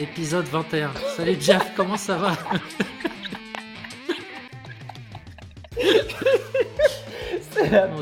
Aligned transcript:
épisode 0.00 0.46
21. 0.46 0.92
Salut 1.14 1.36
Jeff, 1.38 1.72
comment 1.76 1.98
ça 1.98 2.16
va? 2.16 2.36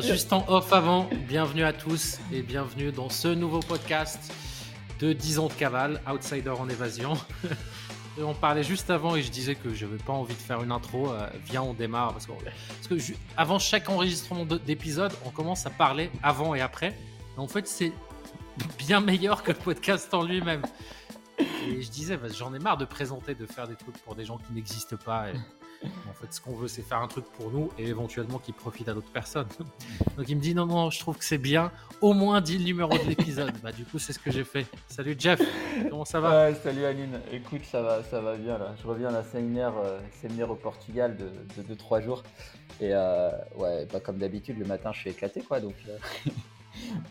Juste 0.01 0.33
en 0.33 0.45
off 0.49 0.73
avant, 0.73 1.11
bienvenue 1.29 1.65
à 1.65 1.73
tous 1.73 2.21
et 2.33 2.43
bienvenue 2.43 2.93
dans 2.93 3.09
ce 3.11 3.27
nouveau 3.27 3.59
podcast 3.59 4.33
de 5.01 5.13
10 5.13 5.41
ans 5.41 5.49
de 5.49 5.53
cavale, 5.53 6.01
Outsider 6.09 6.51
en 6.51 6.69
évasion. 6.69 7.15
on 8.23 8.33
parlait 8.35 8.63
juste 8.63 8.91
avant 8.91 9.17
et 9.17 9.23
je 9.23 9.31
disais 9.31 9.57
que 9.57 9.75
je 9.75 9.85
n'avais 9.85 9.99
pas 9.99 10.13
envie 10.13 10.35
de 10.35 10.41
faire 10.41 10.63
une 10.63 10.71
intro. 10.71 11.11
Euh, 11.11 11.29
viens, 11.51 11.63
on 11.63 11.75
démarre. 11.75 12.13
Parce 12.13 12.27
que, 12.27 12.33
parce 12.33 12.89
que 12.89 13.13
avant 13.37 13.59
chaque 13.59 13.89
enregistrement 13.89 14.45
d'épisode, 14.45 15.13
on 15.25 15.31
commence 15.31 15.67
à 15.67 15.71
parler 15.71 16.11
avant 16.23 16.55
et 16.55 16.61
après. 16.61 16.95
en 17.37 17.49
fait, 17.49 17.67
c'est 17.67 17.93
bien 18.79 19.01
meilleur 19.01 19.43
que 19.43 19.51
le 19.51 19.59
podcast 19.59 20.15
en 20.15 20.23
lui-même. 20.23 20.63
Et 21.67 21.83
je 21.83 21.91
disais, 21.91 22.17
bah, 22.17 22.29
j'en 22.29 22.55
ai 22.55 22.59
marre 22.59 22.77
de 22.77 22.85
présenter, 22.85 23.35
de 23.35 23.47
faire 23.47 23.67
des 23.67 23.77
trucs 23.77 23.99
pour 23.99 24.15
des 24.15 24.25
gens 24.25 24.39
qui 24.39 24.53
n'existent 24.53 24.97
pas. 24.97 25.27
En 26.09 26.13
fait, 26.13 26.33
ce 26.33 26.41
qu'on 26.41 26.55
veut, 26.55 26.67
c'est 26.67 26.83
faire 26.83 26.99
un 26.99 27.07
truc 27.07 27.25
pour 27.27 27.51
nous 27.51 27.71
et 27.79 27.87
éventuellement 27.87 28.39
qui 28.39 28.53
profite 28.53 28.89
à 28.89 28.95
d'autres 28.95 29.13
personnes. 29.13 29.47
Donc 30.17 30.29
il 30.29 30.37
me 30.37 30.41
dit, 30.41 30.55
non, 30.55 30.67
non, 30.67 30.91
je 30.91 30.99
trouve 30.99 31.17
que 31.17 31.25
c'est 31.25 31.39
bien. 31.39 31.71
Au 32.01 32.15
moins, 32.15 32.41
dit 32.41 32.59
le 32.59 32.65
numéro 32.65 32.97
de 32.97 33.05
l'épisode. 33.05 33.53
bah, 33.63 33.73
du 33.73 33.85
coup, 33.85 33.99
c'est 33.99 34.13
ce 34.13 34.19
que 34.19 34.31
j'ai 34.31 34.45
fait. 34.45 34.67
Salut 34.89 35.15
Jeff, 35.19 35.41
comment 35.89 36.05
ça 36.05 36.21
va? 36.21 36.55
Salut 36.55 36.85
Aline, 36.85 37.21
écoute, 37.33 37.65
ça 37.65 37.83
va, 37.83 38.03
ça 38.03 38.21
va 38.21 38.37
bien 38.37 38.59
là. 38.59 38.75
Je 38.83 38.87
reviens 38.89 39.13
d'un 39.13 39.23
séminaire, 39.23 39.75
séminaire 40.21 40.51
au 40.51 40.57
Portugal 40.57 41.17
de 41.17 41.75
2-3 41.75 42.03
jours. 42.03 42.23
Et 42.81 42.91
euh, 42.93 43.31
ouais, 43.57 43.87
pas 43.87 44.01
comme 44.01 44.19
d'habitude, 44.19 44.59
le 44.59 44.65
matin, 44.65 44.93
je 44.93 45.01
suis 45.01 45.11
éclaté 45.11 45.43
quoi. 45.43 45.61
Donc. 45.61 45.75
Euh, 45.89 46.31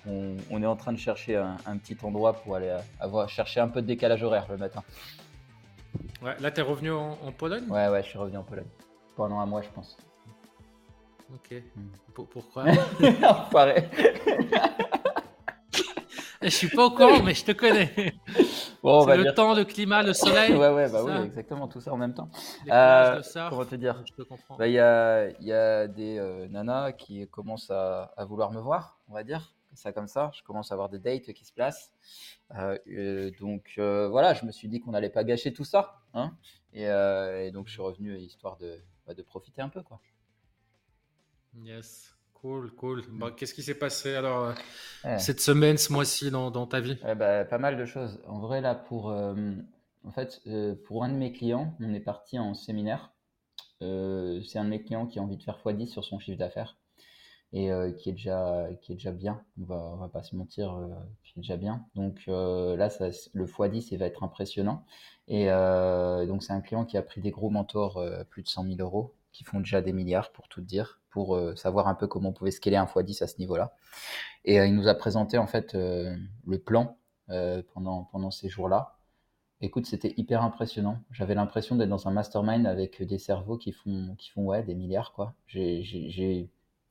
on, 0.06 0.62
est 0.62 0.66
en 0.66 0.76
train 0.76 0.94
de 0.94 0.98
chercher 0.98 1.36
un, 1.36 1.78
petit 1.78 1.98
endroit 2.04 2.34
pour 2.34 2.56
aller 2.56 2.76
avoir, 3.00 3.30
chercher 3.30 3.60
un 3.60 3.68
peu 3.68 3.82
de 3.82 3.88
décalage 3.88 4.24
horaire 4.24 4.46
le 4.50 4.58
matin. 4.58 4.84
Ouais, 6.22 6.36
là, 6.40 6.52
tu 6.52 6.60
es 6.60 6.64
revenu 6.64 6.92
en, 6.92 7.16
Pologne? 7.38 7.66
Ouais, 7.70 7.88
ouais, 7.90 8.04
je 8.04 8.10
suis 8.10 8.18
revenu 8.18 8.38
en 8.38 8.44
Pologne. 8.44 8.68
Pendant 9.16 9.40
un 9.40 9.46
mois, 9.46 9.62
je 9.62 9.70
pense. 9.70 9.98
Ok. 11.34 11.62
Hmm. 11.76 11.90
pourquoi? 12.14 12.64
Enfoiré. 13.24 13.90
je 16.42 16.50
suis 16.50 16.70
pas 16.70 16.86
au 16.86 16.92
courant, 16.92 17.22
mais 17.22 17.34
je 17.34 17.46
te 17.46 17.52
connais. 17.52 18.14
Bon, 18.82 19.06
c'est 19.06 19.18
le 19.18 19.34
temps, 19.34 19.54
le 19.54 19.66
climat, 19.66 20.04
le 20.04 20.14
soleil. 20.14 20.54
ouais, 20.54 20.70
ouais, 20.70 20.90
bah 20.90 21.04
oui, 21.04 21.26
exactement, 21.26 21.68
tout 21.68 21.82
ça 21.82 21.94
en 21.94 21.98
même 21.98 22.14
temps. 22.14 22.30
Euh, 22.72 23.22
comment 23.50 23.66
te 23.66 23.76
dire? 23.76 24.02
Je 24.06 24.14
te 24.14 24.22
comprends. 24.22 24.56
Bah, 24.56 24.68
il 24.68 24.74
y, 24.74 24.80
a, 24.80 25.30
y, 25.42 25.52
a, 25.52 25.88
des 25.88 26.18
euh, 26.18 26.48
nanas 26.48 26.94
qui 26.94 27.28
commencent 27.28 27.72
à, 27.72 28.12
à, 28.16 28.26
vouloir 28.26 28.52
me 28.52 28.60
voir, 28.60 29.00
on 29.10 29.14
va 29.14 29.24
dire 29.24 29.54
ça 29.78 29.92
comme 29.92 30.08
ça. 30.08 30.32
Je 30.34 30.44
commence 30.44 30.72
à 30.72 30.76
avoir 30.76 30.90
des 30.90 31.00
dates 31.00 31.34
qui 31.34 31.46
se 31.46 31.54
placent. 31.54 31.92
Euh, 32.56 32.78
euh, 32.90 33.32
donc 33.40 33.76
euh, 33.78 34.08
voilà, 34.10 34.34
je 34.34 34.46
me 34.46 34.52
suis 34.52 34.68
dit 34.68 34.80
qu'on 34.80 34.92
n'allait 34.92 35.10
pas 35.10 35.24
gâcher 35.24 35.54
tout 35.54 35.64
ça. 35.64 36.02
Hein 36.14 36.36
et, 36.74 37.52
donc 37.52 37.68
je 37.68 37.74
suis 37.74 37.82
revenu 37.82 38.18
histoire 38.18 38.58
de, 38.58 38.80
bah, 39.06 39.14
de 39.14 39.22
profiter 39.22 39.62
un 39.62 39.70
peu. 39.70 39.82
Quoi. 39.84 40.00
Yes. 41.64 42.14
Cool, 42.34 42.72
cool. 42.76 43.04
Bah, 43.10 43.32
qu'est-ce 43.36 43.54
qui 43.54 43.64
s'est 43.64 43.78
passé 43.80 44.14
alors 44.14 44.54
cette 45.18 45.42
semaine, 45.42 45.78
ce 45.78 45.92
mois-ci 45.92 46.30
dans, 46.30 46.52
dans, 46.52 46.68
ta 46.68 46.80
vie? 46.80 46.98
Eh 47.08 47.16
bah, 47.16 47.46
Pas 47.46 47.58
mal 47.58 47.78
de 47.78 47.86
choses. 47.86 48.22
En 48.28 48.40
vrai, 48.40 48.62
là, 48.62 48.76
pour, 48.76 49.08
en 49.08 50.12
fait, 50.12 50.42
pour 50.86 51.04
un 51.04 51.10
de 51.10 51.16
mes 51.16 51.32
clients, 51.32 51.76
on 51.80 51.94
est 51.96 52.00
parti 52.00 52.38
en 52.38 52.54
séminaire. 52.54 53.12
c'est 53.80 54.58
un 54.60 54.66
de 54.66 54.70
mes 54.70 54.84
clients 54.84 55.08
qui 55.08 55.18
a 55.18 55.24
envie 55.24 55.38
de 55.38 55.44
faire 55.44 55.58
x10 55.66 55.88
sur 55.88 56.04
son 56.04 56.20
chiffre 56.20 56.38
d'affaires 56.38 56.78
et 57.54 57.72
euh, 57.72 57.92
qui, 57.92 58.10
est 58.10 58.14
déjà, 58.14 58.68
qui 58.82 58.92
est 58.92 58.96
déjà 58.96 59.12
bien. 59.12 59.42
On 59.60 59.66
va, 59.66 59.76
on 59.76 59.96
va 59.98 60.10
pas 60.10 60.24
se 60.24 60.36
mentir, 60.36 60.74
euh, 60.74 60.88
qui 61.24 61.40
est 61.40 61.42
déjà 61.42 61.58
bien. 61.58 61.86
Donc 61.96 62.24
euh, 62.28 62.76
là, 62.76 62.90
ça, 62.90 63.10
le 63.34 63.46
x10, 63.46 63.90
il 63.92 63.98
va 63.98 64.06
être 64.06 64.24
impressionnant. 64.24 64.86
Et 65.30 65.48
donc, 65.48 66.42
c'est 66.42 66.54
un 66.54 66.62
client 66.62 66.86
qui 66.86 66.96
a 66.96 67.02
pris 67.02 67.20
des 67.20 67.32
gros 67.32 67.50
mentors, 67.50 68.02
plus 68.30 68.44
de 68.44 68.48
100 68.48 68.64
000 68.64 68.76
euros, 68.80 69.14
qui 69.34 69.44
font 69.44 69.60
déjà 69.60 69.82
des 69.82 69.92
milliards, 69.92 70.32
pour 70.32 70.48
tout 70.48 70.62
dire, 70.62 71.02
pour 71.10 71.38
savoir 71.58 71.90
un 71.90 71.96
peu 71.96 72.08
comment 72.08 72.30
on 72.30 72.34
pouvait 72.34 72.52
scaler 72.52 72.78
un 72.78 72.86
x10 72.86 73.24
à 73.24 73.28
ce 73.28 73.38
niveau-là. 73.40 73.76
Et 74.46 74.56
il 74.56 74.74
nous 74.74 74.88
a 74.88 74.96
présenté, 74.96 75.38
en 75.38 75.46
fait, 75.46 75.74
le 75.74 76.58
plan 76.58 76.98
pendant, 77.74 78.06
pendant 78.06 78.32
ces 78.32 78.48
jours-là. 78.48 78.96
Écoute, 79.60 79.86
c'était 79.86 80.14
hyper 80.16 80.44
impressionnant. 80.44 81.00
J'avais 81.12 81.36
l'impression 81.36 81.76
d'être 81.76 81.90
dans 81.90 82.08
un 82.08 82.12
mastermind 82.12 82.66
avec 82.66 83.04
des 83.04 83.18
cerveaux 83.18 83.58
qui 83.58 83.74
font, 83.74 84.16
qui 84.18 84.30
font 84.30 84.46
ouais, 84.46 84.64
des 84.64 84.76
milliards. 84.76 85.12
quoi. 85.12 85.34
J'ai 85.48 86.50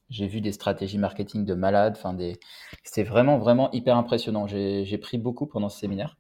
j'ai 0.09 0.27
vu 0.27 0.41
des 0.41 0.53
stratégies 0.53 0.99
marketing 0.99 1.45
de 1.45 1.55
malades. 1.55 1.95
Enfin, 1.97 2.15
des... 2.15 2.39
C'était 2.85 3.03
vraiment, 3.03 3.39
vraiment 3.39 3.71
hyper 3.73 3.97
impressionnant. 3.97 4.47
J'ai 4.47 4.99
pris 4.99 5.19
beaucoup 5.19 5.47
pendant 5.47 5.69
ce 5.69 5.79
séminaire. 5.81 6.17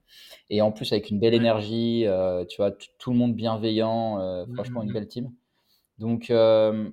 Et 0.51 0.61
en 0.61 0.73
plus, 0.73 0.93
avec 0.93 1.11
une 1.11 1.21
belle 1.21 1.35
énergie, 1.35 2.07
euh, 2.07 2.45
tu 2.45 2.57
vois, 2.57 2.73
tout 2.99 3.11
le 3.11 3.17
monde 3.17 3.35
bienveillant. 3.35 4.21
Euh, 4.21 4.45
franchement, 4.55 4.83
une 4.83 4.89
mmh, 4.89 4.91
mmh. 4.91 4.95
belle 4.95 5.09
team. 5.09 5.33
Donc, 5.99 6.31
euh, 6.31 6.91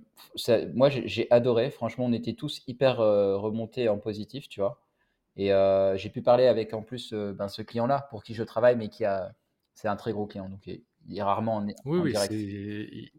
moi, 0.73 0.89
j'ai 0.89 1.27
adoré. 1.31 1.71
Franchement, 1.71 2.05
on 2.05 2.13
était 2.13 2.33
tous 2.33 2.61
hyper 2.67 2.97
remontés 2.97 3.89
en 3.89 3.97
positif, 3.97 4.47
tu 4.47 4.59
vois. 4.59 4.79
Et 5.35 5.49
j'ai 5.95 6.09
pu 6.09 6.21
parler 6.21 6.47
avec 6.47 6.73
en 6.73 6.83
plus 6.83 7.13
ben, 7.13 7.47
ce 7.47 7.61
client-là 7.63 8.07
pour 8.11 8.23
qui 8.23 8.33
je 8.35 8.43
travaille, 8.43 8.75
mais 8.75 8.89
qui 8.89 9.03
a, 9.03 9.33
c'est 9.73 9.87
un 9.87 9.95
très 9.95 10.13
gros 10.13 10.27
client. 10.27 10.47
Donc, 10.47 10.67
il 10.67 11.17
est 11.17 11.23
rarement 11.23 11.57
en, 11.57 11.65
oui, 11.65 11.99
oui, 11.99 12.11
direct. 12.11 12.31
Il, 12.31 13.09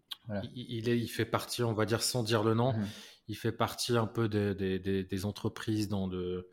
il, 0.55 0.89
est, 0.89 0.99
il 0.99 1.09
fait 1.09 1.27
partie, 1.27 1.63
on 1.65 1.75
va 1.75 1.85
dire 1.85 2.03
sans 2.03 2.23
dire 2.23 2.43
le 2.43 2.55
nom, 2.55 2.73
mmh 2.73 2.87
il 3.29 3.37
fait 3.37 3.53
partie 3.53 3.97
un 3.97 4.07
peu 4.07 4.29
des, 4.29 5.25
entreprises 5.25 5.89
dans 5.89 6.07
le, 6.07 6.51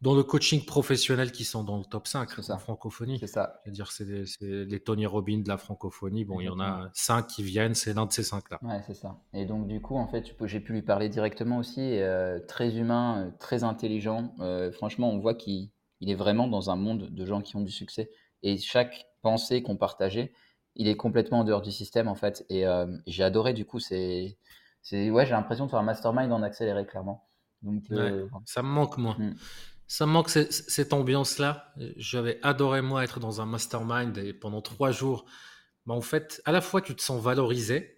dans 0.00 0.14
le 0.14 0.22
coaching 0.22 0.64
professionnel 0.64 1.32
qui 1.32 1.44
sont 1.44 1.64
dans 1.64 1.78
le 1.78 1.84
top 1.84 2.06
5 2.06 2.30
en 2.50 2.58
francophonie. 2.58 3.18
C'est 3.18 3.26
ça. 3.26 3.60
C'est-à-dire, 3.64 3.90
c'est 3.90 4.04
les 4.40 4.80
Tony 4.80 5.06
Robbins 5.06 5.38
de 5.38 5.48
la 5.48 5.58
francophonie. 5.58 6.24
Bon, 6.24 6.40
il 6.40 6.44
y 6.44 6.48
en 6.48 6.60
a 6.60 6.90
5 6.94 7.26
qui 7.26 7.42
viennent, 7.42 7.74
c'est 7.74 7.94
l'un 7.94 8.06
de 8.06 8.12
ces 8.12 8.22
5-là. 8.22 8.58
Ouais, 8.62 8.82
c'est 8.86 8.94
ça. 8.94 9.20
Et 9.32 9.44
donc, 9.44 9.66
du 9.66 9.80
coup, 9.80 9.96
en 9.96 10.06
fait, 10.06 10.34
j'ai 10.44 10.60
pu 10.60 10.72
lui 10.72 10.82
parler 10.82 11.08
directement 11.08 11.58
aussi. 11.58 11.80
Euh, 11.80 12.38
très 12.46 12.76
humain, 12.76 13.26
euh, 13.26 13.30
très 13.38 13.64
intelligent. 13.64 14.34
Euh, 14.40 14.70
franchement, 14.70 15.10
on 15.10 15.18
voit 15.18 15.34
qu'il 15.34 15.70
est 16.02 16.14
vraiment 16.14 16.48
dans 16.48 16.70
un 16.70 16.76
monde 16.76 17.08
de 17.10 17.26
gens 17.26 17.40
qui 17.40 17.56
ont 17.56 17.62
du 17.62 17.72
succès. 17.72 18.10
Et 18.42 18.58
chaque 18.58 19.06
pensée 19.22 19.62
qu'on 19.62 19.76
partageait, 19.76 20.32
il 20.76 20.86
est 20.86 20.96
complètement 20.96 21.40
en 21.40 21.44
dehors 21.44 21.62
du 21.62 21.72
système, 21.72 22.06
en 22.06 22.14
fait. 22.14 22.46
Et 22.50 22.64
j'ai 23.08 23.24
adoré, 23.24 23.52
du 23.52 23.64
coup, 23.64 23.80
c'est 23.80 24.38
ouais, 24.92 25.26
j'ai 25.26 25.32
l'impression 25.32 25.66
de 25.66 25.70
faire 25.70 25.80
un 25.80 25.84
mastermind 25.84 26.32
en 26.32 26.42
accéléré, 26.42 26.86
clairement. 26.86 27.28
Donc, 27.62 27.84
euh, 27.90 28.26
ça 28.44 28.62
me 28.62 28.68
manque, 28.68 28.98
moi. 28.98 29.16
Hmm. 29.18 29.34
Ça 29.86 30.06
me 30.06 30.12
manque 30.12 30.28
cette 30.28 30.92
ambiance-là. 30.92 31.72
J'avais 31.96 32.38
adoré, 32.42 32.82
moi, 32.82 33.04
être 33.04 33.20
dans 33.20 33.40
un 33.40 33.46
mastermind 33.46 34.16
et 34.18 34.34
pendant 34.34 34.60
trois 34.60 34.90
jours, 34.90 35.24
bah, 35.86 35.94
en 35.94 36.02
fait, 36.02 36.42
à 36.44 36.52
la 36.52 36.60
fois, 36.60 36.82
tu 36.82 36.94
te 36.94 37.02
sens 37.02 37.22
valorisé. 37.22 37.94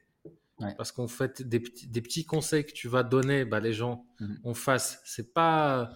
Parce 0.77 0.93
qu'en 0.93 1.09
fait, 1.09 1.41
des, 1.41 1.59
des, 1.59 2.03
petits 2.03 2.27
conseils 2.27 2.67
que 2.67 2.73
tu 2.73 2.87
vas 2.87 3.03
donner, 3.03 3.47
bah, 3.47 3.61
les 3.61 3.73
gens 3.73 4.05
hmm. 4.21 4.35
en 4.45 4.55
face, 4.55 5.01
c'est 5.07 5.33
pas. 5.33 5.91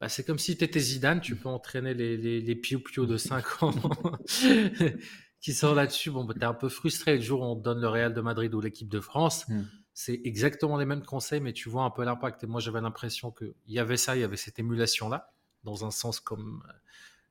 Bah, 0.00 0.08
c'est 0.08 0.24
comme 0.24 0.40
si 0.40 0.56
tu 0.56 0.64
étais 0.64 0.80
Zidane, 0.80 1.20
tu 1.20 1.34
hmm. 1.34 1.38
peux 1.38 1.48
entraîner 1.48 1.94
les, 1.94 2.16
les, 2.16 2.40
les 2.40 2.56
piou 2.56 2.80
de 3.06 3.16
5 3.16 3.62
ans 3.62 3.72
qui 5.40 5.52
sont 5.52 5.72
là-dessus. 5.72 6.10
Bon, 6.10 6.24
bah, 6.24 6.34
tu 6.34 6.40
es 6.40 6.44
un 6.44 6.54
peu 6.54 6.68
frustré 6.68 7.14
le 7.14 7.22
jour 7.22 7.42
où 7.42 7.44
on 7.44 7.56
te 7.56 7.62
donne 7.62 7.80
le 7.80 7.88
Real 7.88 8.12
de 8.12 8.20
Madrid 8.20 8.52
ou 8.54 8.60
l'équipe 8.60 8.88
de 8.88 9.00
France 9.00 9.46
c'est 10.00 10.20
exactement 10.22 10.78
les 10.78 10.84
mêmes 10.84 11.02
conseils, 11.02 11.40
mais 11.40 11.52
tu 11.52 11.68
vois 11.68 11.82
un 11.82 11.90
peu 11.90 12.04
l'impact. 12.04 12.44
Et 12.44 12.46
moi, 12.46 12.60
j'avais 12.60 12.80
l'impression 12.80 13.32
qu'il 13.32 13.52
y 13.66 13.80
avait 13.80 13.96
ça, 13.96 14.14
il 14.14 14.20
y 14.20 14.22
avait 14.22 14.36
cette 14.36 14.60
émulation-là, 14.60 15.32
dans 15.64 15.84
un 15.84 15.90
sens 15.90 16.20
comme, 16.20 16.62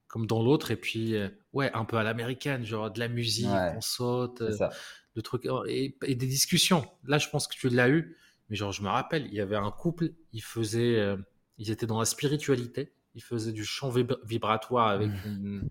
comme 0.07 0.27
dans 0.27 0.43
l'autre. 0.43 0.69
Et 0.69 0.75
puis, 0.75 1.15
euh, 1.15 1.29
ouais, 1.53 1.71
un 1.73 1.85
peu 1.85 1.95
à 1.95 2.03
l'américaine, 2.03 2.65
genre 2.65 2.91
de 2.91 2.99
la 2.99 3.07
musique, 3.07 3.47
on 3.47 3.79
saute, 3.79 4.41
euh, 4.41 4.67
le 5.15 5.21
truc, 5.21 5.47
oh, 5.49 5.63
et, 5.65 5.95
des 6.01 6.15
discussions. 6.15 6.85
Là, 7.05 7.19
je 7.19 7.29
pense 7.29 7.47
que 7.47 7.55
tu 7.55 7.69
l'as 7.69 7.87
eu, 7.87 8.17
mais 8.49 8.57
genre, 8.57 8.73
je 8.73 8.81
me 8.81 8.89
rappelle, 8.89 9.27
il 9.27 9.33
y 9.33 9.39
avait 9.39 9.55
un 9.55 9.71
couple, 9.71 10.09
ils 10.33 10.43
faisaient, 10.43 10.99
euh, 10.99 11.15
ils 11.57 11.71
étaient 11.71 11.87
dans 11.87 11.99
la 11.99 12.05
spiritualité, 12.05 12.91
ils 13.15 13.23
faisaient 13.23 13.53
du 13.53 13.63
chant 13.63 13.93
vibratoire 14.25 14.89
avec 14.89 15.09
mmh. 15.09 15.69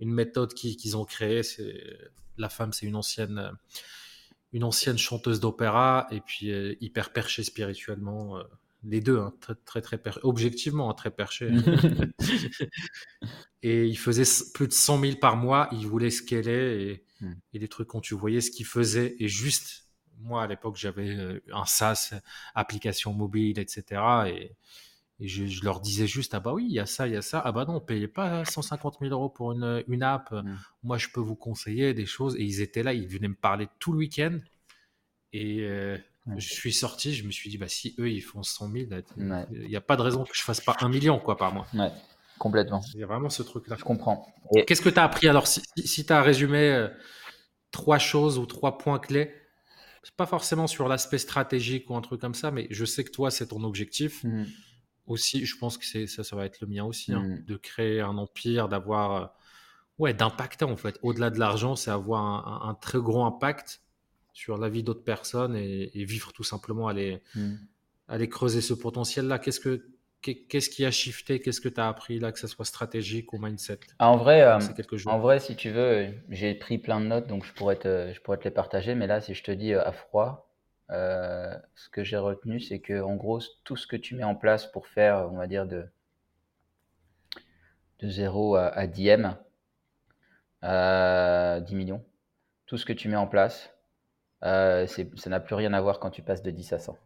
une, 0.00 0.12
méthode 0.12 0.52
qu'ils 0.52 0.94
ont 0.98 1.06
créée. 1.06 1.40
La 2.36 2.50
femme, 2.50 2.74
c'est 2.74 2.84
une 2.84 2.96
ancienne 2.96 3.56
une 4.54 4.62
ancienne 4.62 4.96
chanteuse 4.96 5.40
d'opéra 5.40 6.06
et 6.12 6.20
puis 6.20 6.50
euh, 6.50 6.76
hyper 6.80 7.12
perchée 7.12 7.42
spirituellement. 7.42 8.38
Euh, 8.38 8.44
les 8.86 9.00
deux, 9.00 9.18
hein, 9.18 9.32
très, 9.40 9.80
très, 9.80 9.80
très 9.80 10.00
objectivement 10.22 10.90
hein, 10.90 10.94
très 10.94 11.10
perché. 11.10 11.50
et 13.62 13.86
il 13.86 13.98
faisait 13.98 14.24
plus 14.52 14.68
de 14.68 14.72
100 14.72 15.00
000 15.00 15.16
par 15.16 15.36
mois. 15.36 15.68
Il 15.72 15.86
voulait 15.86 16.10
scaler 16.10 17.02
et, 17.20 17.24
hmm. 17.24 17.34
et 17.54 17.58
des 17.58 17.68
trucs 17.68 17.88
quand 17.88 18.00
tu 18.00 18.14
voyais 18.14 18.40
ce 18.40 18.50
qu'il 18.50 18.66
faisait 18.66 19.16
et 19.18 19.26
juste, 19.26 19.88
moi 20.20 20.44
à 20.44 20.46
l'époque 20.46 20.76
j'avais 20.76 21.16
euh, 21.16 21.42
un 21.52 21.64
SaaS, 21.64 22.14
application 22.54 23.12
mobile, 23.12 23.58
etc. 23.58 24.02
Et, 24.28 24.52
et 25.24 25.28
je, 25.28 25.64
leur 25.64 25.80
disais 25.80 26.06
juste, 26.06 26.34
ah 26.34 26.40
bah 26.40 26.52
oui, 26.52 26.66
il 26.68 26.74
y 26.74 26.78
a 26.78 26.84
ça, 26.84 27.06
il 27.08 27.14
y 27.14 27.16
a 27.16 27.22
ça. 27.22 27.40
Ah 27.42 27.50
bah 27.50 27.64
non, 27.64 27.76
on 27.76 27.80
payait 27.80 28.08
pas 28.08 28.44
150 28.44 28.98
000 29.00 29.10
euros 29.10 29.30
pour 29.30 29.52
une, 29.52 29.82
une 29.88 30.02
app. 30.02 30.30
Mmh. 30.32 30.54
Moi, 30.82 30.98
je 30.98 31.08
peux 31.08 31.20
vous 31.20 31.34
conseiller 31.34 31.94
des 31.94 32.04
choses. 32.04 32.36
Et 32.36 32.42
ils 32.42 32.60
étaient 32.60 32.82
là, 32.82 32.92
ils 32.92 33.08
venaient 33.08 33.28
me 33.28 33.34
parler 33.34 33.66
tout 33.78 33.92
le 33.92 33.98
week-end. 34.00 34.38
Et 35.32 35.60
euh, 35.62 35.96
je 36.36 36.46
suis 36.46 36.74
sorti, 36.74 37.14
je 37.14 37.26
me 37.26 37.30
suis 37.30 37.48
dit, 37.48 37.56
bah 37.56 37.68
si 37.68 37.94
eux, 37.98 38.10
ils 38.10 38.20
font 38.20 38.42
100 38.42 38.70
000, 38.70 38.84
il 39.16 39.66
n'y 39.66 39.76
a 39.76 39.80
pas 39.80 39.96
de 39.96 40.02
raison 40.02 40.24
que 40.24 40.36
je 40.36 40.42
fasse 40.42 40.60
pas 40.60 40.76
un 40.80 40.90
million 40.90 41.18
quoi, 41.18 41.38
par 41.38 41.54
mois. 41.54 41.66
Ouais. 41.72 41.90
Complètement. 42.36 42.82
Il 42.92 43.00
y 43.00 43.02
a 43.02 43.06
vraiment 43.06 43.30
ce 43.30 43.42
truc-là. 43.42 43.76
Je 43.78 43.84
comprends. 43.84 44.30
Qu'est-ce 44.66 44.82
que 44.82 44.90
tu 44.90 44.98
as 44.98 45.04
appris? 45.04 45.26
Alors 45.26 45.46
Si, 45.46 45.62
si 45.86 46.04
tu 46.04 46.12
as 46.12 46.20
résumé 46.20 46.70
euh, 46.70 46.88
trois 47.70 47.98
choses 47.98 48.38
ou 48.38 48.44
trois 48.44 48.76
points 48.76 48.98
clés, 48.98 49.32
pas 50.18 50.26
forcément 50.26 50.66
sur 50.66 50.86
l'aspect 50.86 51.16
stratégique 51.16 51.88
ou 51.88 51.96
un 51.96 52.02
truc 52.02 52.20
comme 52.20 52.34
ça, 52.34 52.50
mais 52.50 52.66
je 52.70 52.84
sais 52.84 53.04
que 53.04 53.10
toi, 53.10 53.30
c'est 53.30 53.46
ton 53.46 53.64
objectif. 53.64 54.22
Mmh. 54.24 54.44
Aussi, 55.06 55.44
je 55.44 55.58
pense 55.58 55.76
que 55.76 56.06
ça, 56.06 56.24
ça 56.24 56.36
va 56.36 56.46
être 56.46 56.60
le 56.60 56.66
mien 56.66 56.84
aussi, 56.84 57.12
hein, 57.12 57.22
mmh. 57.22 57.44
de 57.44 57.56
créer 57.56 58.00
un 58.00 58.16
empire, 58.16 58.68
d'avoir, 58.68 59.12
euh, 59.12 59.26
ouais, 59.98 60.14
d'impacter 60.14 60.64
en 60.64 60.76
fait. 60.76 60.98
Au-delà 61.02 61.30
de 61.30 61.38
l'argent, 61.38 61.76
c'est 61.76 61.90
avoir 61.90 62.66
un, 62.66 62.74
très 62.74 62.98
gros 62.98 63.24
impact 63.24 63.82
sur 64.32 64.56
la 64.56 64.68
vie 64.68 64.82
d'autres 64.82 65.04
personnes 65.04 65.56
et, 65.56 66.04
vivre 66.04 66.32
tout 66.32 66.44
simplement, 66.44 66.88
aller, 66.88 67.22
mmh. 67.34 67.54
aller 68.08 68.28
creuser 68.28 68.60
ce 68.60 68.74
potentiel-là. 68.74 69.38
Qu'est-ce 69.38 69.60
que 69.60 69.94
qu'est-ce 70.32 70.70
qui 70.70 70.84
a 70.84 70.90
shifté? 70.90 71.40
Qu'est-ce 71.40 71.60
que 71.60 71.68
tu 71.68 71.80
as 71.80 71.88
appris 71.88 72.18
là, 72.18 72.32
que 72.32 72.38
ce 72.38 72.46
soit 72.46 72.64
stratégique 72.64 73.32
ou 73.32 73.38
mindset? 73.38 73.80
Ah, 73.98 74.08
En 74.08 74.16
vrai, 74.16 74.42
euh, 74.42 74.58
en 75.06 75.18
vrai, 75.18 75.40
si 75.40 75.56
tu 75.56 75.70
veux, 75.70 76.08
j'ai 76.30 76.54
pris 76.54 76.78
plein 76.78 77.00
de 77.00 77.06
notes, 77.06 77.26
donc 77.26 77.44
je 77.44 77.52
pourrais, 77.52 77.76
te, 77.76 78.12
je 78.14 78.20
pourrais 78.20 78.38
te 78.38 78.44
les 78.44 78.50
partager. 78.50 78.94
Mais 78.94 79.06
là, 79.06 79.20
si 79.20 79.34
je 79.34 79.42
te 79.42 79.50
dis 79.50 79.74
euh, 79.74 79.84
à 79.84 79.92
froid, 79.92 80.43
euh, 80.90 81.56
ce 81.74 81.88
que 81.88 82.04
j'ai 82.04 82.16
retenu, 82.16 82.60
c'est 82.60 82.80
que 82.80 83.00
en 83.00 83.16
gros, 83.16 83.40
tout 83.64 83.76
ce 83.76 83.86
que 83.86 83.96
tu 83.96 84.14
mets 84.14 84.24
en 84.24 84.34
place 84.34 84.66
pour 84.70 84.86
faire, 84.86 85.28
on 85.32 85.36
va 85.36 85.46
dire, 85.46 85.66
de, 85.66 85.86
de 88.00 88.08
0 88.08 88.56
à, 88.56 88.66
à 88.66 88.86
10 88.86 89.08
M, 89.08 89.36
à 90.62 91.60
10 91.60 91.74
millions, 91.74 92.04
tout 92.66 92.76
ce 92.76 92.84
que 92.84 92.92
tu 92.92 93.08
mets 93.08 93.16
en 93.16 93.26
place, 93.26 93.70
ça 94.42 94.86
n'a 95.26 95.40
plus 95.40 95.54
rien 95.54 95.72
à 95.72 95.80
voir 95.80 96.00
quand 96.00 96.10
tu 96.10 96.22
passes 96.22 96.42
de 96.42 96.50
10 96.50 96.72
à 96.74 96.78
100. 96.78 96.98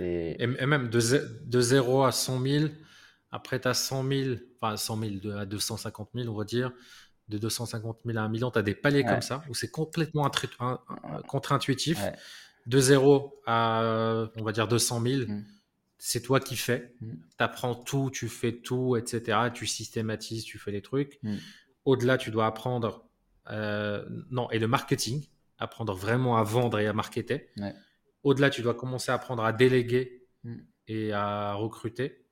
Et, 0.00 0.46
même 0.46 0.88
de, 0.88 1.44
de 1.44 1.60
0 1.60 2.04
à 2.04 2.12
100 2.12 2.40
000, 2.40 2.64
après 3.30 3.60
tu 3.60 3.68
as 3.68 3.74
100 3.74 4.08
000, 4.08 4.36
enfin 4.60 4.76
100 4.76 4.98
000 5.22 5.36
à 5.36 5.44
250 5.44 6.10
000, 6.14 6.28
on 6.32 6.36
va 6.36 6.44
dire, 6.44 6.72
de 7.28 7.38
250 7.38 7.98
000 8.06 8.18
à 8.18 8.22
1 8.22 8.28
million, 8.28 8.50
tu 8.50 8.58
as 8.58 8.62
des 8.62 8.74
paliers 8.74 9.04
comme 9.04 9.20
ça, 9.20 9.42
où 9.48 9.54
c'est 9.54 9.70
complètement 9.70 10.30
contre-intuitif. 11.26 12.00
De 12.66 12.80
0 12.80 13.40
à, 13.46 14.28
on 14.36 14.42
va 14.42 14.52
dire, 14.52 14.68
200 14.68 15.00
000, 15.00 15.20
mm. 15.28 15.44
c'est 15.98 16.20
toi 16.20 16.40
qui 16.40 16.56
fais. 16.56 16.94
Mm. 17.00 17.12
Tu 17.12 17.44
apprends 17.44 17.74
tout, 17.74 18.10
tu 18.12 18.28
fais 18.28 18.52
tout, 18.52 18.96
etc. 18.96 19.38
Tu 19.54 19.66
systématises, 19.66 20.44
tu 20.44 20.58
fais 20.58 20.72
les 20.72 20.82
trucs. 20.82 21.18
Mm. 21.22 21.36
Au-delà, 21.84 22.18
tu 22.18 22.30
dois 22.30 22.46
apprendre, 22.46 23.08
euh, 23.50 24.04
non, 24.30 24.50
et 24.50 24.58
le 24.58 24.66
marketing, 24.66 25.26
apprendre 25.58 25.94
vraiment 25.94 26.36
à 26.36 26.42
vendre 26.42 26.78
et 26.78 26.86
à 26.86 26.92
marketer. 26.92 27.50
Au-delà, 28.22 28.50
tu 28.50 28.62
dois 28.62 28.74
commencer 28.74 29.12
à 29.12 29.14
apprendre 29.14 29.44
à 29.44 29.52
déléguer 29.52 30.26
et 30.88 31.12
à 31.12 31.54
recruter. 31.54 32.26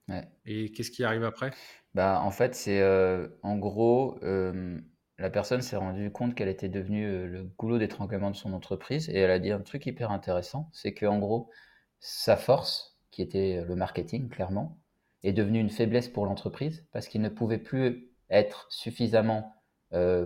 Et 0.45 0.73
qu'est-ce 0.73 0.91
qui 0.91 1.05
arrive 1.05 1.25
après? 1.25 1.53
Bah, 1.95 2.21
En 2.23 2.31
fait, 2.31 2.55
c'est 2.55 2.81
euh, 2.83 3.29
en 3.43 3.57
gros, 3.57 4.19
euh, 4.23 4.79
la 5.19 5.31
personne 5.31 5.63
s'est 5.63 5.77
rendue 5.77 6.11
compte 6.11 6.35
qu'elle 6.35 6.49
était 6.49 6.69
devenue 6.69 7.07
euh, 7.07 7.27
le 7.27 7.45
goulot 7.45 7.79
d'étranglement 7.79 8.31
de 8.31 8.37
son 8.37 8.53
entreprise 8.53 9.09
et 9.09 9.19
elle 9.19 9.31
a 9.31 9.39
dit 9.39 9.53
un 9.53 9.61
truc 9.61 9.87
hyper 9.87 10.11
intéressant 10.11 10.71
c'est 10.73 10.95
qu'en 10.95 11.19
gros, 11.19 11.51
sa 12.01 12.37
force, 12.37 12.99
qui 13.11 13.23
était 13.23 13.65
le 13.65 13.77
marketing, 13.77 14.29
clairement, 14.29 14.79
est 15.23 15.33
devenue 15.33 15.61
une 15.61 15.71
faiblesse 15.71 16.09
pour 16.09 16.27
l'entreprise 16.27 16.87
parce 16.93 17.09
qu'il 17.09 17.23
ne 17.23 17.29
pouvait 17.29 17.59
plus 17.59 18.11
être 18.29 18.67
suffisamment 18.71 19.55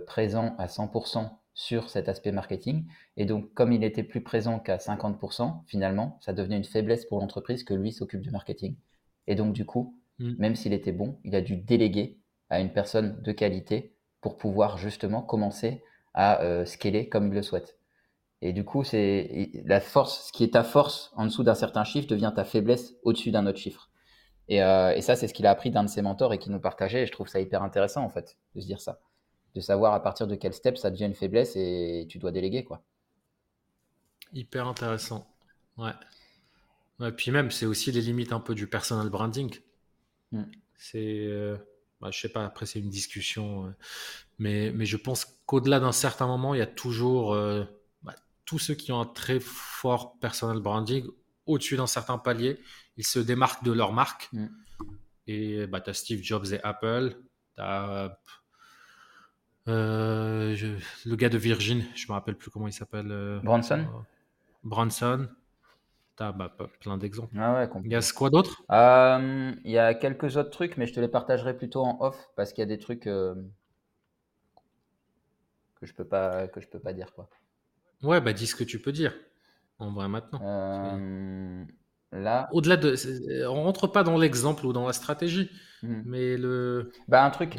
présent 0.06 0.56
à 0.56 0.66
100% 0.66 1.28
sur 1.58 1.90
cet 1.90 2.08
aspect 2.08 2.30
marketing. 2.30 2.86
Et 3.16 3.26
donc, 3.26 3.52
comme 3.52 3.72
il 3.72 3.80
n'était 3.80 4.04
plus 4.04 4.22
présent 4.22 4.60
qu'à 4.60 4.76
50%, 4.76 5.64
finalement, 5.66 6.16
ça 6.20 6.32
devenait 6.32 6.56
une 6.56 6.64
faiblesse 6.64 7.04
pour 7.04 7.18
l'entreprise 7.18 7.64
que 7.64 7.74
lui 7.74 7.90
s'occupe 7.90 8.20
du 8.20 8.30
marketing. 8.30 8.76
Et 9.26 9.34
donc, 9.34 9.52
du 9.54 9.66
coup, 9.66 9.98
mm. 10.20 10.34
même 10.38 10.54
s'il 10.54 10.72
était 10.72 10.92
bon, 10.92 11.18
il 11.24 11.34
a 11.34 11.40
dû 11.40 11.56
déléguer 11.56 12.20
à 12.48 12.60
une 12.60 12.72
personne 12.72 13.20
de 13.22 13.32
qualité 13.32 13.96
pour 14.20 14.36
pouvoir 14.36 14.78
justement 14.78 15.22
commencer 15.22 15.82
à 16.14 16.42
euh, 16.42 16.64
scaler 16.64 17.08
comme 17.08 17.28
il 17.28 17.34
le 17.34 17.42
souhaite. 17.42 17.78
Et 18.40 18.52
du 18.52 18.64
coup, 18.64 18.84
c'est 18.84 19.50
la 19.64 19.80
force, 19.80 20.28
ce 20.28 20.32
qui 20.32 20.44
est 20.44 20.54
ta 20.54 20.62
force 20.62 21.12
en 21.16 21.24
dessous 21.24 21.42
d'un 21.42 21.54
certain 21.54 21.84
chiffre 21.84 22.06
devient 22.06 22.32
ta 22.34 22.44
faiblesse 22.44 22.94
au-dessus 23.02 23.30
d'un 23.30 23.46
autre 23.46 23.58
chiffre. 23.58 23.90
Et, 24.48 24.62
euh, 24.62 24.94
et 24.94 25.02
ça, 25.02 25.16
c'est 25.16 25.28
ce 25.28 25.34
qu'il 25.34 25.46
a 25.46 25.50
appris 25.50 25.70
d'un 25.70 25.84
de 25.84 25.88
ses 25.88 26.02
mentors 26.02 26.32
et 26.32 26.38
qui 26.38 26.50
nous 26.50 26.60
partageait. 26.60 27.02
Et 27.02 27.06
je 27.06 27.12
trouve 27.12 27.28
ça 27.28 27.40
hyper 27.40 27.62
intéressant, 27.62 28.04
en 28.04 28.08
fait, 28.08 28.38
de 28.54 28.60
se 28.60 28.66
dire 28.66 28.80
ça 28.80 29.00
de 29.54 29.60
savoir 29.60 29.94
à 29.94 30.02
partir 30.02 30.26
de 30.26 30.34
quel 30.34 30.52
step 30.52 30.76
ça 30.76 30.90
devient 30.90 31.06
une 31.06 31.14
faiblesse 31.14 31.54
et 31.56 32.06
tu 32.08 32.18
dois 32.18 32.32
déléguer 32.32 32.64
quoi. 32.64 32.84
Hyper 34.32 34.68
intéressant. 34.68 35.26
Ouais. 35.76 35.92
ouais 37.00 37.12
puis 37.12 37.30
même, 37.30 37.50
c'est 37.50 37.66
aussi 37.66 37.90
les 37.92 38.00
limites 38.00 38.32
un 38.32 38.40
peu 38.40 38.54
du 38.54 38.66
personal 38.66 39.08
branding. 39.08 39.58
Hmm. 40.32 40.44
C'est, 40.76 41.26
euh, 41.26 41.56
bah, 42.00 42.10
je 42.10 42.20
sais 42.20 42.28
pas, 42.28 42.44
après 42.44 42.66
c'est 42.66 42.78
une 42.78 42.90
discussion, 42.90 43.66
euh, 43.66 43.70
mais, 44.38 44.72
mais 44.72 44.86
je 44.86 44.96
pense 44.96 45.26
qu'au-delà 45.46 45.80
d'un 45.80 45.92
certain 45.92 46.26
moment, 46.26 46.54
il 46.54 46.58
y 46.58 46.62
a 46.62 46.66
toujours 46.66 47.34
euh, 47.34 47.64
bah, 48.02 48.14
tous 48.44 48.58
ceux 48.58 48.74
qui 48.74 48.92
ont 48.92 49.00
un 49.00 49.06
très 49.06 49.40
fort 49.40 50.18
personal 50.20 50.60
branding, 50.60 51.06
au-dessus 51.46 51.76
d'un 51.76 51.86
certain 51.86 52.18
palier, 52.18 52.58
ils 52.96 53.06
se 53.06 53.18
démarquent 53.18 53.64
de 53.64 53.72
leur 53.72 53.92
marque. 53.92 54.28
Hmm. 54.32 54.48
Et 55.26 55.66
bah, 55.66 55.80
tu 55.80 55.90
as 55.90 55.94
Steve 55.94 56.22
Jobs 56.22 56.46
et 56.52 56.60
Apple, 56.62 57.16
tu 57.56 57.62
as 57.62 58.18
euh, 59.68 60.56
le 61.04 61.16
gars 61.16 61.28
de 61.28 61.36
Virgin, 61.36 61.84
je 61.94 62.06
me 62.08 62.12
rappelle 62.12 62.36
plus 62.36 62.50
comment 62.50 62.68
il 62.68 62.72
s'appelle. 62.72 63.10
Euh, 63.10 63.38
Branson? 63.40 63.86
Branson. 64.64 65.28
T'as 66.18 66.32
bah, 66.32 66.52
plein 66.80 66.98
d'exemples. 66.98 67.32
Ah 67.38 67.54
ouais, 67.54 67.68
il 67.84 67.92
y 67.92 67.94
a 67.94 68.00
quoi 68.12 68.28
d'autre? 68.28 68.62
Il 68.68 69.70
y 69.70 69.78
a 69.78 69.94
quelques 69.94 70.36
autres 70.36 70.50
trucs, 70.50 70.76
mais 70.76 70.86
je 70.86 70.92
te 70.92 70.98
les 70.98 71.06
partagerai 71.06 71.56
plutôt 71.56 71.84
en 71.84 71.96
off 72.00 72.28
parce 72.34 72.52
qu'il 72.52 72.60
y 72.62 72.66
a 72.66 72.66
des 72.66 72.78
trucs 72.78 73.04
que 73.04 73.36
je 75.80 75.94
peux 75.94 76.04
pas 76.04 76.48
que 76.48 76.60
je 76.60 76.66
peux 76.66 76.80
pas 76.80 76.92
dire 76.92 77.12
quoi. 77.14 77.30
Ouais, 78.02 78.20
bah 78.20 78.32
dis 78.32 78.48
ce 78.48 78.56
que 78.56 78.64
tu 78.64 78.80
peux 78.80 78.90
dire. 78.90 79.14
En 79.78 79.92
vrai 79.92 80.08
maintenant. 80.08 80.40
Là. 82.10 82.48
Au-delà 82.52 82.76
de. 82.76 82.96
On 83.46 83.62
rentre 83.62 83.86
pas 83.86 84.02
dans 84.02 84.16
l'exemple 84.16 84.66
ou 84.66 84.72
dans 84.72 84.86
la 84.86 84.92
stratégie. 84.92 85.50
Hmm. 85.82 86.02
Mais 86.04 86.36
le. 86.36 86.90
Bah, 87.06 87.24
un 87.24 87.30
truc. 87.30 87.54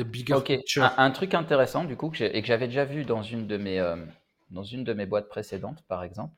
un, 0.98 1.12
truc 1.12 1.34
intéressant, 1.34 1.86
du 1.86 1.96
coup, 1.96 2.10
que 2.10 2.24
et 2.24 2.42
que 2.42 2.48
j'avais 2.48 2.68
déjà 2.68 2.84
vu 2.84 3.06
dans 3.06 3.22
une, 3.22 3.48
de 3.48 3.58
mes, 3.58 3.80
euh, 3.80 3.96
dans 4.50 4.64
une 4.64 4.84
de 4.84 4.94
mes 4.94 5.06
boîtes 5.06 5.30
précédentes, 5.30 5.84
par 5.88 6.04
exemple, 6.04 6.34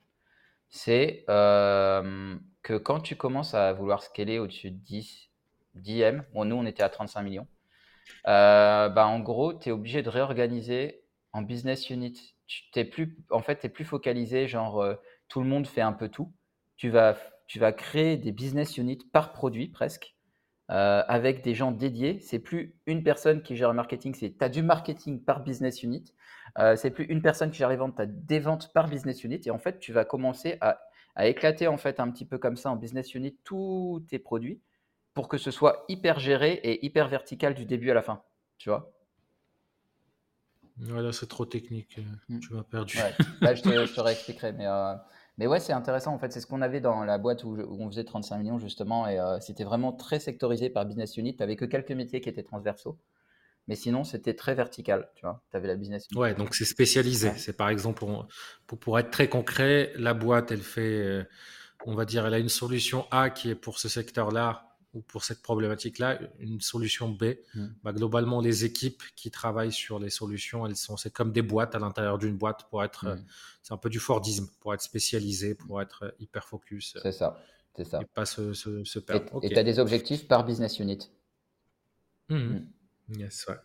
c'est 0.71 1.25
euh, 1.29 2.35
que 2.63 2.73
quand 2.73 2.99
tu 2.99 3.15
commences 3.15 3.53
à 3.53 3.73
vouloir 3.73 4.03
scaler 4.03 4.39
au-dessus 4.39 4.71
de 4.71 4.77
10, 4.77 5.29
10 5.75 6.01
M, 6.01 6.25
bon, 6.33 6.45
nous, 6.45 6.55
on 6.55 6.65
était 6.65 6.83
à 6.83 6.89
35 6.89 7.21
millions, 7.21 7.47
euh, 8.27 8.89
bah, 8.89 9.07
en 9.07 9.19
gros, 9.19 9.53
tu 9.53 9.69
es 9.69 9.71
obligé 9.71 10.01
de 10.01 10.09
réorganiser 10.09 11.03
en 11.33 11.43
business 11.43 11.89
unit. 11.89 12.35
Tu 12.47 12.69
t'es 12.71 12.85
plus, 12.85 13.17
en 13.29 13.41
fait, 13.41 13.59
tu 13.59 13.67
es 13.67 13.69
plus 13.69 13.85
focalisé, 13.85 14.47
genre, 14.47 14.85
tout 15.29 15.41
le 15.41 15.47
monde 15.47 15.67
fait 15.67 15.81
un 15.81 15.93
peu 15.93 16.09
tout. 16.09 16.33
Tu 16.77 16.89
vas, 16.89 17.17
tu 17.47 17.59
vas 17.59 17.71
créer 17.71 18.17
des 18.17 18.31
business 18.31 18.77
units 18.77 18.99
par 19.13 19.33
produit 19.33 19.69
presque. 19.69 20.15
Euh, 20.71 21.03
avec 21.09 21.43
des 21.43 21.53
gens 21.53 21.71
dédiés. 21.71 22.19
C'est 22.21 22.39
plus 22.39 22.75
une 22.85 23.03
personne 23.03 23.41
qui 23.41 23.57
gère 23.57 23.67
le 23.67 23.75
marketing, 23.75 24.13
c'est 24.15 24.37
tu 24.37 24.43
as 24.43 24.47
du 24.47 24.61
marketing 24.61 25.21
par 25.21 25.43
business 25.43 25.83
unit. 25.83 26.13
Euh, 26.57 26.75
c'est 26.75 26.91
plus 26.91 27.05
une 27.05 27.21
personne 27.21 27.51
qui 27.51 27.57
gère 27.57 27.69
les 27.69 27.77
ventes, 27.77 27.95
tu 27.95 28.01
as 28.01 28.05
des 28.05 28.39
ventes 28.39 28.71
par 28.73 28.87
business 28.87 29.23
unit. 29.23 29.41
Et 29.45 29.51
en 29.51 29.59
fait, 29.59 29.79
tu 29.79 29.93
vas 29.93 30.05
commencer 30.05 30.57
à, 30.61 30.79
éclater 31.23 31.67
en 31.67 31.77
fait 31.77 31.99
un 31.99 32.09
petit 32.09 32.25
peu 32.25 32.37
comme 32.37 32.55
ça 32.55 32.71
en 32.71 32.75
business 32.75 33.13
unit 33.13 33.37
tous 33.43 34.05
tes 34.09 34.17
produits 34.17 34.61
pour 35.13 35.27
que 35.27 35.37
ce 35.37 35.51
soit 35.51 35.83
hyper 35.89 36.19
géré 36.19 36.53
et 36.63 36.85
hyper 36.85 37.09
vertical 37.09 37.53
du 37.53 37.65
début 37.65 37.91
à 37.91 37.93
la 37.93 38.01
fin. 38.01 38.23
Tu 38.57 38.69
vois? 38.69 38.93
Voilà, 40.77 41.11
c'est 41.11 41.27
trop 41.27 41.45
technique. 41.45 41.99
Hmm. 42.29 42.39
Tu 42.39 42.53
m'as 42.53 42.63
perdu. 42.63 42.97
Là, 43.41 43.53
je 43.55 43.61
te, 43.61 43.69
je 43.69 43.93
te 43.93 43.99
réexpliquerai. 43.99 44.53
Mais 44.53 44.65
euh, 44.67 44.95
mais 45.37 45.47
ouais, 45.47 45.59
c'est 45.59 45.73
intéressant. 45.73 46.13
En 46.13 46.19
fait, 46.19 46.31
c'est 46.31 46.39
ce 46.39 46.47
qu'on 46.47 46.61
avait 46.61 46.81
dans 46.81 47.03
la 47.03 47.17
boîte 47.17 47.43
où, 47.43 47.57
on 47.57 47.89
faisait 47.89 48.03
35 48.03 48.37
millions, 48.37 48.59
justement. 48.59 49.07
Et 49.07 49.19
euh, 49.19 49.39
c'était 49.39 49.63
vraiment 49.63 49.91
très 49.91 50.19
sectorisé 50.19 50.69
par 50.69 50.85
business 50.85 51.17
unit. 51.17 51.35
Tu 51.35 51.41
n'avais 51.41 51.55
que 51.55 51.65
quelques 51.65 51.91
métiers 51.91 52.21
qui 52.21 52.29
étaient 52.29 52.43
transversaux. 52.43 52.97
Mais 53.67 53.75
sinon, 53.75 54.03
c'était 54.03 54.33
très 54.33 54.55
vertical. 54.55 55.09
Tu 55.15 55.21
vois, 55.21 55.43
tu 55.51 55.57
avais 55.57 55.67
la 55.67 55.75
business 55.75 56.07
unit. 56.11 56.19
Ouais, 56.19 56.33
donc 56.33 56.55
c'est 56.55 56.65
spécialisé. 56.65 57.31
C'est 57.37 57.55
par 57.55 57.69
exemple, 57.69 57.99
pour, 57.99 58.27
pour, 58.79 58.99
être 58.99 59.11
très 59.11 59.29
concret, 59.29 59.93
la 59.95 60.13
boîte, 60.13 60.51
elle 60.51 60.61
fait, 60.61 60.81
euh, 60.81 61.23
on 61.85 61.95
va 61.95 62.05
dire, 62.05 62.25
elle 62.25 62.33
a 62.33 62.39
une 62.39 62.49
solution 62.49 63.05
A 63.11 63.29
qui 63.29 63.49
est 63.49 63.55
pour 63.55 63.79
ce 63.79 63.87
secteur-là 63.87 64.67
ou 64.93 65.01
pour 65.01 65.23
cette 65.23 65.41
problématique-là, 65.41 66.19
une 66.39 66.59
solution 66.59 67.09
B. 67.09 67.35
Hmm. 67.53 67.67
Bah, 67.83 67.93
globalement, 67.93 68.41
les 68.41 68.65
équipes 68.65 69.01
qui 69.15 69.31
travaillent 69.31 69.71
sur 69.71 69.99
les 69.99 70.09
solutions, 70.09 70.65
elles 70.65 70.75
sont, 70.75 70.97
c'est 70.97 71.13
comme 71.13 71.31
des 71.31 71.41
boîtes 71.41 71.75
à 71.75 71.79
l'intérieur 71.79 72.17
d'une 72.17 72.37
boîte 72.37 72.67
pour 72.69 72.83
être, 72.83 73.07
hmm. 73.07 73.23
c'est 73.63 73.73
un 73.73 73.77
peu 73.77 73.89
du 73.89 73.99
Fordisme, 73.99 74.49
pour 74.59 74.73
être 74.73 74.81
spécialisé, 74.81 75.55
pour 75.55 75.81
être 75.81 76.13
hyper 76.19 76.45
focus. 76.45 76.97
C'est 77.01 77.13
ça, 77.13 77.41
c'est 77.75 77.85
ça. 77.85 78.01
Et 78.01 78.05
pas 78.05 78.25
se, 78.25 78.53
se, 78.53 78.99
perdre. 78.99 79.39
Et 79.43 79.49
tu 79.49 79.57
as 79.57 79.63
des 79.63 79.79
objectifs 79.79 80.27
par 80.27 80.43
business 80.43 80.79
unit? 80.79 81.09
Hmm. 82.27 82.59
Yes, 83.17 83.45
ouais. 83.47 83.55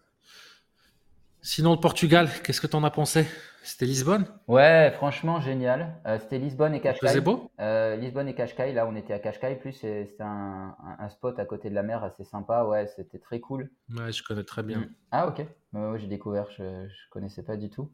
Sinon, 1.43 1.73
le 1.75 1.81
Portugal, 1.81 2.29
qu'est-ce 2.43 2.61
que 2.61 2.67
tu 2.67 2.75
en 2.75 2.83
as 2.83 2.91
pensé? 2.91 3.26
C'était 3.62 3.87
Lisbonne? 3.87 4.26
Ouais, 4.49 4.91
franchement, 4.95 5.41
génial. 5.41 6.00
Euh, 6.07 6.19
c'était 6.19 6.38
Lisbonne 6.38 6.75
et 6.75 6.81
Cascais. 6.81 7.07
C'était 7.07 7.21
beau 7.21 7.50
euh, 7.61 7.97
Lisbonne 7.97 8.29
et 8.29 8.35
Cascais. 8.35 8.73
Là, 8.73 8.87
on 8.87 8.97
était 8.97 9.12
à 9.12 9.19
Cascais. 9.19 9.55
Plus, 9.57 9.73
c'était 9.73 10.17
un, 10.21 10.75
spot 11.11 11.38
à 11.38 11.45
côté 11.45 11.71
de 11.71 11.75
la 11.75 11.83
mer 11.83 12.03
assez 12.03 12.25
sympa. 12.25 12.65
Ouais, 12.65 12.87
c'était 12.88 13.19
très 13.19 13.41
cool. 13.41 13.71
Ouais, 13.97 14.12
je 14.12 14.23
connais 14.25 14.45
très 14.45 14.62
bien. 14.62 14.81
Mm. 14.81 14.95
Ah, 15.12 15.29
ok. 15.29 15.47
Moi, 15.73 15.99
j'ai 15.99 16.09
découvert, 16.09 16.50
je 16.50 16.62
ne 16.62 16.88
connaissais 17.11 17.43
pas 17.43 17.57
du 17.57 17.71
tout. 17.71 17.91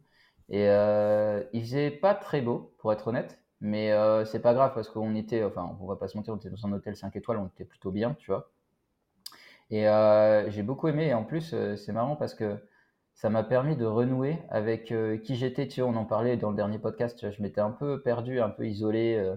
Et 0.49 0.68
euh, 0.68 1.42
il 1.52 1.62
faisait 1.62 1.90
pas 1.90 2.14
très 2.14 2.40
beau, 2.40 2.75
pour 2.78 2.92
être 2.92 3.09
honnête. 3.09 3.38
Mais 3.61 3.92
euh, 3.92 4.25
c'est 4.25 4.40
pas 4.40 4.54
grave 4.54 4.73
parce 4.75 4.88
qu'on 4.88 5.14
était, 5.14 5.44
enfin, 5.44 5.76
on 5.80 5.87
va 5.87 5.97
pas 5.97 6.09
se 6.09 6.16
mentir, 6.16 6.35
on 6.35 6.37
était 6.37 6.50
dans 6.50 6.66
un 6.66 6.73
hôtel 6.73 6.97
5 6.97 7.14
étoiles, 7.14 7.38
on 7.38 7.47
était 7.47 7.64
plutôt 7.64 7.92
bien, 7.92 8.14
tu 8.14 8.30
vois. 8.30 8.50
Et 9.73 9.87
j'ai 10.49 10.62
beaucoup 10.62 10.87
aimé. 10.87 11.09
Et 11.09 11.14
en 11.14 11.25
plus, 11.25 11.55
c'est 11.76 11.93
marrant 11.93 12.14
parce 12.14 12.35
que 12.35 12.57
ça 13.14 13.31
m'a 13.31 13.43
permis 13.43 13.76
de 13.76 13.85
renouer 13.85 14.38
avec 14.49 14.91
euh, 14.91 15.17
qui 15.19 15.37
j'étais. 15.37 15.69
Tu 15.69 15.81
vois, 15.81 15.91
on 15.91 15.97
en 15.97 16.05
parlait 16.05 16.37
dans 16.37 16.50
le 16.50 16.57
dernier 16.57 16.79
podcast. 16.79 17.31
Je 17.31 17.43
m'étais 17.43 17.61
un 17.61 17.71
peu 17.71 18.02
perdu, 18.02 18.41
un 18.41 18.50
peu 18.50 18.67
isolé, 18.67 19.14
euh, 19.17 19.37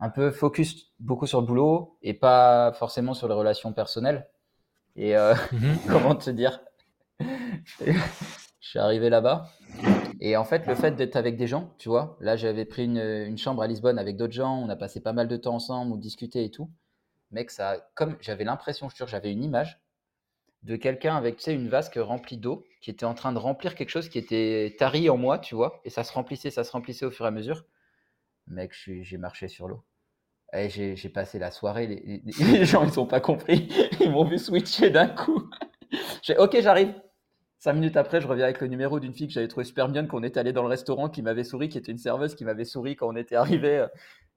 un 0.00 0.10
peu 0.10 0.30
focus 0.30 0.92
beaucoup 1.00 1.26
sur 1.26 1.40
le 1.40 1.46
boulot 1.46 1.98
et 2.02 2.14
pas 2.14 2.72
forcément 2.74 3.14
sur 3.14 3.28
les 3.28 3.34
relations 3.34 3.72
personnelles. 3.72 4.28
Et 4.94 5.16
euh, 5.16 5.34
mhm. 5.52 5.78
comment 5.88 6.14
te 6.14 6.30
dire? 6.30 6.60
Je 7.18 7.92
suis 8.60 8.78
arrivé 8.78 9.10
là-bas. 9.10 9.46
Et 10.20 10.36
en 10.36 10.44
fait, 10.44 10.66
le 10.66 10.74
fait 10.74 10.92
d'être 10.92 11.16
avec 11.16 11.36
des 11.36 11.46
gens, 11.46 11.74
tu 11.78 11.88
vois, 11.88 12.16
là 12.20 12.36
j'avais 12.36 12.64
pris 12.64 12.84
une, 12.84 12.98
une, 12.98 13.36
chambre 13.36 13.62
à 13.62 13.66
Lisbonne 13.66 13.98
avec 13.98 14.16
d'autres 14.16 14.32
gens, 14.32 14.56
on 14.56 14.68
a 14.68 14.76
passé 14.76 15.00
pas 15.00 15.12
mal 15.12 15.28
de 15.28 15.36
temps 15.36 15.54
ensemble, 15.54 15.92
on 15.92 15.96
discutait 15.96 16.44
et 16.44 16.50
tout. 16.50 16.70
Mec, 17.30 17.50
ça, 17.50 17.88
comme 17.94 18.16
j'avais 18.20 18.44
l'impression, 18.44 18.88
je 18.88 19.06
j'avais 19.06 19.32
une 19.32 19.42
image 19.42 19.80
de 20.62 20.76
quelqu'un 20.76 21.16
avec 21.16 21.36
tu 21.36 21.44
sais, 21.44 21.54
une 21.54 21.68
vasque 21.68 21.96
remplie 21.96 22.38
d'eau 22.38 22.66
qui 22.80 22.90
était 22.90 23.04
en 23.06 23.14
train 23.14 23.32
de 23.32 23.38
remplir 23.38 23.74
quelque 23.74 23.90
chose 23.90 24.08
qui 24.08 24.18
était 24.18 24.74
tari 24.78 25.08
en 25.10 25.16
moi, 25.16 25.38
tu 25.38 25.54
vois, 25.54 25.80
et 25.84 25.90
ça 25.90 26.04
se 26.04 26.12
remplissait, 26.12 26.50
ça 26.50 26.64
se 26.64 26.72
remplissait 26.72 27.06
au 27.06 27.10
fur 27.10 27.24
et 27.24 27.28
à 27.28 27.30
mesure. 27.30 27.64
Mec, 28.46 28.72
j'ai 28.74 29.18
marché 29.18 29.48
sur 29.48 29.68
l'eau. 29.68 29.84
J'ai 30.54 31.08
passé 31.08 31.38
la 31.38 31.50
soirée, 31.50 31.86
les, 32.24 32.64
gens 32.64 32.84
ils 32.84 32.98
ont 32.98 33.06
pas 33.06 33.20
compris, 33.20 33.68
ils 34.00 34.10
m'ont 34.10 34.24
vu 34.24 34.38
switcher 34.38 34.90
d'un 34.90 35.08
coup. 35.08 35.50
j'ai 36.22 36.36
ok, 36.38 36.60
j'arrive. 36.60 36.94
Cinq 37.58 37.72
minutes 37.74 37.96
après, 37.96 38.20
je 38.20 38.26
reviens 38.26 38.44
avec 38.44 38.60
le 38.60 38.68
numéro 38.68 39.00
d'une 39.00 39.12
fille 39.14 39.26
que 39.26 39.32
j'avais 39.32 39.48
trouvé 39.48 39.64
super 39.64 39.88
bien, 39.88 40.06
qu'on 40.06 40.22
était 40.22 40.40
allé 40.40 40.52
dans 40.52 40.62
le 40.62 40.68
restaurant, 40.68 41.08
qui 41.08 41.22
m'avait 41.22 41.44
souri, 41.44 41.68
qui 41.68 41.78
était 41.78 41.90
une 41.90 41.98
serveuse, 41.98 42.34
qui 42.34 42.44
m'avait 42.44 42.64
souri 42.64 42.96
quand 42.96 43.08
on 43.08 43.16
était 43.16 43.36
arrivé. 43.36 43.86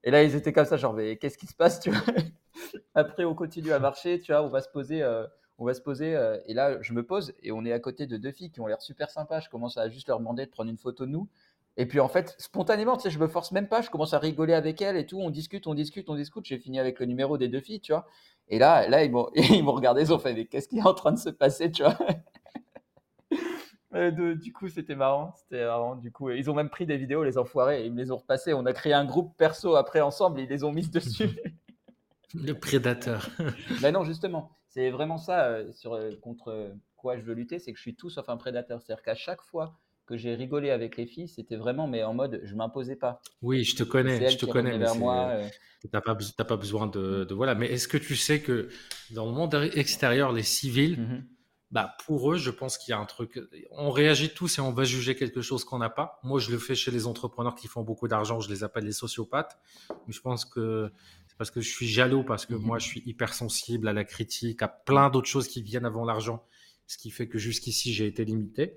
Et 0.04 0.10
là, 0.10 0.22
ils 0.22 0.34
étaient 0.34 0.52
comme 0.52 0.64
ça, 0.64 0.76
genre, 0.76 0.94
mais 0.94 1.16
qu'est-ce 1.16 1.36
qui 1.36 1.46
se 1.46 1.54
passe, 1.54 1.80
tu 1.80 1.90
vois? 1.90 2.00
Après, 2.94 3.24
on 3.24 3.34
continue 3.34 3.72
à 3.72 3.78
marcher, 3.78 4.20
tu 4.20 4.32
vois, 4.32 4.42
on 4.42 4.48
va 4.48 4.60
se 4.60 4.68
poser. 4.68 5.02
Euh, 5.02 5.26
on 5.60 5.66
va 5.66 5.74
se 5.74 5.80
poser. 5.80 6.16
Euh, 6.16 6.38
et 6.46 6.54
là, 6.54 6.80
je 6.80 6.92
me 6.92 7.04
pose 7.06 7.34
et 7.42 7.52
on 7.52 7.64
est 7.64 7.72
à 7.72 7.78
côté 7.78 8.06
de 8.06 8.16
deux 8.16 8.32
filles 8.32 8.50
qui 8.50 8.60
ont 8.60 8.66
l'air 8.66 8.80
super 8.82 9.10
sympas. 9.10 9.40
Je 9.40 9.50
commence 9.50 9.76
à 9.76 9.88
juste 9.88 10.08
leur 10.08 10.18
demander 10.18 10.46
de 10.46 10.50
prendre 10.50 10.70
une 10.70 10.78
photo 10.78 11.06
de 11.06 11.10
nous. 11.10 11.28
Et 11.76 11.86
puis 11.86 12.00
en 12.00 12.08
fait, 12.08 12.34
spontanément, 12.38 12.96
tu 12.96 13.04
sais, 13.04 13.10
je 13.10 13.18
me 13.18 13.28
force 13.28 13.52
même 13.52 13.68
pas. 13.68 13.82
Je 13.82 13.90
commence 13.90 14.14
à 14.14 14.18
rigoler 14.18 14.54
avec 14.54 14.82
elles 14.82 14.96
et 14.96 15.06
tout. 15.06 15.20
On 15.20 15.30
discute, 15.30 15.66
on 15.66 15.74
discute, 15.74 16.08
on 16.08 16.16
discute. 16.16 16.44
J'ai 16.46 16.58
fini 16.58 16.80
avec 16.80 16.98
le 16.98 17.06
numéro 17.06 17.38
des 17.38 17.48
deux 17.48 17.60
filles, 17.60 17.80
tu 17.80 17.92
vois. 17.92 18.06
Et 18.48 18.58
là, 18.58 18.88
là, 18.88 19.04
ils 19.04 19.12
m'ont 19.12 19.28
regardé, 19.72 20.02
ils 20.02 20.12
ont 20.12 20.18
fait, 20.18 20.32
mais 20.32 20.46
qu'est-ce 20.46 20.68
qui 20.68 20.78
est 20.78 20.86
en 20.86 20.94
train 20.94 21.12
de 21.12 21.18
se 21.18 21.30
passer, 21.30 21.70
tu 21.70 21.82
vois? 21.82 21.96
Du 23.92 24.52
coup, 24.52 24.68
c'était 24.68 24.94
marrant. 24.94 25.34
C'était 25.36 25.64
marrant. 25.64 25.96
Du 25.96 26.12
coup, 26.12 26.30
ils 26.30 26.50
ont 26.50 26.54
même 26.54 26.70
pris 26.70 26.86
des 26.86 26.96
vidéos, 26.96 27.24
les 27.24 27.38
enfoirés, 27.38 27.82
et 27.82 27.86
ils 27.86 27.92
me 27.92 27.98
les 27.98 28.10
ont 28.10 28.18
repassées. 28.18 28.54
On 28.54 28.66
a 28.66 28.72
créé 28.72 28.92
un 28.92 29.04
groupe 29.04 29.36
perso 29.36 29.76
après 29.76 30.00
ensemble, 30.00 30.40
et 30.40 30.44
ils 30.44 30.48
les 30.48 30.64
ont 30.64 30.72
mises 30.72 30.90
dessus. 30.90 31.30
Le 32.34 32.52
prédateur. 32.52 33.28
ben 33.82 33.92
non, 33.92 34.04
justement. 34.04 34.52
C'est 34.68 34.90
vraiment 34.90 35.18
ça 35.18 35.46
euh, 35.46 35.72
sur, 35.72 35.94
euh, 35.94 36.12
contre 36.22 36.72
quoi 36.96 37.16
je 37.16 37.22
veux 37.22 37.34
lutter, 37.34 37.58
c'est 37.58 37.72
que 37.72 37.78
je 37.78 37.82
suis 37.82 37.96
tout 37.96 38.10
sauf 38.10 38.28
un 38.28 38.36
prédateur. 38.36 38.80
C'est-à-dire 38.80 39.02
qu'à 39.02 39.16
chaque 39.16 39.42
fois 39.42 39.76
que 40.06 40.16
j'ai 40.16 40.34
rigolé 40.34 40.70
avec 40.70 40.96
les 40.96 41.06
filles, 41.06 41.28
c'était 41.28 41.56
vraiment, 41.56 41.88
mais 41.88 42.02
en 42.02 42.14
mode, 42.14 42.40
je 42.44 42.54
m'imposais 42.54 42.96
pas. 42.96 43.20
Oui, 43.42 43.64
je 43.64 43.76
te 43.76 43.82
connais, 43.82 44.28
je 44.28 44.38
te 44.38 44.46
connais. 44.46 44.78
Vers 44.78 44.96
moi, 44.96 45.28
euh. 45.30 45.48
T'as 45.90 46.00
pas, 46.00 46.14
pas 46.44 46.56
besoin 46.56 46.86
de, 46.86 47.26
voilà. 47.32 47.54
Mais 47.54 47.66
est-ce 47.66 47.88
que 47.88 47.96
tu 47.96 48.14
sais 48.14 48.40
que 48.40 48.68
dans 49.12 49.26
le 49.26 49.32
monde 49.32 49.54
extérieur, 49.74 50.32
les 50.32 50.42
civils, 50.42 51.00
mmh 51.00 51.24
bah 51.70 51.96
pour 52.04 52.32
eux, 52.32 52.36
je 52.36 52.50
pense 52.50 52.78
qu'il 52.78 52.90
y 52.90 52.94
a 52.94 52.98
un 52.98 53.06
truc. 53.06 53.40
On 53.70 53.90
réagit 53.90 54.30
tous 54.30 54.58
et 54.58 54.60
on 54.60 54.72
va 54.72 54.82
juger 54.84 55.14
quelque 55.14 55.40
chose 55.40 55.64
qu'on 55.64 55.78
n'a 55.78 55.90
pas. 55.90 56.18
Moi, 56.24 56.40
je 56.40 56.50
le 56.50 56.58
fais 56.58 56.74
chez 56.74 56.90
les 56.90 57.06
entrepreneurs 57.06 57.54
qui 57.54 57.68
font 57.68 57.82
beaucoup 57.82 58.08
d'argent. 58.08 58.40
Je 58.40 58.48
les 58.48 58.64
appelle 58.64 58.84
les 58.84 58.92
sociopathes. 58.92 59.56
Mais 60.06 60.12
je 60.12 60.20
pense 60.20 60.44
que 60.44 60.90
parce 61.38 61.50
que 61.50 61.62
je 61.62 61.70
suis 61.70 61.88
jaloux, 61.88 62.22
parce 62.22 62.44
que 62.44 62.54
moi, 62.54 62.76
mhm. 62.76 62.80
je 62.80 62.86
suis 62.86 63.02
hypersensible 63.06 63.88
à 63.88 63.94
la 63.94 64.04
critique, 64.04 64.60
à 64.60 64.68
plein 64.68 65.08
d'autres 65.08 65.28
choses 65.28 65.48
qui 65.48 65.62
viennent 65.62 65.86
avant 65.86 66.04
l'argent, 66.04 66.44
ce 66.86 66.98
qui 66.98 67.10
fait 67.10 67.28
que 67.28 67.38
jusqu'ici, 67.38 67.94
j'ai 67.94 68.06
été 68.06 68.26
limité. 68.26 68.76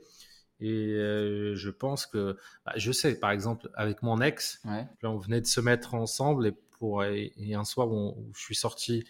Et 0.61 0.93
euh, 0.93 1.55
je 1.55 1.69
pense 1.69 2.05
que, 2.05 2.37
bah, 2.65 2.71
je 2.77 2.93
sais, 2.93 3.19
par 3.19 3.31
exemple, 3.31 3.69
avec 3.73 4.01
mon 4.01 4.21
ex, 4.21 4.61
on 5.03 5.17
venait 5.17 5.41
de 5.41 5.45
se 5.45 5.59
mettre 5.59 5.93
ensemble 5.93 6.47
et, 6.47 6.53
pour, 6.79 7.03
et, 7.03 7.33
un 7.53 7.65
soir 7.65 7.91
où, 7.91 8.31
je 8.33 8.41
suis 8.41 8.55
sorti, 8.55 9.03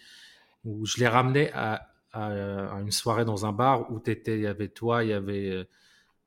où 0.64 0.84
je 0.84 0.98
l'ai 0.98 1.06
ramené 1.06 1.52
à, 1.52 1.93
à, 2.14 2.80
une 2.80 2.90
soirée 2.90 3.24
dans 3.24 3.44
un 3.46 3.52
bar 3.52 3.90
où 3.90 4.00
étais, 4.06 4.36
il 4.36 4.42
y 4.42 4.46
avait 4.46 4.68
toi, 4.68 5.04
il 5.04 5.10
y 5.10 5.12
avait 5.12 5.50
euh, 5.50 5.64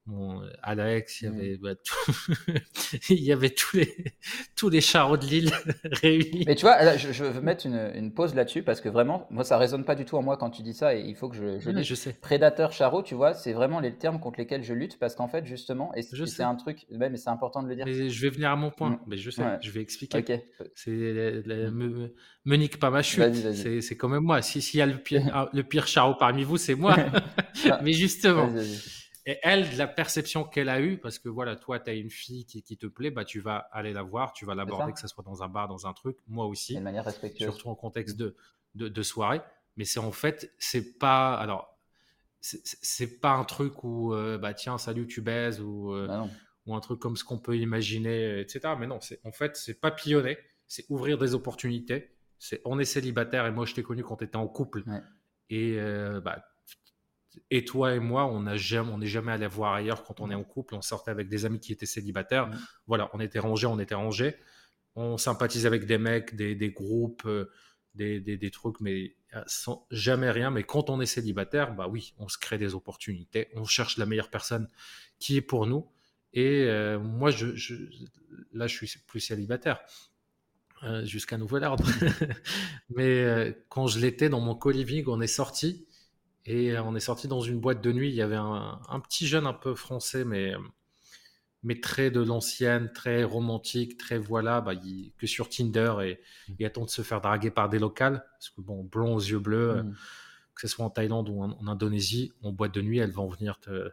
Bon, 0.07 0.41
Alex, 0.63 1.21
il 1.21 1.25
y 1.25 1.29
mm. 1.29 1.33
avait, 1.33 1.57
bah, 1.57 1.73
il 3.09 3.23
y 3.23 3.33
avait 3.33 3.49
tous 3.49 3.75
les, 3.75 3.93
tous 4.55 4.69
les 4.69 4.79
charros 4.79 5.17
de 5.17 5.25
Lille 5.25 5.51
réunis. 5.83 6.45
Mais 6.47 6.55
tu 6.55 6.61
vois, 6.61 6.95
je, 6.95 7.25
veux 7.25 7.41
mettre 7.41 7.65
une, 7.65 7.91
une 7.93 8.13
pause 8.13 8.33
là-dessus 8.33 8.63
parce 8.63 8.79
que 8.79 8.87
vraiment, 8.87 9.27
moi, 9.31 9.43
ça 9.43 9.57
résonne 9.57 9.83
pas 9.83 9.95
du 9.95 10.05
tout 10.05 10.15
en 10.15 10.21
moi 10.21 10.37
quand 10.37 10.49
tu 10.49 10.61
dis 10.61 10.73
ça 10.73 10.95
et 10.95 11.01
il 11.01 11.15
faut 11.15 11.27
que 11.27 11.35
je, 11.35 11.59
je, 11.59 11.83
je 11.83 11.95
sais. 11.95 12.13
Prédateur, 12.13 12.71
charreau, 12.71 13.03
tu 13.03 13.15
vois, 13.15 13.33
c'est 13.33 13.51
vraiment 13.51 13.81
les 13.81 13.95
termes 13.95 14.21
contre 14.21 14.39
lesquels 14.39 14.63
je 14.63 14.73
lutte 14.73 14.97
parce 14.97 15.13
qu'en 15.13 15.27
fait, 15.27 15.45
justement, 15.45 15.93
et 15.93 16.01
c'est 16.01 16.43
un 16.43 16.55
truc, 16.55 16.85
mais 16.89 17.17
c'est 17.17 17.29
important 17.29 17.61
de 17.61 17.67
le 17.67 17.75
dire. 17.75 17.85
Mais 17.85 18.09
je 18.09 18.21
vais 18.21 18.29
venir 18.29 18.49
à 18.49 18.55
mon 18.55 18.71
point, 18.71 18.91
mm. 18.91 18.99
mais 19.07 19.17
je 19.17 19.29
sais, 19.29 19.43
je 19.61 19.71
vais 19.71 19.81
expliquer. 19.81 20.45
C'est, 20.73 20.91
me, 20.91 22.13
me, 22.45 22.55
nique 22.55 22.79
pas 22.79 22.91
ma 22.91 23.01
chute. 23.01 23.35
C'est 23.81 23.97
quand 23.97 24.07
même 24.07 24.23
moi. 24.23 24.41
S'il 24.41 24.61
si 24.61 24.77
y 24.77 24.81
a 24.81 24.85
le 24.85 24.97
pire, 24.97 25.49
le 25.53 25.63
pire 25.63 25.85
charreau 25.85 26.15
parmi 26.17 26.45
vous, 26.45 26.55
c'est 26.55 26.75
moi. 26.75 26.95
mais 27.83 27.91
justement. 27.91 28.49
Et 29.29 29.39
elle, 29.43 29.75
la 29.75 29.87
perception 29.87 30.45
qu'elle 30.45 30.69
a 30.69 30.79
eue, 30.79 30.97
parce 30.97 31.19
que 31.19 31.27
voilà, 31.27 31.57
toi, 31.57 31.81
tu 31.81 31.89
as 31.89 31.93
une 31.93 32.09
fille 32.09 32.45
qui, 32.45 32.63
te 32.63 32.87
plaît, 32.87 33.11
bah, 33.11 33.25
tu 33.25 33.41
vas 33.41 33.57
aller 33.73 33.91
la 33.91 34.01
voir, 34.01 34.31
tu 34.31 34.45
vas 34.45 34.55
l'aborder, 34.55 34.93
que 34.93 35.01
ce 35.01 35.07
soit 35.09 35.23
dans 35.25 35.43
un 35.43 35.49
bar, 35.49 35.67
dans 35.67 35.85
un 35.85 35.91
truc, 35.91 36.17
moi 36.27 36.45
aussi. 36.45 36.75
De 36.75 36.79
manière 36.79 37.03
respectueuse. 37.03 37.49
Surtout 37.49 37.67
en 37.67 37.75
contexte 37.75 38.15
de, 38.15 38.37
de, 38.73 39.03
soirée. 39.03 39.41
Mais 39.75 39.83
c'est 39.83 39.99
en 39.99 40.13
fait, 40.13 40.53
c'est 40.57 40.97
pas. 40.97 41.35
Alors, 41.35 41.77
c'est 42.39 43.19
pas 43.19 43.31
un 43.31 43.43
truc 43.43 43.83
où, 43.83 44.13
euh, 44.13 44.37
bah 44.37 44.53
tiens, 44.53 44.77
salut, 44.77 45.07
tu 45.07 45.19
baises, 45.19 45.59
ou, 45.59 45.91
euh, 45.91 46.07
bah 46.07 46.25
ou 46.65 46.73
un 46.73 46.79
truc 46.79 46.99
comme 46.99 47.17
ce 47.17 47.25
qu'on 47.25 47.37
peut 47.37 47.57
imaginer, 47.57 48.39
etc. 48.39 48.75
Mais 48.79 48.87
non, 48.87 48.99
en 49.25 49.31
fait, 49.33 49.57
c'est 49.57 49.73
papillonner, 49.73 50.37
c'est 50.67 50.85
ouvrir 50.89 51.17
des 51.17 51.33
opportunités. 51.33 52.15
C'est 52.39 52.61
on 52.63 52.79
est 52.79 52.85
célibataire 52.85 53.45
et 53.45 53.51
moi, 53.51 53.65
je 53.65 53.73
t'ai 53.73 53.83
connu 53.83 54.03
quand 54.03 54.17
tu 54.17 54.23
étais 54.23 54.37
en 54.37 54.47
couple. 54.47 54.83
Et 55.49 55.75
euh, 55.79 56.21
bah, 56.21 56.45
et 57.49 57.65
toi 57.65 57.95
et 57.95 57.99
moi, 57.99 58.25
on 58.25 58.43
n'est 58.43 58.57
jamais, 58.57 59.05
jamais 59.05 59.31
allé 59.31 59.47
voir 59.47 59.73
ailleurs 59.73 60.03
quand 60.03 60.19
on 60.19 60.29
est 60.29 60.35
en 60.35 60.43
couple. 60.43 60.75
On 60.75 60.81
sortait 60.81 61.11
avec 61.11 61.29
des 61.29 61.45
amis 61.45 61.59
qui 61.59 61.71
étaient 61.71 61.85
célibataires. 61.85 62.49
Voilà, 62.87 63.09
on 63.13 63.19
était 63.19 63.39
rangés, 63.39 63.67
on 63.67 63.79
était 63.79 63.95
rangés. 63.95 64.35
On 64.95 65.17
sympathise 65.17 65.65
avec 65.65 65.85
des 65.85 65.97
mecs, 65.97 66.35
des, 66.35 66.71
groupes, 66.71 67.25
euh, 67.25 67.49
des, 67.93 68.19
des, 68.19 68.51
trucs, 68.51 68.79
mais 68.81 69.15
euh, 69.35 69.43
sans 69.47 69.85
jamais 69.91 70.31
rien. 70.31 70.51
Mais 70.51 70.63
quand 70.63 70.89
on 70.89 70.99
est 71.01 71.05
célibataire, 71.05 71.73
bah 71.73 71.87
oui, 71.87 72.13
on 72.17 72.27
se 72.27 72.37
crée 72.37 72.57
des 72.57 72.73
opportunités. 72.75 73.49
On 73.55 73.65
cherche 73.65 73.97
la 73.97 74.05
meilleure 74.05 74.29
personne 74.29 74.67
qui 75.19 75.37
est 75.37 75.41
pour 75.41 75.67
nous. 75.67 75.87
Et 76.33 76.63
euh, 76.63 76.99
moi, 76.99 77.31
je, 77.31 77.47
là, 78.53 78.67
je 78.67 78.75
suis 78.75 78.99
plus 79.07 79.19
célibataire. 79.19 79.79
jusqu'à 81.03 81.37
nouvel 81.37 81.63
ordre. 81.63 81.85
mais 82.89 83.57
quand 83.69 83.87
je 83.87 83.99
l'étais 83.99 84.29
dans 84.29 84.41
mon 84.41 84.55
coliving, 84.55 85.05
on 85.07 85.21
est 85.21 85.27
sorti 85.27 85.86
et 86.47 86.79
on 86.79 86.95
est 86.95 87.01
sorti 87.01 87.27
dans 87.27 87.41
une 87.41 87.59
boîte 87.59 87.81
de 87.81 87.91
nuit. 87.91 88.07
Il 88.07 88.15
y 88.15 88.21
avait 88.21 88.37
un, 88.37 88.99
petit 89.01 89.27
jeune 89.27 89.45
un 89.45 89.53
peu 89.53 89.75
français, 89.75 90.23
mais, 90.23 90.53
mais 91.61 91.81
très 91.81 92.09
de 92.09 92.21
l'ancienne, 92.21 92.89
très 92.93 93.25
romantique, 93.25 93.97
très 93.97 94.17
voilà, 94.17 94.61
bah, 94.61 94.71
que 95.17 95.27
sur 95.27 95.49
Tinder 95.49 95.93
et 96.03 96.13
mmh. 96.13 96.53
il 96.59 96.65
attend 96.65 96.85
de 96.85 96.89
se 96.89 97.01
faire 97.01 97.19
draguer 97.19 97.51
par 97.51 97.67
des 97.67 97.79
locales. 97.79 98.25
Parce 98.31 98.49
que 98.49 98.61
bon, 98.61 98.85
blond 98.85 99.15
aux 99.15 99.19
yeux 99.19 99.39
bleus, 99.39 99.83
mmh. 99.83 99.95
que 100.55 100.61
ce 100.61 100.67
soit 100.69 100.85
en 100.85 100.89
Thaïlande 100.89 101.27
ou 101.27 101.43
en, 101.43 101.67
Indonésie, 101.67 102.31
en 102.41 102.53
boîte 102.53 102.73
de 102.73 102.81
nuit, 102.81 102.99
elles 102.99 103.11
vont 103.11 103.27
venir 103.27 103.59
te, 103.59 103.89
mmh. 103.89 103.91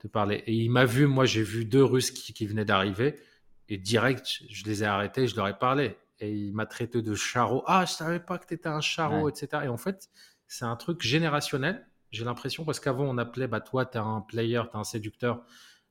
te 0.00 0.06
parler. 0.06 0.44
Et 0.46 0.52
il 0.52 0.70
m'a 0.70 0.84
vu, 0.84 1.06
moi 1.06 1.24
j'ai 1.24 1.42
vu 1.42 1.64
deux 1.64 1.84
Russes 1.84 2.10
qui, 2.10 2.46
venaient 2.46 2.66
d'arriver. 2.66 3.14
Et 3.70 3.78
direct, 3.78 4.42
je 4.50 4.64
les 4.66 4.82
ai 4.82 4.86
arrêtés, 4.86 5.26
je 5.26 5.36
leur 5.36 5.48
ai 5.48 5.58
parlé. 5.58 5.96
Et 6.20 6.30
il 6.30 6.52
m'a 6.52 6.66
traité 6.66 7.00
de 7.00 7.14
charreau. 7.14 7.64
Ah, 7.66 7.86
je 7.86 7.92
savais 7.92 8.20
pas 8.20 8.36
que 8.36 8.46
tu 8.46 8.52
étais 8.52 8.68
un 8.68 8.82
charreau, 8.82 9.30
etc. 9.30 9.62
Et 9.64 9.68
en 9.68 9.78
fait, 9.78 10.10
c'est 10.46 10.66
un 10.66 10.76
truc 10.76 11.00
générationnel 11.00 11.86
j'ai 12.14 12.24
l'impression, 12.24 12.64
parce 12.64 12.80
qu'avant, 12.80 13.04
on 13.04 13.18
appelait, 13.18 13.48
bah, 13.48 13.60
toi, 13.60 13.84
tu 13.86 13.98
es 13.98 14.00
un 14.00 14.20
player, 14.20 14.62
tu 14.70 14.76
es 14.76 14.80
un 14.80 14.84
séducteur. 14.84 15.44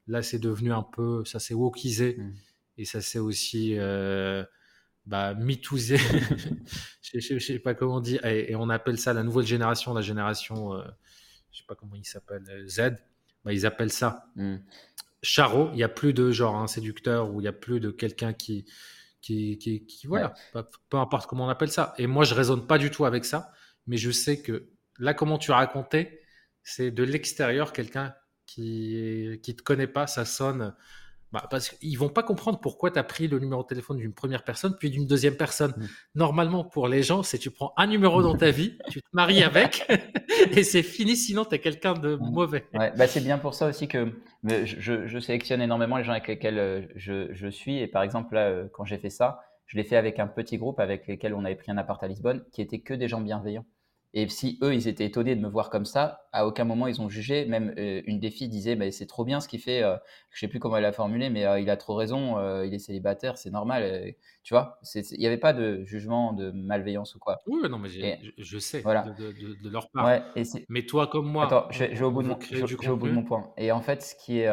Là, 0.08 0.22
c'est 0.22 0.40
devenu 0.40 0.72
un 0.72 0.84
peu, 0.84 1.24
ça 1.26 1.40
s'est 1.40 1.54
wokisé. 1.54 2.18
Mm. 2.18 2.34
Et 2.78 2.86
ça 2.86 3.02
s'est 3.02 3.20
aussi 3.20 3.78
euh, 3.78 4.44
bah, 5.06 5.34
mitousé. 5.36 5.98
je 7.02 7.34
ne 7.34 7.40
sais 7.40 7.60
pas 7.60 7.76
comment 7.76 8.02
dire. 8.02 8.26
Et, 8.26 8.56
on 8.56 8.70
appelle 8.70 8.98
ça 8.98 9.14
la 9.14 9.24
nouvelle 9.24 9.46
génération, 9.46 9.94
la 9.94 10.02
génération, 10.02 10.74
euh, 10.74 10.84
je 11.52 11.60
sais 11.60 11.66
pas 11.68 11.76
comment 11.76 11.96
il 11.96 12.06
s'appelle, 12.06 12.66
Z. 12.68 12.96
bah, 13.44 13.54
ils 13.54 13.66
appellent 13.66 13.92
ça 13.92 14.26
mmh. 14.36 14.56
charo. 15.22 15.70
Il 15.72 15.76
n'y 15.76 15.84
a 15.84 15.90
plus 15.90 16.14
de 16.14 16.32
genre 16.32 16.56
un 16.56 16.68
séducteur 16.68 17.32
ou 17.32 17.42
il 17.42 17.44
n'y 17.44 17.50
a 17.50 17.54
plus 17.54 17.80
de 17.80 17.92
quelqu'un 17.92 18.34
qui, 18.34 18.66
qui, 19.22 19.58
qui, 19.58 20.08
voilà, 20.08 20.34
peu, 20.90 20.98
importe 20.98 21.28
comment 21.28 21.46
on 21.46 21.50
appelle 21.50 21.72
ça. 21.72 21.94
Et 21.98 22.08
moi, 22.08 22.24
je 22.24 22.34
raisonne 22.34 22.66
pas 22.66 22.78
du 22.78 22.92
tout 22.92 23.06
avec 23.06 23.24
ça, 23.26 23.52
mais 23.88 23.98
je 23.98 24.12
sais 24.12 24.42
que 24.42 24.70
là, 25.00 25.14
comment 25.14 25.38
tu 25.38 25.52
racontais, 25.52 26.22
c'est 26.64 26.92
de 26.92 27.04
l'extérieur 27.04 27.74
quelqu'un 27.74 28.14
qui 28.46 29.40
qui 29.44 29.56
te 29.56 29.64
connaît 29.64 29.88
pas, 29.88 30.08
ça 30.08 30.26
sonne 30.26 30.74
bah, 31.34 31.48
parce 31.50 31.70
qu'ils 31.70 31.98
vont 31.98 32.10
pas 32.10 32.22
comprendre 32.22 32.60
pourquoi 32.60 32.92
tu 32.92 33.00
as 33.00 33.04
pris 33.04 33.28
le 33.28 33.40
numéro 33.40 33.64
de 33.64 33.68
téléphone 33.68 33.98
d'une 33.98 34.14
première 34.14 34.44
personne 34.44 34.76
puis 34.78 34.92
d'une 34.92 35.08
deuxième 35.08 35.36
personne. 35.36 35.74
Mm. 35.76 35.86
Normalement, 36.14 36.64
pour 36.64 36.88
les 36.88 37.02
gens, 37.02 37.24
c'est 37.24 37.40
tu 37.40 37.50
prends 37.50 37.74
un 37.76 37.88
numéro 37.88 38.22
dans 38.22 38.38
ta 38.38 38.52
vie, 38.52 38.78
tu 38.92 39.02
te 39.02 39.08
maries 39.14 39.42
avec 39.44 39.84
et 40.56 40.64
c'est 40.64 40.84
fini, 40.84 41.16
sinon 41.16 41.44
tu 41.44 41.56
es 41.56 41.60
quelqu'un 41.60 41.94
de 41.96 42.16
mm. 42.16 42.32
mauvais. 42.32 42.66
Ouais, 42.76 42.94
bah 42.96 43.08
c'est 43.08 43.22
bien 43.22 43.40
pour 43.40 43.56
ça 43.56 43.66
aussi 43.66 43.88
que 43.88 44.14
je, 44.48 45.08
je, 45.08 45.20
sélectionne 45.20 45.60
énormément 45.60 45.98
les 45.98 46.04
gens 46.04 46.12
avec 46.12 46.28
lesquels 46.28 46.60
euh, 46.60 46.82
je, 46.96 47.34
je 47.34 47.48
suis. 47.48 47.80
Et 47.80 47.88
par 47.88 48.04
exemple, 48.04 48.36
là, 48.36 48.50
euh, 48.50 48.68
quand 48.72 48.86
j'ai 48.86 49.00
fait 49.00 49.10
ça, 49.10 49.42
je 49.66 49.76
l'ai 49.76 49.84
fait 49.84 49.96
avec 49.96 50.20
un 50.20 50.28
petit 50.28 50.60
groupe 50.60 50.80
avec 50.80 51.08
lesquels 51.08 51.34
on 51.34 51.46
avait 51.46 51.56
pris 51.56 51.72
un 51.72 51.78
appart 51.80 52.02
à 52.04 52.08
Lisbonne 52.08 52.44
qui 52.52 52.62
était 52.62 52.82
que 52.82 52.94
des 52.94 53.08
gens 53.08 53.22
bienveillants. 53.22 53.66
Et 54.16 54.28
si 54.30 54.60
eux, 54.62 54.76
ils 54.76 54.88
étaient 54.88 55.06
étonnés 55.06 55.36
de 55.36 55.42
me 55.42 55.50
voir 55.50 55.72
comme 55.72 55.86
ça, 55.86 56.28
à 56.34 56.46
aucun 56.46 56.66
moment 56.66 56.86
ils 56.86 57.02
ont 57.02 57.10
jugé. 57.10 57.46
Même 57.46 57.74
euh, 57.80 58.04
une 58.06 58.20
des 58.20 58.30
filles 58.30 58.48
disait, 58.48 58.76
bah, 58.76 58.92
c'est 58.92 59.08
trop 59.08 59.26
bien 59.26 59.40
ce 59.40 59.48
qu'il 59.48 59.60
fait. 59.60 59.80
Je 59.80 59.86
euh, 59.86 59.98
je 60.30 60.40
sais 60.40 60.48
plus 60.48 60.60
comment 60.60 60.78
elle 60.78 60.86
a 60.86 60.92
formulé, 60.92 61.32
mais 61.32 61.46
euh, 61.46 61.60
il 61.60 61.70
a 61.72 61.78
trop 61.78 61.96
raison. 61.96 62.40
il 62.64 62.74
est 62.74 62.80
célibataire, 62.80 63.38
c'est 63.38 63.50
normal. 63.50 64.14
tu 64.44 64.54
vois, 64.54 64.80
il 64.94 65.18
n'y 65.18 65.26
avait 65.26 65.38
pas 65.38 65.54
de 65.54 65.84
jugement, 65.84 66.32
de 66.32 66.52
malveillance 66.52 67.16
ou 67.16 67.20
quoi. 67.20 67.40
Oui, 67.48 67.68
non, 67.68 67.80
mais 67.80 67.90
je 68.38 68.58
sais 68.60 68.82
voilà. 68.82 69.04
de, 69.18 69.70
leur 69.70 69.90
part. 69.90 70.22
mais 70.70 70.86
toi 70.86 71.08
comme 71.08 71.28
moi, 71.28 71.46
attends, 71.46 71.68
je 71.72 71.86
vais 71.86 72.02
au 72.04 72.12
bout 72.12 72.22
de 72.22 72.28
mon, 72.28 72.36
au 72.36 72.98
bout 72.98 73.08
de 73.08 73.14
mon 73.14 73.24
point. 73.24 73.52
Et 73.58 73.72
en 73.72 73.82
fait, 73.82 74.04
ce 74.04 74.16
qui 74.16 74.40
est, 74.40 74.48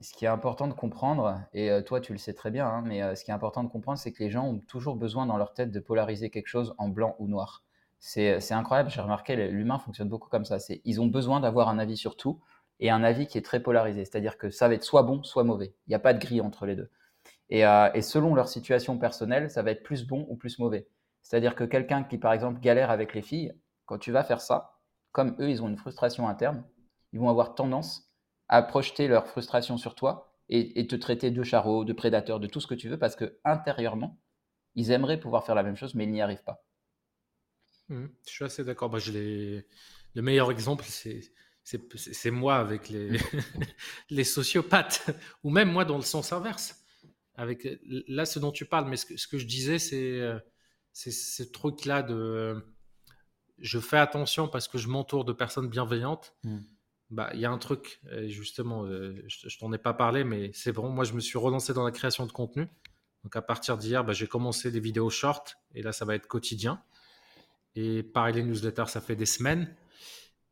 ce 0.00 0.14
qui 0.14 0.24
est 0.24 0.28
important 0.28 0.66
de 0.66 0.74
comprendre, 0.74 1.40
et 1.52 1.70
toi 1.84 2.00
tu 2.00 2.12
le 2.12 2.18
sais 2.18 2.32
très 2.32 2.50
bien, 2.50 2.66
hein, 2.66 2.82
mais 2.86 3.14
ce 3.16 3.24
qui 3.24 3.30
est 3.30 3.34
important 3.34 3.64
de 3.64 3.68
comprendre, 3.68 3.98
c'est 3.98 4.12
que 4.12 4.22
les 4.22 4.30
gens 4.30 4.46
ont 4.46 4.60
toujours 4.60 4.96
besoin 4.96 5.26
dans 5.26 5.36
leur 5.36 5.52
tête 5.52 5.70
de 5.70 5.80
polariser 5.80 6.30
quelque 6.30 6.48
chose 6.48 6.74
en 6.78 6.88
blanc 6.88 7.16
ou 7.18 7.28
noir. 7.28 7.63
C'est 8.06 8.52
incroyable, 8.52 8.90
j'ai 8.90 9.00
remarqué, 9.00 9.34
l'humain 9.48 9.78
fonctionne 9.78 10.10
beaucoup 10.10 10.28
comme 10.28 10.44
ça. 10.44 10.58
Ils 10.84 11.00
ont 11.00 11.06
besoin 11.06 11.40
d'avoir 11.40 11.70
un 11.70 11.78
avis 11.78 11.96
sur 11.96 12.18
tout 12.18 12.38
et 12.78 12.90
un 12.90 13.02
avis 13.02 13.26
qui 13.26 13.38
est 13.38 13.42
très 13.42 13.60
polarisé. 13.62 14.04
C'est-à-dire 14.04 14.36
que 14.36 14.50
ça 14.50 14.68
va 14.68 14.74
être 14.74 14.84
soit 14.84 15.04
bon, 15.04 15.22
soit 15.22 15.42
mauvais. 15.42 15.74
Il 15.86 15.90
n'y 15.90 15.94
a 15.94 15.98
pas 15.98 16.12
de 16.12 16.18
gris 16.18 16.42
entre 16.42 16.66
les 16.66 16.76
deux. 16.76 16.90
Euh, 17.52 17.90
et, 17.94 18.02
selon 18.02 18.34
leur 18.34 18.48
situation 18.48 18.98
personnelle, 18.98 19.50
ça 19.50 19.62
va 19.62 19.70
être 19.70 19.82
plus 19.82 20.06
bon 20.06 20.26
ou 20.28 20.36
plus 20.36 20.58
mauvais. 20.58 20.86
C'est-à-dire 21.22 21.54
que 21.54 21.64
quelqu'un 21.64 22.04
qui, 22.04 22.18
par 22.18 22.34
exemple, 22.34 22.60
galère 22.60 22.90
avec 22.90 23.14
les 23.14 23.22
filles, 23.22 23.54
quand 23.86 23.96
tu 23.96 24.12
vas 24.12 24.22
faire 24.22 24.42
ça, 24.42 24.76
comme 25.10 25.34
eux, 25.40 25.48
ils 25.48 25.62
ont 25.62 25.68
une 25.68 25.78
frustration 25.78 26.28
interne, 26.28 26.62
ils 27.14 27.20
vont 27.20 27.30
avoir 27.30 27.54
tendance 27.54 28.12
à 28.48 28.62
projeter 28.62 29.08
leur 29.08 29.26
frustration 29.26 29.78
sur 29.78 29.94
toi 29.94 30.30
et, 30.50 30.78
et 30.78 30.86
te 30.86 30.96
traiter 30.96 31.30
de 31.30 31.42
charreau, 31.42 31.86
de 31.86 31.94
prédateur, 31.94 32.38
de 32.38 32.48
tout 32.48 32.60
ce 32.60 32.66
que 32.66 32.74
tu 32.74 32.90
veux, 32.90 32.98
parce 32.98 33.16
que 33.16 33.38
intérieurement, 33.44 34.18
ils 34.74 34.90
aimeraient 34.90 35.20
pouvoir 35.20 35.46
faire 35.46 35.54
la 35.54 35.62
même 35.62 35.76
chose, 35.76 35.94
mais 35.94 36.04
ils 36.04 36.12
n'y 36.12 36.20
arrivent 36.20 36.44
pas. 36.44 36.66
Mmh. 37.88 38.06
je 38.26 38.30
suis 38.30 38.44
assez 38.44 38.64
d'accord. 38.64 38.90
Bah, 38.90 38.98
je 38.98 39.12
Le 39.12 40.22
meilleur 40.22 40.50
exemple, 40.50 40.84
c'est 41.64 42.30
moi 42.30 42.56
avec 42.56 42.88
les, 42.88 43.18
les 44.10 44.24
sociopathes, 44.24 45.10
ou 45.42 45.50
même 45.50 45.70
moi 45.70 45.84
dans 45.84 45.96
le 45.96 46.02
sens 46.02 46.32
inverse. 46.32 46.82
Avec, 47.36 47.66
là, 48.06 48.26
ce 48.26 48.38
dont 48.38 48.52
tu 48.52 48.64
parles, 48.64 48.88
mais 48.88 48.96
ce 48.96 49.06
que, 49.06 49.16
ce 49.16 49.26
que 49.26 49.38
je 49.38 49.46
disais, 49.46 49.78
c'est 49.78 50.20
euh, 50.20 50.38
ce 50.92 51.42
truc-là 51.42 52.02
de 52.02 52.64
je 53.58 53.78
fais 53.78 53.98
attention 53.98 54.48
parce 54.48 54.68
que 54.68 54.78
je 54.78 54.88
m'entoure 54.88 55.24
de 55.24 55.32
personnes 55.32 55.68
bienveillantes. 55.68 56.34
Mmh. 56.44 56.58
Bah, 57.10 57.30
il 57.34 57.40
y 57.40 57.44
a 57.44 57.50
un 57.50 57.58
truc, 57.58 58.00
justement, 58.26 58.84
euh, 58.86 59.22
je, 59.28 59.58
t'en 59.58 59.72
ai 59.72 59.78
pas 59.78 59.94
parlé, 59.94 60.24
mais 60.24 60.50
c'est 60.52 60.72
bon. 60.72 60.88
Moi, 60.90 61.04
je 61.04 61.12
me 61.12 61.20
suis 61.20 61.38
relancé 61.38 61.72
dans 61.72 61.84
la 61.84 61.92
création 61.92 62.26
de 62.26 62.32
contenu. 62.32 62.66
Donc, 63.22 63.36
à 63.36 63.42
partir 63.42 63.78
d'hier, 63.78 64.04
bah, 64.04 64.12
j'ai 64.12 64.26
commencé 64.26 64.70
des 64.70 64.80
vidéos 64.80 65.10
short 65.10 65.56
et 65.74 65.82
là, 65.82 65.92
ça 65.92 66.04
va 66.04 66.14
être 66.14 66.26
quotidien. 66.26 66.82
Et 67.76 68.02
pareil, 68.02 68.34
les 68.34 68.42
newsletters, 68.42 68.86
ça 68.88 69.00
fait 69.00 69.16
des 69.16 69.26
semaines. 69.26 69.74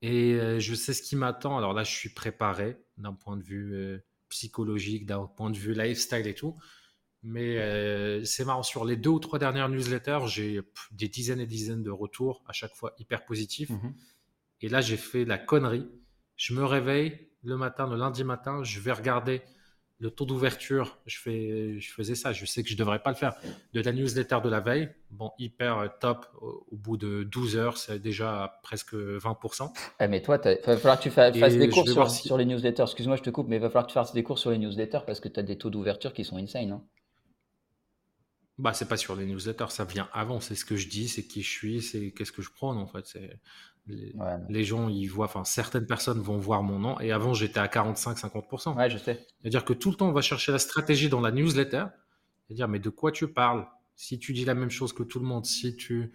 Et 0.00 0.34
euh, 0.34 0.58
je 0.58 0.74
sais 0.74 0.92
ce 0.92 1.02
qui 1.02 1.16
m'attend. 1.16 1.56
Alors 1.56 1.72
là, 1.72 1.84
je 1.84 1.92
suis 1.92 2.08
préparé 2.08 2.76
d'un 2.98 3.12
point 3.12 3.36
de 3.36 3.42
vue 3.42 3.74
euh, 3.74 3.98
psychologique, 4.28 5.06
d'un 5.06 5.26
point 5.26 5.50
de 5.50 5.56
vue 5.56 5.74
lifestyle 5.74 6.26
et 6.26 6.34
tout. 6.34 6.56
Mais 7.22 7.58
euh, 7.58 8.24
c'est 8.24 8.44
marrant, 8.44 8.64
sur 8.64 8.84
les 8.84 8.96
deux 8.96 9.10
ou 9.10 9.20
trois 9.20 9.38
dernières 9.38 9.68
newsletters, 9.68 10.26
j'ai 10.26 10.60
des 10.90 11.08
dizaines 11.08 11.38
et 11.38 11.46
dizaines 11.46 11.84
de 11.84 11.90
retours, 11.90 12.42
à 12.48 12.52
chaque 12.52 12.74
fois 12.74 12.94
hyper 12.98 13.24
positifs. 13.24 13.70
Mmh 13.70 13.94
et 14.64 14.68
là, 14.68 14.80
j'ai 14.80 14.96
fait 14.96 15.24
la 15.24 15.38
connerie. 15.38 15.88
Je 16.36 16.54
me 16.54 16.64
réveille 16.64 17.28
le 17.42 17.56
matin, 17.56 17.88
le 17.88 17.96
lundi 17.96 18.22
matin, 18.22 18.62
je 18.62 18.78
vais 18.78 18.92
regarder 18.92 19.42
le 20.02 20.10
taux 20.10 20.24
d'ouverture, 20.24 20.98
je, 21.06 21.16
fais, 21.18 21.78
je 21.78 21.92
faisais 21.92 22.16
ça, 22.16 22.32
je 22.32 22.44
sais 22.44 22.64
que 22.64 22.68
je 22.68 22.74
ne 22.74 22.78
devrais 22.78 22.98
pas 22.98 23.10
le 23.10 23.16
faire. 23.16 23.34
De 23.72 23.80
la 23.80 23.92
newsletter 23.92 24.38
de 24.42 24.48
la 24.48 24.58
veille, 24.58 24.88
bon, 25.10 25.30
hyper 25.38 25.78
euh, 25.78 25.86
top, 26.00 26.26
au, 26.40 26.66
bout 26.72 26.96
de 26.96 27.22
12 27.22 27.56
heures, 27.56 27.78
c'est 27.78 28.00
déjà 28.00 28.58
presque 28.64 28.94
20%. 28.94 29.70
Eh, 30.00 30.08
mais 30.08 30.20
toi, 30.20 30.40
il 30.44 30.58
va 30.66 30.76
falloir 30.76 30.98
que 30.98 31.04
tu 31.04 31.10
fasses, 31.10 31.32
des 31.32 31.68
cours 31.68 31.88
sur, 32.10 32.36
les 32.36 32.44
newsletters. 32.44 32.82
Excuse-moi, 32.82 33.14
je 33.14 33.22
te 33.22 33.30
coupe, 33.30 33.46
mais 33.46 33.56
il 33.56 33.62
va 33.62 33.68
falloir 33.68 33.86
que 33.86 33.92
tu 33.92 33.94
fasses 33.94 34.12
des 34.12 34.24
cours 34.24 34.40
sur 34.40 34.50
les 34.50 34.58
newsletters 34.58 35.02
parce 35.06 35.20
que 35.20 35.28
tu 35.28 35.38
as 35.38 35.44
des 35.44 35.56
taux 35.56 35.70
d'ouverture 35.70 36.12
qui 36.12 36.24
sont 36.24 36.36
insane. 36.36 36.72
Hein 36.72 36.82
bah, 38.62 38.72
c'est 38.72 38.88
pas 38.88 38.96
sur 38.96 39.16
les 39.16 39.26
newsletters, 39.26 39.70
ça 39.70 39.84
vient 39.84 40.08
avant. 40.12 40.38
C'est 40.38 40.54
ce 40.54 40.64
que 40.64 40.76
je 40.76 40.88
dis, 40.88 41.08
c'est 41.08 41.26
qui 41.26 41.42
je 41.42 41.50
suis, 41.50 41.82
c'est 41.82 42.12
qu'est-ce 42.12 42.30
que 42.30 42.42
je 42.42 42.50
prends 42.50 42.76
en 42.76 42.86
fait. 42.86 43.06
C'est 43.06 43.40
les, 43.88 44.62
gens, 44.62 44.88
ils 44.88 45.08
voient, 45.08 45.26
enfin, 45.26 45.42
certaines 45.42 45.86
personnes 45.86 46.20
vont 46.20 46.38
voir 46.38 46.62
mon 46.62 46.78
nom. 46.78 47.00
Et 47.00 47.10
avant, 47.10 47.34
j'étais 47.34 47.58
à 47.58 47.66
45-50%. 47.66 48.76
Ouais, 48.76 48.88
je 48.88 48.98
sais. 48.98 49.26
C'est-à-dire 49.40 49.64
que 49.64 49.72
tout 49.72 49.90
le 49.90 49.96
temps, 49.96 50.08
on 50.08 50.12
va 50.12 50.20
chercher 50.20 50.52
la 50.52 50.60
stratégie 50.60 51.08
dans 51.08 51.20
la 51.20 51.32
newsletter. 51.32 51.86
C'est-à-dire, 52.46 52.68
mais 52.68 52.78
de 52.78 52.88
quoi 52.88 53.10
tu 53.10 53.26
parles? 53.26 53.66
Si 53.96 54.20
tu 54.20 54.32
dis 54.32 54.44
la 54.44 54.54
même 54.54 54.70
chose 54.70 54.92
que 54.92 55.02
tout 55.02 55.18
le 55.18 55.26
monde, 55.26 55.44
si 55.44 55.74
tu. 55.74 56.12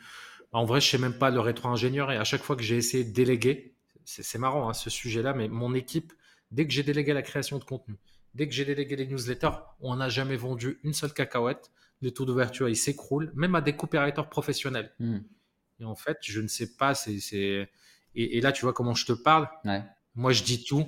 En 0.53 0.63
vrai, 0.63 0.79
je 0.79 0.89
sais 0.89 0.97
même 0.97 1.17
pas 1.17 1.29
le 1.29 1.41
rétro-ingénieur. 1.41 2.12
Et 2.13 2.17
à 2.17 2.23
chaque 2.23 2.41
fois 2.41 2.55
que 2.55 2.63
j'ai 2.63 2.77
essayé 2.77 3.03
de 3.03 3.12
déléguer, 3.12 3.75
c'est 4.05 4.39
marrant 4.39 4.69
hein, 4.69 4.73
ce 4.73 4.89
sujet-là, 4.89 5.33
mais 5.33 5.49
mon 5.49 5.73
équipe, 5.73 6.13
dès 6.51 6.65
que 6.65 6.71
j'ai 6.71 6.83
délégué 6.83 7.12
la 7.12 7.21
création 7.21 7.60
de 7.60 7.65
contenu, 7.65 7.97
dès 8.33 8.47
que 8.47 8.53
j'ai 8.53 8.63
délégué 8.63 8.95
les 8.95 9.05
newsletters, 9.05 9.57
on 9.81 9.97
n'a 9.97 10.07
jamais 10.07 10.38
vendu 10.38 10.79
une 10.83 10.93
seule 10.93 11.13
cacahuète. 11.13 11.71
Le 12.01 12.12
taux 12.12 12.25
d'ouverture, 12.25 12.69
il 12.69 12.75
s'écroule, 12.75 13.31
même 13.36 13.55
à 13.55 13.62
des 13.62 13.75
coopérateurs 13.75 14.29
professionnels. 14.29 14.93
Hmm. 14.99 15.19
Et 15.79 15.86
en 15.86 15.95
fait, 15.95 16.17
je 16.21 16.41
ne 16.41 16.47
sais 16.47 16.75
pas, 16.75 16.93
c'est. 16.95 17.69
Et, 18.15 18.41
là, 18.41 18.51
tu 18.51 18.63
vois 18.63 18.73
comment 18.73 18.95
je 18.95 19.05
te 19.05 19.13
parle. 19.13 19.49
Moi, 20.15 20.31
je 20.31 20.43
dis 20.43 20.63
tout. 20.63 20.86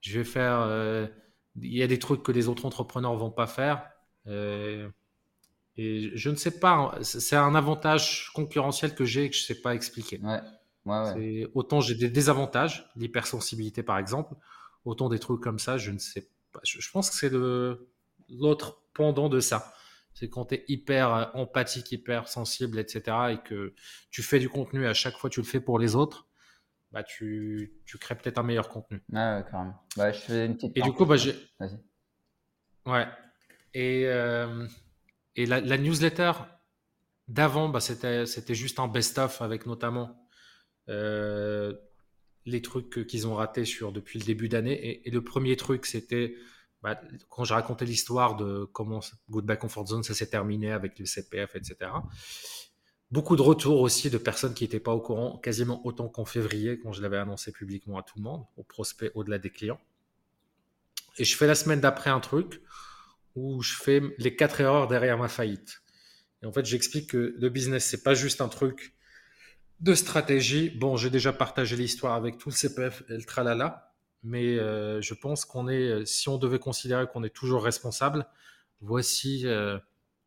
Je 0.00 0.18
vais 0.18 0.24
faire. 0.24 0.60
Euh, 0.60 1.06
il 1.56 1.76
y 1.76 1.82
a 1.82 1.86
des 1.86 1.98
trucs 1.98 2.22
que 2.22 2.32
les 2.32 2.48
autres 2.48 2.64
entrepreneurs 2.64 3.14
vont 3.16 3.30
pas 3.30 3.46
faire. 3.46 3.86
Euh, 4.26 4.88
et 5.76 6.10
je 6.14 6.30
ne 6.30 6.36
sais 6.36 6.58
pas. 6.58 6.98
C'est 7.02 7.36
un 7.36 7.54
avantage 7.54 8.30
concurrentiel 8.34 8.94
que 8.94 9.04
j'ai 9.04 9.24
et 9.24 9.30
que 9.30 9.36
je 9.36 9.42
ne 9.42 9.46
sais 9.46 9.60
pas 9.60 9.74
expliquer. 9.74 10.20
Ouais. 10.22 10.40
Autant 11.54 11.80
j'ai 11.80 11.94
des 11.94 12.10
désavantages, 12.10 12.90
l'hypersensibilité 12.96 13.82
par 13.82 13.98
exemple, 13.98 14.34
autant 14.84 15.08
des 15.08 15.18
trucs 15.18 15.40
comme 15.40 15.58
ça, 15.58 15.78
je 15.78 15.90
ne 15.90 15.98
sais 15.98 16.28
pas. 16.52 16.60
Je, 16.64 16.90
pense 16.90 17.08
que 17.08 17.16
c'est 17.16 17.30
l'autre 18.28 18.82
pendant 18.92 19.28
de 19.28 19.40
ça. 19.40 19.72
C'est 20.14 20.28
quand 20.28 20.46
tu 20.46 20.56
es 20.56 20.64
hyper 20.68 21.14
euh, 21.14 21.24
empathique, 21.34 21.90
hyper 21.92 22.28
sensible, 22.28 22.78
etc. 22.78 23.16
et 23.32 23.38
que 23.38 23.74
tu 24.10 24.22
fais 24.22 24.38
du 24.38 24.48
contenu 24.48 24.86
à 24.86 24.94
chaque 24.94 25.16
fois 25.16 25.30
tu 25.30 25.40
le 25.40 25.46
fais 25.46 25.60
pour 25.60 25.78
les 25.78 25.96
autres, 25.96 26.28
bah 26.92 27.02
tu, 27.02 27.72
tu 27.86 27.98
crées 27.98 28.14
peut-être 28.14 28.38
un 28.38 28.42
meilleur 28.42 28.68
contenu. 28.68 29.02
Ah 29.14 29.38
ouais, 29.38 29.44
quand 29.50 29.64
même. 29.64 29.74
Bah, 29.96 30.12
je 30.12 30.18
fais 30.18 30.46
une 30.46 30.56
petite. 30.56 30.76
Et 30.76 30.82
du 30.82 30.92
coup, 30.92 31.06
bah, 31.06 31.16
j'ai. 31.16 31.34
Ouais. 32.84 33.06
Et, 33.74 34.04
euh, 34.06 34.66
et 35.34 35.46
la, 35.46 35.78
newsletter 35.78 36.32
d'avant, 37.28 37.70
bah, 37.70 37.80
c'était, 37.80 38.26
c'était 38.26 38.54
juste 38.54 38.78
un 38.78 38.88
best-of 38.88 39.40
avec 39.40 39.64
notamment 39.64 40.28
euh, 40.90 41.72
les 42.44 42.60
trucs 42.60 43.06
qu'ils 43.06 43.26
ont 43.26 43.36
ratés 43.36 43.64
sur, 43.64 43.92
depuis 43.92 44.18
le 44.18 44.26
début 44.26 44.50
d'année. 44.50 44.74
Et, 44.74 45.08
et 45.08 45.10
le 45.10 45.24
premier 45.24 45.56
truc, 45.56 45.86
c'était 45.86 46.36
bah, 46.82 47.00
quand 47.28 47.44
j'ai 47.44 47.54
raconté 47.54 47.84
l'histoire 47.84 48.36
de 48.36 48.64
comment 48.72 49.00
Goodbye 49.30 49.58
Comfort 49.58 49.86
Zone, 49.86 50.02
ça 50.02 50.14
s'est 50.14 50.26
terminé 50.26 50.72
avec 50.72 50.98
le 50.98 51.06
CPF, 51.06 51.54
etc. 51.54 51.90
Beaucoup 53.10 53.36
de 53.36 53.42
retours 53.42 53.80
aussi 53.80 54.10
de 54.10 54.18
personnes 54.18 54.54
qui 54.54 54.64
n'étaient 54.64 54.80
pas 54.80 54.92
au 54.92 55.00
courant, 55.00 55.38
quasiment 55.38 55.86
autant 55.86 56.08
qu'en 56.08 56.24
février, 56.24 56.78
quand 56.78 56.92
je 56.92 57.02
l'avais 57.02 57.18
annoncé 57.18 57.52
publiquement 57.52 57.98
à 57.98 58.02
tout 58.02 58.14
le 58.16 58.22
monde, 58.22 58.44
aux 58.56 58.64
prospects 58.64 59.12
au-delà 59.14 59.38
des 59.38 59.50
clients. 59.50 59.80
Et 61.18 61.24
je 61.24 61.36
fais 61.36 61.46
la 61.46 61.54
semaine 61.54 61.80
d'après 61.80 62.10
un 62.10 62.20
truc 62.20 62.62
où 63.34 63.62
je 63.62 63.74
fais 63.74 64.02
les 64.18 64.34
quatre 64.34 64.60
erreurs 64.60 64.88
derrière 64.88 65.18
ma 65.18 65.28
faillite. 65.28 65.82
Et 66.42 66.46
en 66.46 66.52
fait, 66.52 66.64
j'explique 66.64 67.10
que 67.10 67.36
le 67.38 67.48
business, 67.48 67.84
c'est 67.84 68.02
pas 68.02 68.14
juste 68.14 68.40
un 68.40 68.48
truc 68.48 68.94
de 69.80 69.94
stratégie. 69.94 70.70
Bon, 70.70 70.96
j'ai 70.96 71.10
déjà 71.10 71.32
partagé 71.32 71.76
l'histoire 71.76 72.14
avec 72.14 72.38
tout 72.38 72.48
le 72.48 72.54
CPF 72.54 73.02
et 73.08 73.14
le 73.14 73.24
tralala 73.24 73.91
mais 74.22 74.58
euh, 74.58 75.00
je 75.00 75.14
pense 75.14 75.44
qu'on 75.44 75.68
est, 75.68 75.88
euh, 75.88 76.04
si 76.04 76.28
on 76.28 76.38
devait 76.38 76.58
considérer 76.58 77.06
qu'on 77.06 77.24
est 77.24 77.34
toujours 77.34 77.64
responsable, 77.64 78.26
voici, 78.80 79.42
euh, 79.46 79.78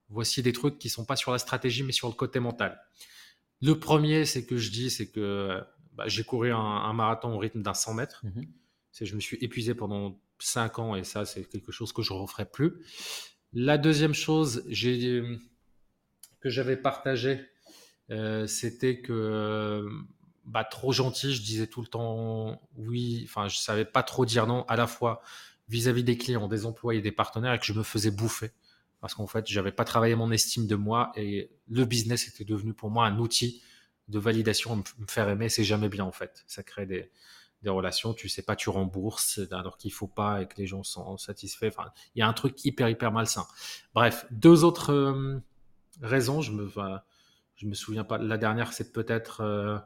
voici 0.10 0.42
des 0.42 0.54
trucs 0.54 0.78
qui 0.78 0.90
sont 0.90 1.06
pas 1.06 1.16
sur 1.16 1.32
la 1.32 1.38
stratégie, 1.38 1.84
mais 1.84 1.92
sur 1.92 2.08
le 2.08 2.14
côté 2.14 2.40
mental. 2.40 2.80
Le 3.62 3.80
premier, 3.80 4.26
c'est 4.26 4.46
que 4.46 4.58
je 4.58 4.70
dis, 4.70 4.90
c'est 4.90 5.10
que 5.10 5.62
bah, 5.94 6.08
j'ai 6.08 6.24
couru 6.24 6.52
un, 6.52 6.94
marathon 6.94 7.34
au 7.34 7.38
rythme 7.38 7.62
d'un 7.62 7.74
100 7.74 7.94
mètres. 7.94 8.22
Mmh 8.26 8.42
Je 9.02 9.16
me 9.16 9.22
suis 9.22 9.38
épuisé 9.42 9.74
pendant 9.74 10.20
5 10.40 10.80
ans 10.80 10.96
et 10.96 11.04
ça, 11.04 11.26
c'est 11.26 11.46
quelque 11.46 11.72
chose 11.72 11.94
que 11.94 12.02
je 12.02 12.14
ne 12.14 12.20
referai 12.20 12.46
plus. 12.46 12.74
La 13.54 13.78
deuxième 13.78 14.14
chose 14.14 14.66
que 16.42 16.50
j'avais 16.50 16.76
partagé, 16.76 17.40
euh, 18.12 18.46
c'était 18.46 19.02
que 19.02 19.88
bah, 20.46 20.64
trop 20.64 20.92
gentil, 20.92 21.34
je 21.34 21.42
disais 21.42 21.68
tout 21.68 21.82
le 21.82 21.88
temps 21.88 22.62
oui, 22.78 23.24
enfin, 23.26 23.48
je 23.48 23.58
savais 23.58 23.86
pas 23.86 24.04
trop 24.04 24.26
dire 24.26 24.48
non, 24.48 24.64
à 24.68 24.76
la 24.76 24.88
fois 24.88 25.22
vis-à-vis 25.68 26.04
des 26.04 26.18
clients, 26.18 26.48
des 26.48 26.66
employés, 26.66 27.02
des 27.02 27.12
partenaires, 27.12 27.54
et 27.54 27.60
que 27.60 27.66
je 27.66 27.74
me 27.74 27.84
faisais 27.84 28.12
bouffer. 28.12 28.52
Parce 29.02 29.14
qu'en 29.14 29.28
fait, 29.28 29.48
j'avais 29.48 29.72
pas 29.72 29.86
travaillé 29.86 30.16
mon 30.16 30.32
estime 30.32 30.68
de 30.68 30.76
moi 30.76 31.12
et 31.16 31.52
le 31.68 31.86
business 31.86 32.28
était 32.28 32.46
devenu 32.46 32.74
pour 32.74 32.90
moi 32.90 33.06
un 33.06 33.18
outil 33.20 33.62
de 34.08 34.20
validation, 34.20 34.78
me 34.78 34.84
faire 35.08 35.30
aimer, 35.30 35.50
c'est 35.50 35.64
jamais 35.64 35.90
bien 35.90 36.06
en 36.06 36.12
fait. 36.12 36.44
Ça 36.48 36.64
crée 36.64 36.86
des, 36.86 37.12
relations, 37.66 38.14
tu 38.14 38.30
sais 38.30 38.44
pas, 38.44 38.56
tu 38.56 38.70
rembourses 38.70 39.40
alors 39.50 39.80
qu'il 39.80 39.92
faut 39.92 40.08
pas 40.08 40.44
et 40.44 40.48
que 40.48 40.54
les 40.58 40.68
gens 40.68 40.84
sont 40.84 41.18
satisfaits. 41.18 41.70
Enfin, 41.70 41.92
il 42.14 42.20
y 42.20 42.22
a 42.22 42.28
un 42.28 42.34
truc 42.34 42.64
hyper 42.64 42.90
hyper 42.90 43.12
malsain. 43.12 43.48
Bref, 43.96 44.28
deux 44.30 44.64
autres 44.64 44.94
euh, 44.94 45.40
raisons, 46.00 46.42
je 46.42 46.52
me, 46.52 46.72
je 47.56 47.66
me 47.66 47.74
souviens 47.74 48.04
pas. 48.04 48.20
La 48.20 48.38
dernière, 48.38 48.72
c'est 48.72 48.94
peut-être 48.94 49.42
euh, 49.42 49.80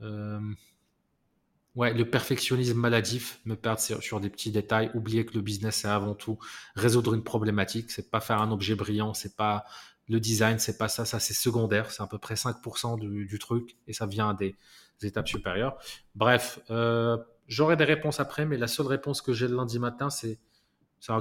ouais, 0.00 1.92
le 1.94 2.04
perfectionnisme 2.10 2.78
maladif, 2.78 3.40
me 3.44 3.54
perdre 3.54 3.80
sur, 3.80 4.20
des 4.20 4.30
petits 4.30 4.50
détails, 4.50 4.90
oublier 4.94 5.24
que 5.24 5.34
le 5.34 5.42
business 5.42 5.76
c'est 5.76 5.88
avant 5.88 6.14
tout 6.14 6.38
résoudre 6.74 7.14
une 7.14 7.22
problématique, 7.22 7.90
c'est 7.90 8.10
pas 8.10 8.20
faire 8.20 8.40
un 8.40 8.50
objet 8.50 8.74
brillant, 8.74 9.14
c'est 9.14 9.36
pas 9.36 9.64
le 10.08 10.20
design, 10.20 10.58
c'est 10.58 10.78
pas 10.78 10.88
ça, 10.88 11.04
ça 11.04 11.20
c'est 11.20 11.34
secondaire, 11.34 11.90
c'est 11.90 12.02
à 12.02 12.06
peu 12.06 12.18
près 12.18 12.34
5% 12.34 12.98
du, 12.98 13.26
du, 13.26 13.38
truc 13.38 13.76
et 13.86 13.92
ça 13.92 14.06
vient 14.06 14.34
des, 14.34 14.56
étapes 15.02 15.28
supérieures. 15.28 15.76
Bref, 16.14 16.58
euh, 16.70 17.18
j'aurai 17.48 17.76
des 17.76 17.84
réponses 17.84 18.18
après, 18.18 18.46
mais 18.46 18.56
la 18.56 18.66
seule 18.66 18.86
réponse 18.86 19.20
que 19.20 19.32
j'ai 19.34 19.46
le 19.46 19.56
lundi 19.56 19.78
matin, 19.78 20.08
c'est 20.08 20.38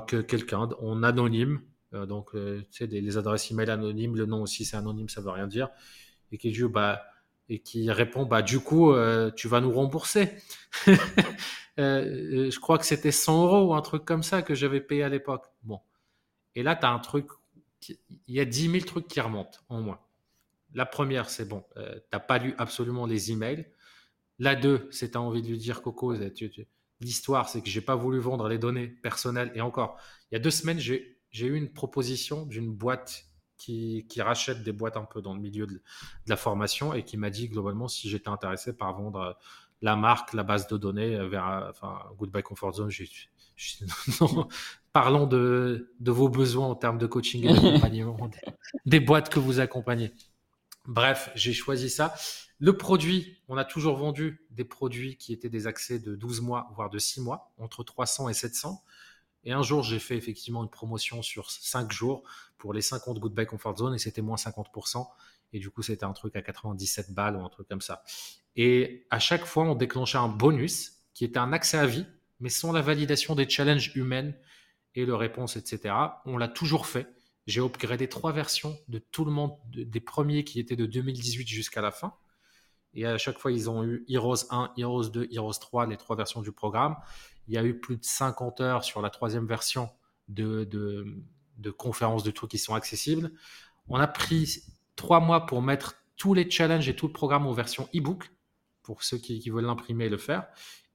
que 0.08 0.22
quelqu'un 0.22 0.70
en 0.80 1.04
anonyme, 1.04 1.62
euh, 1.94 2.06
donc 2.06 2.34
euh, 2.36 2.62
tu 2.72 2.86
sais, 2.86 2.88
les 2.88 3.18
adresses 3.18 3.52
email 3.52 3.70
anonymes, 3.70 4.16
le 4.16 4.26
nom 4.26 4.42
aussi 4.42 4.66
c'est 4.66 4.78
anonyme, 4.78 5.10
ça 5.10 5.22
veut 5.22 5.30
rien 5.30 5.48
dire, 5.48 5.70
et 6.32 6.38
qui 6.38 6.52
dit 6.52 6.64
bah 6.64 7.04
et 7.50 7.60
qui 7.60 7.92
répond 7.92 8.26
bah 8.26 8.42
du 8.42 8.60
coup 8.60 8.94
tu 9.36 9.48
vas 9.48 9.62
nous 9.62 9.72
rembourser. 9.72 10.32
je 11.78 12.60
crois 12.60 12.78
que 12.78 12.86
c'était 12.86 13.12
100 13.12 13.44
euros 13.44 13.70
ou 13.70 13.74
un 13.76 13.82
truc 13.82 14.06
comme 14.06 14.24
ça 14.24 14.42
que 14.42 14.56
j'avais 14.56 14.82
payé 14.82 15.04
à 15.04 15.10
l'époque. 15.10 15.46
Bon, 15.64 15.80
et 16.56 16.64
là 16.64 16.76
tu 16.76 16.86
as 16.86 16.90
un 16.90 17.00
truc, 17.00 17.28
il 17.90 17.98
y 18.28 18.40
a 18.40 18.46
10 18.46 18.72
000 18.72 18.86
trucs 18.86 19.08
qui 19.08 19.22
remontent 19.22 19.60
en 19.70 19.82
moins. 19.82 20.00
La 20.76 20.86
première, 20.86 21.30
c'est 21.30 21.48
bon, 21.48 21.64
euh, 21.78 21.96
tu 21.96 22.02
n'as 22.12 22.20
pas 22.20 22.38
lu 22.38 22.54
absolument 22.58 23.06
les 23.06 23.32
emails. 23.32 23.66
La 24.40 24.56
deux, 24.56 24.90
c'est 24.92 25.12
tu 25.12 25.18
as 25.18 25.22
envie 25.22 25.42
de 25.42 25.48
lui 25.48 25.58
dire 25.58 25.82
Coco, 25.82 26.14
l'histoire, 27.00 27.48
c'est 27.48 27.62
que 27.62 27.70
j'ai 27.70 27.82
pas 27.82 27.96
voulu 27.96 28.20
vendre 28.20 28.50
les 28.50 28.58
données 28.58 28.88
personnelles. 28.88 29.52
Et 29.56 29.62
encore, 29.62 29.98
il 30.30 30.36
y 30.36 30.38
a 30.38 30.40
deux 30.40 30.52
semaines, 30.52 30.80
j'ai 30.80 31.18
eu 31.34 31.56
une 31.56 31.72
proposition 31.72 32.46
d'une 32.46 32.74
boîte 32.74 33.26
qui, 33.58 34.06
rachète 34.18 34.64
des 34.64 34.72
boîtes 34.72 34.98
un 34.98 35.06
peu 35.06 35.22
dans 35.22 35.34
le 35.34 35.40
milieu 35.40 35.68
de, 35.68 35.82
la 36.28 36.36
formation 36.36 36.94
et 36.94 37.04
qui 37.04 37.18
m'a 37.18 37.30
dit 37.30 37.50
globalement 37.50 37.88
si 37.88 38.10
j'étais 38.10 38.30
intéressé 38.30 38.76
par 38.76 38.94
vendre 38.94 39.20
euh, 39.20 39.34
la 39.82 39.96
marque, 39.96 40.34
la 40.34 40.44
base 40.44 40.68
de 40.68 40.78
données 40.78 41.16
euh, 41.16 41.28
vers 41.28 41.68
enfin, 41.70 42.00
Goodbye 42.18 42.44
Comfort 42.44 42.74
Zone. 42.74 42.92
parlons 44.94 45.28
de, 45.28 45.90
vos 46.02 46.30
besoins 46.30 46.68
en 46.68 46.76
termes 46.76 46.98
de 46.98 47.08
coaching 47.08 47.44
et 47.46 47.54
d'accompagnement 47.54 48.32
des 48.86 49.00
boîtes 49.00 49.30
que 49.30 49.40
vous 49.40 49.60
accompagnez. 49.60 50.14
Bref, 50.88 51.32
j'ai 51.36 51.54
choisi 51.54 51.90
ça. 51.90 52.14
Le 52.60 52.78
produit, 52.78 53.38
on 53.50 53.58
a 53.58 53.66
toujours 53.66 53.98
vendu 53.98 54.46
des 54.52 54.64
produits 54.64 55.18
qui 55.18 55.34
étaient 55.34 55.50
des 55.50 55.68
accès 55.68 56.00
de 56.00 56.16
12 56.16 56.42
mois, 56.42 56.72
voire 56.76 56.90
de 56.90 56.98
6 56.98 57.22
mois, 57.22 57.52
entre 57.58 57.84
300 57.84 58.30
et 58.30 58.34
700. 58.34 58.82
Et 59.44 59.52
un 59.52 59.62
jour, 59.62 59.84
j'ai 59.84 60.00
fait 60.00 60.16
effectivement 60.16 60.64
une 60.64 60.70
promotion 60.70 61.22
sur 61.22 61.52
5 61.52 61.92
jours 61.92 62.24
pour 62.58 62.74
les 62.74 62.82
50 62.82 63.20
Goodbye 63.20 63.46
Comfort 63.46 63.78
Zone 63.78 63.96
et 63.96 64.00
c'était 64.00 64.22
moins 64.22 64.38
50%. 64.38 65.08
Et 65.54 65.60
du 65.60 65.70
coup, 65.70 65.82
c'était 65.82 66.06
un 66.06 66.14
truc 66.14 66.36
à 66.36 66.42
97 66.42 67.14
balles 67.14 67.36
ou 67.36 67.46
un 67.46 67.50
truc 67.50 67.68
comme 67.68 67.82
ça. 67.82 68.04
Et 68.56 69.06
à 69.10 69.20
chaque 69.20 69.46
fois, 69.46 69.64
on 69.64 69.76
déclenchait 69.76 70.18
un 70.18 70.28
bonus 70.28 71.04
qui 71.14 71.26
était 71.26 71.40
un 71.40 71.54
accès 71.54 71.78
à 71.78 71.86
vie, 71.86 72.06
mais 72.40 72.50
sans 72.50 72.72
la 72.72 72.82
validation 72.82 73.36
des 73.36 73.48
challenges 73.48 73.92
humaines 73.96 74.36
et 74.96 75.06
le 75.06 75.16
réponse, 75.16 75.56
etc. 75.58 75.94
On 76.26 76.38
l'a 76.38 76.48
toujours 76.48 76.88
fait. 76.88 77.08
J'ai 77.48 77.62
upgradé 77.62 78.10
trois 78.10 78.32
versions 78.32 78.78
de 78.88 78.98
tout 78.98 79.24
le 79.24 79.32
monde, 79.32 79.52
des 79.70 80.00
premiers 80.00 80.44
qui 80.44 80.60
étaient 80.60 80.76
de 80.76 80.86
2018 80.86 81.48
jusqu'à 81.48 81.82
la 81.82 81.92
fin. 81.92 82.14
Et 82.96 83.06
à 83.06 83.18
chaque 83.18 83.38
fois, 83.38 83.52
ils 83.52 83.70
ont 83.70 83.84
eu 83.84 84.06
Heroes 84.08 84.46
1, 84.50 84.74
Heroes 84.78 85.10
2, 85.10 85.28
Heroes 85.32 85.60
3, 85.60 85.86
les 85.88 85.98
trois 85.98 86.16
versions 86.16 86.42
du 86.42 86.52
programme. 86.52 86.96
Il 87.48 87.54
y 87.54 87.58
a 87.58 87.64
eu 87.64 87.78
plus 87.78 87.98
de 87.98 88.06
50 88.06 88.62
heures 88.62 88.84
sur 88.84 89.02
la 89.02 89.10
troisième 89.10 89.46
version 89.46 89.90
de, 90.28 90.68
conférences 91.72 92.24
de 92.24 92.32
trucs 92.32 92.52
qui 92.52 92.58
sont 92.58 92.76
accessibles. 92.76 93.32
On 93.88 94.00
a 94.00 94.08
pris 94.08 94.64
trois 94.96 95.20
mois 95.20 95.46
pour 95.46 95.62
mettre 95.62 95.96
tous 96.18 96.34
les 96.34 96.50
challenges 96.50 96.88
et 96.90 96.96
tout 96.96 97.08
le 97.08 97.14
programme 97.14 97.46
en 97.48 97.54
version 97.54 97.90
e-book 97.96 98.32
pour 98.84 99.04
ceux 99.04 99.18
qui, 99.18 99.40
qui 99.40 99.50
veulent 99.50 99.66
l'imprimer 99.66 100.06
et 100.06 100.10
le 100.10 100.18
faire. 100.18 100.48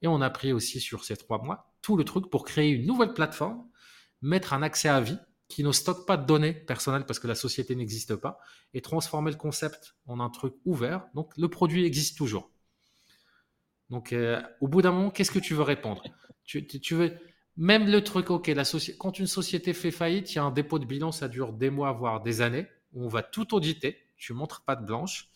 Et 0.03 0.09
on 0.09 0.21
a 0.21 0.31
pris 0.31 0.53
aussi 0.53 0.81
sur 0.81 1.05
ces 1.05 1.17
trois 1.17 1.43
mois 1.43 1.71
tout 1.83 1.97
le 1.97 2.05
truc 2.05 2.31
pour 2.31 2.45
créer 2.45 2.71
une 2.71 2.87
nouvelle 2.87 3.15
plateforme, 3.15 3.67
mettre 4.23 4.53
un 4.53 4.63
accès 4.63 4.89
à 4.89 5.01
vie 5.01 5.19
qui 5.49 5.65
ne 5.65 5.73
stocke 5.73 6.07
pas 6.07 6.17
de 6.17 6.27
données 6.27 6.53
personnelles 6.53 7.05
parce 7.05 7.19
que 7.19 7.27
la 7.27 7.35
société 7.35 7.75
n'existe 7.75 8.15
pas 8.15 8.39
et 8.73 8.81
transformer 8.81 9.31
le 9.31 9.37
concept 9.37 9.97
en 10.07 10.21
un 10.21 10.31
truc 10.31 10.55
ouvert. 10.65 11.07
Donc 11.15 11.37
le 11.37 11.49
produit 11.49 11.85
existe 11.85 12.17
toujours. 12.17 12.51
Donc 13.89 14.13
euh, 14.13 14.41
au 14.61 14.69
bout 14.69 14.83
d'un 14.83 14.93
moment, 14.93 15.11
qu'est-ce 15.11 15.33
que 15.33 15.41
tu 15.41 15.55
veux 15.55 15.63
répondre? 15.63 16.05
Tu, 16.45 16.95
veux 16.95 17.17
même 17.57 17.87
le 17.87 18.03
truc, 18.03 18.31
ok, 18.31 18.49
la 18.49 18.65
quand 18.99 19.19
une 19.19 19.27
société 19.27 19.73
fait 19.73 19.91
faillite, 19.91 20.33
il 20.33 20.37
y 20.37 20.39
a 20.39 20.45
un 20.45 20.51
dépôt 20.51 20.79
de 20.79 20.85
bilan, 20.85 21.13
ça 21.13 21.29
dure 21.29 21.53
des 21.53 21.71
mois, 21.71 21.93
voire 21.93 22.23
des 22.23 22.41
années, 22.41 22.67
où 22.93 23.05
on 23.05 23.09
va 23.09 23.23
tout 23.23 23.55
auditer, 23.55 23.99
tu 24.17 24.33
montres 24.33 24.63
pas 24.63 24.77
de 24.77 24.85
blanche, 24.85 25.31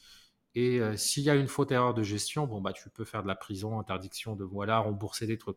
et 0.55 0.81
euh, 0.81 0.97
s'il 0.97 1.25
y 1.25 1.31
a 1.31 1.35
une 1.35 1.49
faute 1.49 1.73
erreur 1.73 1.95
de 1.95 2.03
gestion, 2.03 2.47
bon 2.47 2.61
bah 2.61 2.73
tu 2.73 2.89
peux 2.89 3.05
faire 3.05 3.23
de 3.23 3.29
la 3.29 3.35
prison, 3.35 3.79
interdiction 3.79 4.37
de 4.37 4.45
voilà, 4.45 4.79
rembourser 4.79 5.27
des 5.27 5.37
trucs. 5.37 5.57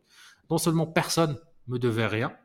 Non 0.50 0.58
seulement 0.58 0.88
personne 0.88 1.40
me 1.68 1.78
devait 1.78 2.08
rien, 2.08 2.36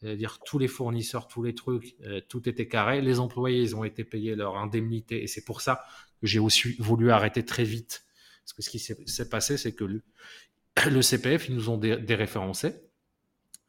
c'est-à-dire 0.00 0.38
tous 0.40 0.58
les 0.58 0.68
fournisseurs, 0.68 1.28
tous 1.28 1.42
les 1.42 1.54
trucs, 1.54 1.94
euh, 2.04 2.22
tout 2.28 2.48
était 2.48 2.66
carré. 2.66 3.02
Les 3.02 3.20
employés, 3.20 3.60
ils 3.60 3.76
ont 3.76 3.84
été 3.84 4.04
payés 4.04 4.34
leur 4.34 4.56
indemnité 4.56 5.22
et 5.22 5.26
c'est 5.26 5.44
pour 5.44 5.60
ça 5.60 5.84
que 6.20 6.26
j'ai 6.26 6.38
aussi 6.38 6.76
voulu 6.78 7.10
arrêter 7.10 7.44
très 7.44 7.64
vite. 7.64 8.04
Parce 8.44 8.54
que 8.54 8.62
ce 8.62 8.70
qui 8.70 8.78
s'est 8.78 9.28
passé, 9.28 9.58
c'est 9.58 9.74
que 9.74 9.84
le, 9.84 11.02
CPF, 11.02 11.50
ils 11.50 11.54
nous 11.54 11.68
ont 11.68 11.76
déréférencé 11.76 12.74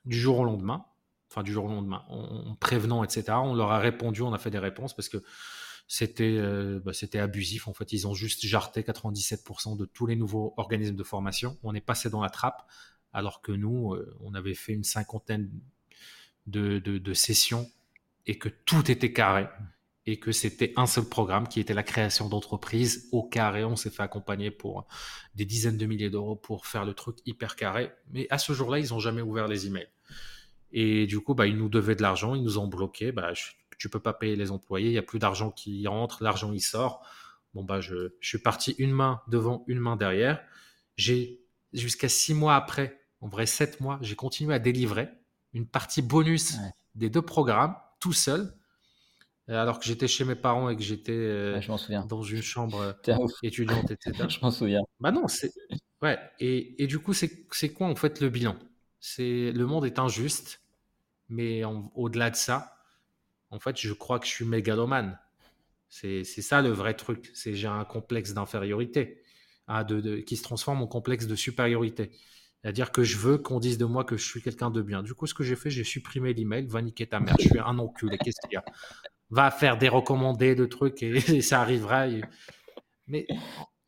du 0.05 0.19
jour 0.19 0.39
au 0.39 0.43
lendemain, 0.43 0.85
enfin 1.29 1.43
du 1.43 1.51
jour 1.51 1.65
au 1.65 1.69
lendemain, 1.69 2.03
en, 2.09 2.55
prévenant, 2.55 3.03
etc. 3.03 3.23
On 3.43 3.53
leur 3.53 3.71
a 3.71 3.79
répondu, 3.79 4.21
on 4.21 4.33
a 4.33 4.37
fait 4.37 4.49
des 4.49 4.59
réponses 4.59 4.95
parce 4.95 5.09
que 5.09 5.23
c'était 5.87 6.37
euh, 6.37 6.79
bah, 6.79 6.91
abusif. 7.15 7.67
En 7.67 7.73
fait, 7.73 7.91
ils 7.93 8.07
ont 8.07 8.13
juste 8.13 8.45
jarté 8.45 8.81
97% 8.81 9.77
de 9.77 9.85
tous 9.85 10.05
les 10.05 10.15
nouveaux 10.15 10.53
organismes 10.57 10.95
de 10.95 11.03
formation. 11.03 11.57
On 11.63 11.75
est 11.75 11.81
passé 11.81 12.09
dans 12.09 12.21
la 12.21 12.29
trappe, 12.29 12.65
alors 13.13 13.41
que 13.41 13.51
nous, 13.51 13.93
euh, 13.93 14.15
on 14.21 14.33
avait 14.33 14.53
fait 14.53 14.73
une 14.73 14.83
cinquantaine 14.83 15.51
de, 16.47 17.13
sessions 17.13 17.69
et 18.25 18.37
que 18.37 18.49
tout 18.49 18.89
était 18.89 19.13
carré 19.13 19.47
et 20.05 20.19
que 20.19 20.31
c'était 20.31 20.73
un 20.77 20.87
seul 20.87 21.05
programme 21.05 21.47
qui 21.47 21.59
était 21.59 21.73
la 21.73 21.83
création 21.83 22.27
d'entreprise 22.27 23.07
au 23.11 23.23
carré. 23.23 23.63
On 23.63 23.75
s'est 23.75 23.91
fait 23.91 24.03
accompagner 24.03 24.49
pour 24.49 24.87
des 25.35 25.45
dizaines 25.45 25.77
de 25.77 25.85
milliers 25.85 26.09
d'euros 26.09 26.35
pour 26.35 26.65
faire 26.65 26.85
le 26.85 26.93
truc 26.93 27.17
hyper 27.25 27.55
carré. 27.55 27.91
Mais 28.11 28.27
à 28.29 28.37
ce 28.37 28.53
jour-là, 28.53 28.79
ils 28.79 28.89
n'ont 28.89 28.99
jamais 28.99 29.21
ouvert 29.21 29.47
les 29.47 29.67
emails. 29.67 29.89
Et 30.71 31.05
du 31.05 31.19
coup, 31.19 31.35
bah, 31.35 31.47
ils 31.47 31.57
nous 31.57 31.69
devaient 31.69 31.95
de 31.95 32.01
l'argent, 32.01 32.33
ils 32.33 32.43
nous 32.43 32.57
ont 32.57 32.67
bloqué. 32.67 33.11
Bah, 33.11 33.33
je, 33.33 33.43
tu 33.77 33.89
peux 33.89 33.99
pas 33.99 34.13
payer 34.13 34.35
les 34.35 34.51
employés, 34.51 34.87
il 34.87 34.93
n'y 34.93 34.97
a 34.97 35.03
plus 35.03 35.19
d'argent 35.19 35.51
qui 35.51 35.85
rentre, 35.87 36.23
l'argent 36.23 36.51
il 36.51 36.61
sort. 36.61 37.05
Bon, 37.53 37.63
bah, 37.63 37.81
je, 37.81 38.13
je 38.19 38.27
suis 38.27 38.39
parti 38.39 38.75
une 38.79 38.91
main 38.91 39.21
devant, 39.27 39.63
une 39.67 39.79
main 39.79 39.97
derrière. 39.97 40.41
J'ai, 40.95 41.41
jusqu'à 41.73 42.09
six 42.09 42.33
mois 42.33 42.55
après, 42.55 43.01
en 43.19 43.27
vrai 43.27 43.45
sept 43.45 43.81
mois, 43.81 43.99
j'ai 44.01 44.15
continué 44.15 44.53
à 44.53 44.59
délivrer 44.59 45.09
une 45.53 45.67
partie 45.67 46.01
bonus 46.01 46.55
des 46.95 47.09
deux 47.09 47.21
programmes 47.21 47.75
tout 47.99 48.13
seul, 48.13 48.53
alors 49.55 49.79
que 49.79 49.85
j'étais 49.85 50.07
chez 50.07 50.23
mes 50.23 50.35
parents 50.35 50.69
et 50.69 50.75
que 50.75 50.83
j'étais 50.83 51.11
euh, 51.11 51.59
dans 52.07 52.21
une 52.21 52.41
chambre 52.41 52.95
étudiante, 53.43 53.91
etc. 53.91 54.13
je 54.29 54.39
m'en 54.41 54.51
souviens. 54.51 54.81
Bah 54.99 55.11
non, 55.11 55.27
c'est 55.27 55.51
ouais. 56.01 56.17
Et, 56.39 56.81
et, 56.83 56.87
du 56.87 56.99
coup, 56.99 57.13
c'est 57.13 57.73
quoi 57.73 57.87
en 57.87 57.95
fait 57.95 58.21
le 58.21 58.29
bilan? 58.29 58.55
C'est 58.99 59.51
le 59.51 59.65
monde 59.65 59.85
est 59.85 59.99
injuste, 59.99 60.61
mais 61.29 61.63
au-delà 61.95 62.29
de 62.29 62.35
ça, 62.35 62.75
en 63.49 63.59
fait, 63.59 63.79
je 63.79 63.93
crois 63.93 64.19
que 64.19 64.25
je 64.25 64.31
suis 64.31 64.45
mégalomane. 64.45 65.19
C'est 65.89 66.23
ça 66.23 66.61
le 66.61 66.69
vrai 66.69 66.93
truc. 66.93 67.31
C'est 67.33 67.53
j'ai 67.53 67.67
un 67.67 67.83
complexe 67.83 68.33
d'infériorité, 68.33 69.21
de, 69.67 69.99
de, 69.99 70.17
qui 70.17 70.37
se 70.37 70.43
transforme 70.43 70.81
en 70.81 70.87
complexe 70.87 71.27
de 71.27 71.35
supériorité. 71.35 72.11
C'est-à-dire 72.61 72.91
que 72.91 73.03
je 73.03 73.17
veux 73.17 73.37
qu'on 73.37 73.59
dise 73.59 73.77
de 73.77 73.85
moi 73.85 74.05
que 74.05 74.17
je 74.17 74.23
suis 74.23 74.41
quelqu'un 74.41 74.69
de 74.69 74.81
bien. 74.81 75.01
Du 75.01 75.15
coup, 75.15 75.25
ce 75.25 75.33
que 75.33 75.43
j'ai 75.43 75.55
fait, 75.55 75.71
j'ai 75.71 75.83
supprimé 75.83 76.33
l'email. 76.33 76.67
Va 76.67 76.81
niquer 76.81 77.07
ta 77.07 77.19
mère, 77.19 77.35
je 77.39 77.47
suis 77.49 77.59
un 77.59 77.79
enculé. 77.79 78.17
Qu'est-ce 78.19 78.39
qu'il 78.47 78.53
y 78.53 78.57
a? 78.57 78.63
Va 79.31 79.49
faire 79.49 79.77
des 79.77 79.89
recommandés 79.89 80.55
de 80.55 80.65
trucs 80.65 81.01
et, 81.03 81.41
ça 81.41 81.61
arrivera. 81.61 82.07
Mais, 83.07 83.25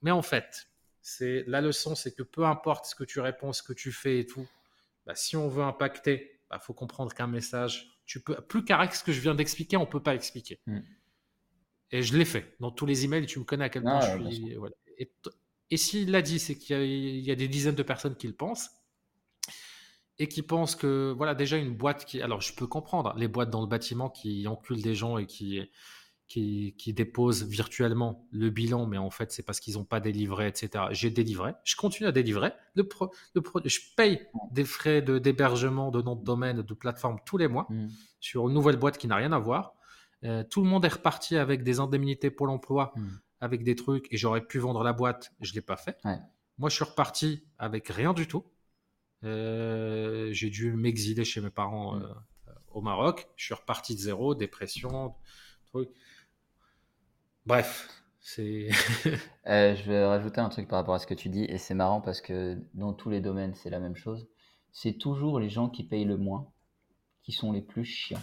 mais 0.01 0.11
en 0.11 0.21
fait, 0.21 0.67
C'est 1.01 1.43
la 1.47 1.61
leçon, 1.61 1.95
c'est 1.95 2.15
que 2.15 2.23
peu 2.23 2.45
importe 2.45 2.85
ce 2.85 2.95
que 2.95 3.03
tu 3.03 3.19
réponds, 3.19 3.53
ce 3.53 3.61
que 3.61 3.73
tu 3.73 3.91
fais 3.91 4.19
et 4.19 4.25
tout, 4.25 4.47
bah, 5.05 5.15
si 5.15 5.35
on 5.35 5.49
veut 5.49 5.63
impacter, 5.63 6.31
il 6.33 6.47
bah, 6.49 6.59
faut 6.59 6.73
comprendre 6.73 7.13
qu'un 7.13 7.27
message, 7.27 7.99
tu 8.05 8.21
peux 8.21 8.35
plus 8.35 8.63
carré 8.63 8.87
que 8.87 8.97
ce 8.97 9.03
que 9.03 9.11
je 9.11 9.19
viens 9.19 9.35
d'expliquer, 9.35 9.77
on 9.77 9.85
peut 9.85 10.01
pas 10.01 10.15
expliquer. 10.15 10.59
Hmm. 10.65 10.81
Et 11.91 12.01
je 12.01 12.17
l'ai 12.17 12.25
fait 12.25 12.55
dans 12.59 12.71
tous 12.71 12.85
les 12.85 13.05
emails. 13.05 13.25
Tu 13.27 13.39
me 13.39 13.43
connais 13.43 13.65
à 13.65 13.69
quel 13.69 13.83
point 13.83 14.01
je 14.01 14.29
suis. 14.29 14.57
Et, 15.69 15.77
s'il 15.77 16.11
l'a 16.11 16.21
dit, 16.21 16.39
c'est 16.39 16.57
qu'il 16.57 17.19
y, 17.19 17.31
a 17.31 17.35
des 17.35 17.47
dizaines 17.47 17.75
de 17.75 17.83
personnes 17.83 18.15
qui 18.15 18.27
le 18.27 18.33
pensent 18.33 18.69
et 20.19 20.27
qui 20.27 20.41
pensent 20.41 20.75
que 20.75 21.13
voilà 21.15 21.35
déjà 21.35 21.57
une 21.57 21.75
boîte 21.75 22.05
qui. 22.05 22.21
Alors 22.21 22.41
je 22.41 22.53
peux 22.53 22.67
comprendre 22.67 23.13
les 23.17 23.27
boîtes 23.27 23.49
dans 23.49 23.61
le 23.61 23.67
bâtiment 23.67 24.09
qui 24.09 24.47
enculent 24.47 24.81
des 24.81 24.95
gens 24.95 25.17
et 25.17 25.25
qui 25.25 25.59
qui, 26.27 26.93
déposent 26.93 27.43
virtuellement 27.43 28.27
le 28.31 28.49
bilan, 28.49 28.87
mais 28.87 28.97
en 28.97 29.09
fait, 29.09 29.31
c'est 29.31 29.43
parce 29.43 29.59
qu'ils 29.59 29.75
n'ont 29.75 29.83
pas 29.83 29.99
délivré, 29.99 30.47
etc. 30.47 30.85
J'ai 30.91 31.09
délivré, 31.09 31.53
je 31.63 31.75
continue 31.75 32.07
à 32.07 32.11
délivrer. 32.11 32.51
Le, 32.75 32.87
je 33.65 33.79
paye 33.95 34.19
des 34.51 34.65
frais 34.65 35.01
d'hébergement, 35.01 35.91
de, 35.91 36.01
nom 36.01 36.15
de 36.15 36.23
domaine, 36.23 36.61
de 36.61 36.73
plateforme 36.73 37.17
tous 37.25 37.37
les 37.37 37.47
mois 37.47 37.67
mmh. 37.69 37.87
sur 38.19 38.47
une 38.47 38.53
nouvelle 38.53 38.77
boîte 38.77 38.97
qui 38.97 39.07
n'a 39.07 39.15
rien 39.15 39.31
à 39.31 39.39
voir. 39.39 39.75
Euh, 40.23 40.43
tout 40.49 40.63
le 40.63 40.67
monde 40.67 40.85
est 40.85 40.93
reparti 40.93 41.37
avec 41.37 41.63
des 41.63 41.79
indemnités 41.79 42.31
pour 42.31 42.47
l'emploi, 42.47 42.93
mmh. 42.95 43.07
avec 43.41 43.63
des 43.63 43.75
trucs, 43.75 44.11
et 44.11 44.17
j'aurais 44.17 44.45
pu 44.45 44.57
vendre 44.57 44.83
la 44.83 44.93
boîte, 44.93 45.33
je 45.39 45.51
ne 45.51 45.55
l'ai 45.55 45.61
pas 45.61 45.77
fait. 45.77 45.97
Moi, 46.57 46.69
je 46.69 46.75
suis 46.75 46.85
reparti 46.85 47.43
avec 47.59 47.89
rien 47.89 48.13
du 48.13 48.27
tout. 48.27 48.43
Euh, 49.23 50.31
j'ai 50.31 50.49
dû 50.49 50.73
m'exiler 50.73 51.23
chez 51.23 51.41
mes 51.41 51.49
parents 51.49 51.95
mmh. 51.95 52.03
euh, 52.03 52.53
au 52.71 52.81
Maroc. 52.81 53.27
Je 53.35 53.45
suis 53.45 53.53
reparti 53.53 53.95
de 53.95 53.99
zéro, 53.99 54.35
dépression, 54.35 55.15
truc. 55.71 55.89
Bref, 57.45 57.89
c'est. 58.19 58.69
Euh, 59.45 59.75
je 59.75 59.83
vais 59.83 60.05
rajouter 60.05 60.39
un 60.39 60.47
truc 60.47 60.69
par 60.69 60.79
rapport 60.79 60.93
à 60.95 60.99
ce 60.99 61.05
que 61.05 61.13
tu 61.13 61.27
dis, 61.27 61.43
et 61.43 61.57
c'est 61.57 61.73
marrant 61.73 61.99
parce 61.99 62.21
que 62.21 62.57
dans 62.75 62.93
tous 62.93 63.09
les 63.09 63.19
domaines, 63.19 63.53
c'est 63.55 63.69
la 63.69 63.81
même 63.81 63.97
chose. 63.97 64.25
C'est 64.71 64.93
toujours 64.93 65.37
les 65.37 65.49
gens 65.49 65.67
qui 65.67 65.83
payent 65.83 66.05
le 66.05 66.15
moins 66.15 66.47
qui 67.23 67.33
sont 67.33 67.51
les 67.51 67.61
plus 67.61 67.83
chiants. 67.83 68.21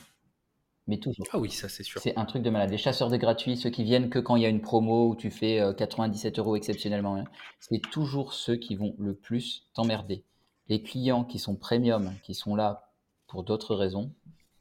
Mais 0.87 0.99
toujours. 0.99 1.27
Ah 1.33 1.39
oui, 1.39 1.51
ça 1.51 1.69
c'est 1.69 1.83
sûr. 1.83 2.01
C'est 2.01 2.17
un 2.17 2.25
truc 2.25 2.43
de 2.43 2.49
malade. 2.49 2.71
Les 2.71 2.79
chasseurs 2.79 3.11
de 3.11 3.19
gratuits, 3.19 3.59
ceux 3.59 3.69
qui 3.69 3.85
viennent 3.85 4.09
que 4.09 4.19
quand 4.19 4.37
il 4.37 4.43
y 4.43 4.47
a 4.47 4.49
une 4.49 4.63
promo 4.63 5.11
où 5.11 5.15
tu 5.15 5.31
fais 5.31 5.61
97 5.77 6.39
euh, 6.39 6.43
euros 6.43 6.57
exceptionnellement, 6.57 7.17
hein, 7.17 7.25
c'est 7.59 7.81
toujours 7.81 8.33
ceux 8.33 8.57
qui 8.57 8.77
vont 8.77 8.95
le 8.99 9.15
plus 9.15 9.69
t'emmerder. 9.75 10.25
Les 10.71 10.83
clients 10.83 11.25
qui 11.25 11.39
sont 11.39 11.57
premium, 11.57 12.15
qui 12.23 12.33
sont 12.33 12.55
là 12.55 12.95
pour 13.27 13.45
d'autres 13.45 13.75
raisons, 13.75 14.15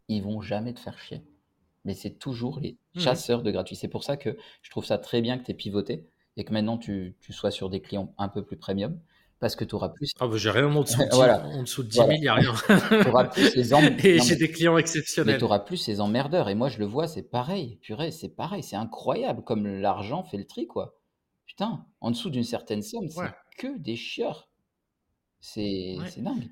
ils 0.09 0.21
vont 0.21 0.41
jamais 0.41 0.73
te 0.73 0.79
faire 0.79 0.99
chier 0.99 1.23
mais 1.85 1.93
c'est 1.93 2.19
toujours 2.19 2.59
les 2.59 2.77
mmh 2.95 2.99
chasseurs 2.99 3.43
de 3.43 3.51
gratuits. 3.51 3.75
C'est 3.75 3.87
pour 3.87 4.03
ça 4.03 4.17
que 4.17 4.37
je 4.61 4.69
trouve 4.69 4.85
ça 4.85 4.97
très 4.97 5.21
bien 5.21 5.37
que 5.37 5.45
tu 5.45 5.51
aies 5.51 5.55
pivoté 5.55 6.07
et 6.37 6.43
que 6.43 6.53
maintenant 6.53 6.77
tu, 6.77 7.15
tu, 7.21 7.33
sois 7.33 7.51
sur 7.51 7.69
des 7.69 7.81
clients 7.81 8.13
un 8.17 8.29
peu 8.29 8.43
plus 8.43 8.57
premium 8.57 8.99
parce 9.39 9.55
que 9.55 9.63
tu 9.63 9.75
auras 9.75 9.89
plus. 9.89 10.11
Ah, 10.19 10.27
bah, 10.27 10.37
j'ai 10.37 10.49
rien 10.49 10.67
en 10.67 10.83
dessous 10.83 11.03
de 11.03 11.09
10, 11.09 11.15
voilà. 11.15 11.45
en 11.45 11.63
dessous 11.63 11.83
de 11.83 11.89
10 11.89 11.97
000, 11.97 12.11
il 12.11 12.21
n'y 12.21 12.27
a 12.27 12.33
rien. 12.33 12.53
tu 13.01 13.07
auras 13.07 13.25
plus 13.25 13.55
les 13.55 13.73
Et 14.05 14.19
j'ai 14.19 14.35
des 14.35 14.51
clients 14.51 14.77
exceptionnels. 14.77 15.35
Mais 15.35 15.39
tu 15.39 15.45
auras 15.45 15.59
plus 15.59 15.77
ces 15.77 16.01
emmerdeurs. 16.01 16.49
Et 16.49 16.55
moi, 16.55 16.69
je 16.69 16.79
le 16.79 16.85
vois, 16.85 17.07
c'est 17.07 17.23
pareil. 17.23 17.77
Purée, 17.77 18.11
c'est 18.11 18.29
pareil. 18.29 18.63
C'est 18.63 18.75
incroyable 18.75 19.43
comme 19.43 19.65
l'argent 19.65 20.23
fait 20.23 20.37
le 20.37 20.45
tri, 20.45 20.67
quoi. 20.67 20.99
Putain, 21.45 21.85
en 22.01 22.11
dessous 22.11 22.29
d'une 22.29 22.43
certaine 22.43 22.81
somme, 22.81 23.07
c'est 23.07 23.31
que 23.57 23.77
des 23.79 23.95
chieurs. 23.95 24.48
C'est 25.39 25.97
dingue. 26.17 26.49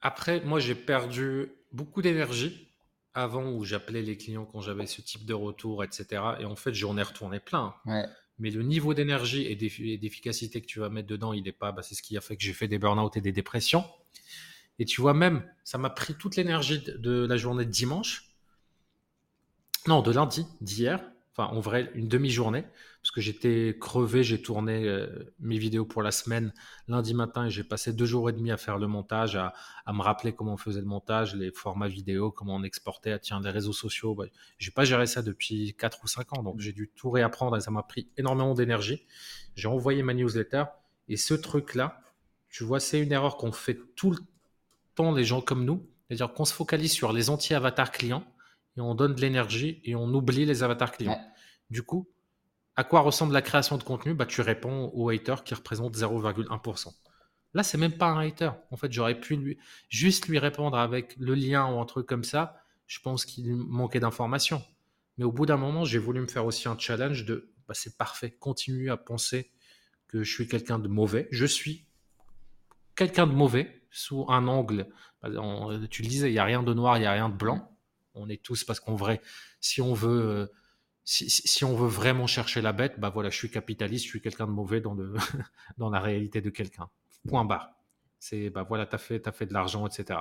Après, 0.00 0.40
moi, 0.44 0.60
j'ai 0.60 0.74
perdu 0.74 1.52
beaucoup 1.72 2.02
d'énergie 2.02 2.68
avant 3.14 3.50
où 3.50 3.64
j'appelais 3.64 4.02
les 4.02 4.16
clients 4.16 4.46
quand 4.46 4.60
j'avais 4.60 4.86
ce 4.86 5.00
type 5.00 5.24
de 5.24 5.34
retour, 5.34 5.82
etc. 5.82 6.22
Et 6.40 6.44
en 6.44 6.56
fait, 6.56 6.72
j'en 6.72 6.96
ai 6.96 7.02
retourné 7.02 7.40
plein. 7.40 7.74
Mais 8.38 8.50
le 8.50 8.62
niveau 8.62 8.94
d'énergie 8.94 9.44
et 9.46 9.56
d'efficacité 9.56 10.60
que 10.60 10.66
tu 10.66 10.78
vas 10.78 10.88
mettre 10.88 11.08
dedans, 11.08 11.32
il 11.32 11.42
n'est 11.42 11.52
pas. 11.52 11.72
Bah, 11.72 11.82
c'est 11.82 11.96
ce 11.96 12.02
qui 12.02 12.16
a 12.16 12.20
fait 12.20 12.36
que 12.36 12.42
j'ai 12.42 12.52
fait 12.52 12.68
des 12.68 12.78
burn-out 12.78 13.16
et 13.16 13.20
des 13.20 13.32
dépressions. 13.32 13.84
Et 14.78 14.84
tu 14.84 15.00
vois, 15.00 15.12
même, 15.12 15.44
ça 15.64 15.76
m'a 15.76 15.90
pris 15.90 16.14
toute 16.14 16.36
l'énergie 16.36 16.80
de 16.80 17.26
la 17.26 17.36
journée 17.36 17.64
de 17.64 17.70
dimanche. 17.70 18.36
Non, 19.88 20.02
de 20.02 20.12
lundi, 20.12 20.46
d'hier, 20.60 21.00
enfin 21.38 21.54
en 21.54 21.60
vrai 21.60 21.90
une 21.94 22.08
demi-journée, 22.08 22.64
parce 23.02 23.12
que 23.12 23.20
j'étais 23.20 23.76
crevé, 23.80 24.24
j'ai 24.24 24.42
tourné 24.42 24.84
euh, 24.86 25.06
mes 25.38 25.56
vidéos 25.56 25.84
pour 25.84 26.02
la 26.02 26.10
semaine 26.10 26.52
lundi 26.88 27.14
matin 27.14 27.46
et 27.46 27.50
j'ai 27.50 27.62
passé 27.62 27.92
deux 27.92 28.06
jours 28.06 28.28
et 28.28 28.32
demi 28.32 28.50
à 28.50 28.56
faire 28.56 28.76
le 28.76 28.88
montage, 28.88 29.36
à, 29.36 29.54
me 29.92 30.02
rappeler 30.02 30.34
comment 30.34 30.54
on 30.54 30.56
faisait 30.56 30.80
le 30.80 30.86
montage, 30.86 31.34
les 31.34 31.52
formats 31.52 31.88
vidéo, 31.88 32.32
comment 32.32 32.56
on 32.56 32.64
exportait, 32.64 33.12
à, 33.12 33.18
tiens, 33.18 33.40
les 33.40 33.50
réseaux 33.50 33.72
sociaux. 33.72 34.14
Bah, 34.14 34.24
j'ai 34.58 34.70
pas 34.70 34.84
géré 34.84 35.06
ça 35.06 35.22
depuis 35.22 35.74
4 35.78 36.00
ou 36.04 36.08
5 36.08 36.38
ans, 36.38 36.42
donc 36.42 36.60
j'ai 36.60 36.72
dû 36.72 36.90
tout 36.94 37.10
réapprendre 37.10 37.56
et 37.56 37.60
ça 37.60 37.70
m'a 37.70 37.82
pris 37.82 38.08
énormément 38.16 38.54
d'énergie. 38.54 39.06
J'ai 39.54 39.68
envoyé 39.68 40.02
ma 40.02 40.14
newsletter 40.14 40.64
et 41.08 41.16
ce 41.16 41.34
truc-là, 41.34 42.00
tu 42.50 42.64
vois, 42.64 42.80
c'est 42.80 43.00
une 43.00 43.12
erreur 43.12 43.36
qu'on 43.36 43.52
fait 43.52 43.78
tout 43.94 44.10
le 44.10 44.18
temps, 44.94 45.12
les 45.12 45.24
gens 45.24 45.40
comme 45.40 45.64
nous, 45.64 45.86
c'est-à-dire 46.08 46.32
qu'on 46.32 46.44
se 46.44 46.54
focalise 46.54 46.92
sur 46.92 47.12
les 47.12 47.30
anti-avatars 47.30 47.92
clients 47.92 48.24
et 48.78 48.80
on 48.80 48.94
donne 48.94 49.14
de 49.14 49.20
l'énergie 49.20 49.80
et 49.84 49.96
on 49.96 50.06
oublie 50.14 50.44
les 50.44 50.62
avatars 50.62 50.92
clients. 50.92 51.20
Du 51.68 51.82
coup, 51.82 52.08
à 52.76 52.84
quoi 52.84 53.00
ressemble 53.00 53.32
la 53.32 53.42
création 53.42 53.76
de 53.76 53.82
contenu? 53.82 54.14
Bah, 54.14 54.24
Tu 54.24 54.40
réponds 54.40 54.92
au 54.94 55.10
hater 55.10 55.34
qui 55.44 55.52
représente 55.54 55.96
0,1%. 55.96 56.94
Là, 57.54 57.62
c'est 57.64 57.78
même 57.78 57.96
pas 57.96 58.06
un 58.06 58.24
hater. 58.24 58.50
En 58.70 58.76
fait, 58.76 58.92
j'aurais 58.92 59.18
pu 59.18 59.34
lui, 59.34 59.58
juste 59.88 60.28
lui 60.28 60.38
répondre 60.38 60.78
avec 60.78 61.16
le 61.18 61.34
lien 61.34 61.66
ou 61.66 61.80
un 61.80 61.86
truc 61.86 62.06
comme 62.06 62.22
ça. 62.22 62.62
Je 62.86 63.00
pense 63.00 63.24
qu'il 63.24 63.56
manquait 63.56 63.98
d'informations. 63.98 64.62
Mais 65.16 65.24
au 65.24 65.32
bout 65.32 65.44
d'un 65.44 65.56
moment, 65.56 65.84
j'ai 65.84 65.98
voulu 65.98 66.20
me 66.20 66.28
faire 66.28 66.46
aussi 66.46 66.68
un 66.68 66.78
challenge 66.78 67.24
de 67.24 67.52
bah, 67.66 67.74
c'est 67.74 67.98
parfait, 67.98 68.30
continue 68.30 68.90
à 68.90 68.96
penser 68.96 69.50
que 70.06 70.22
je 70.22 70.32
suis 70.32 70.46
quelqu'un 70.46 70.78
de 70.78 70.86
mauvais. 70.86 71.26
Je 71.32 71.46
suis 71.46 71.86
quelqu'un 72.94 73.26
de 73.26 73.32
mauvais 73.32 73.82
sous 73.90 74.24
un 74.28 74.46
angle. 74.46 74.86
Bah, 75.20 75.30
tu 75.90 76.02
le 76.02 76.08
disais, 76.08 76.30
il 76.30 76.34
n'y 76.34 76.38
a 76.38 76.44
rien 76.44 76.62
de 76.62 76.72
noir, 76.72 76.96
il 76.96 77.00
n'y 77.00 77.06
a 77.06 77.12
rien 77.12 77.28
de 77.28 77.34
blanc 77.34 77.68
on 78.18 78.28
est 78.28 78.42
tous 78.42 78.64
parce 78.64 78.80
qu'en 78.80 78.96
vrai, 78.96 79.20
si 79.60 79.80
on 79.80 79.94
veut, 79.94 80.22
euh, 80.22 80.46
si, 81.04 81.64
on 81.64 81.74
veut 81.74 81.88
vraiment 81.88 82.26
chercher 82.26 82.60
la 82.60 82.72
bête, 82.72 83.00
bah 83.00 83.10
voilà, 83.10 83.30
je 83.30 83.36
suis 83.36 83.50
capitaliste, 83.50 84.04
je 84.04 84.10
suis 84.10 84.20
quelqu'un 84.20 84.46
de 84.46 84.52
mauvais 84.52 84.80
dans 84.80 84.94
le, 84.94 85.14
dans 85.78 85.90
la 85.90 86.00
réalité 86.00 86.40
de 86.40 86.50
quelqu'un. 86.50 86.90
Point 87.26 87.44
barre. 87.44 87.70
C'est 88.18 88.50
bah 88.50 88.64
voilà, 88.68 88.84
t'as 88.86 88.98
fait, 88.98 89.26
as 89.26 89.32
fait 89.32 89.46
de 89.46 89.54
l'argent, 89.54 89.86
etc. 89.86 90.20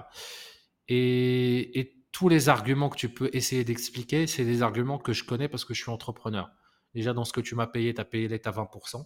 Et, 0.87 1.79
et, 1.79 1.93
tous 2.13 2.29
les 2.29 2.49
arguments 2.49 2.89
que 2.89 2.97
tu 2.97 3.09
peux 3.09 3.29
essayer 3.33 3.63
d'expliquer, 3.63 4.25
c'est 4.25 4.45
des 4.45 4.63
arguments 4.63 4.97
que 4.97 5.13
je 5.13 5.23
connais 5.23 5.47
parce 5.47 5.65
que 5.65 5.75
je 5.75 5.83
suis 5.83 5.91
entrepreneur. 5.91 6.49
Déjà, 6.95 7.13
dans 7.13 7.25
ce 7.25 7.33
que 7.33 7.41
tu 7.41 7.53
m'as 7.53 7.67
payé, 7.67 7.93
tu 7.93 8.01
as 8.01 8.05
payé 8.05 8.27
l'État 8.27 8.49
20%. 8.49 9.05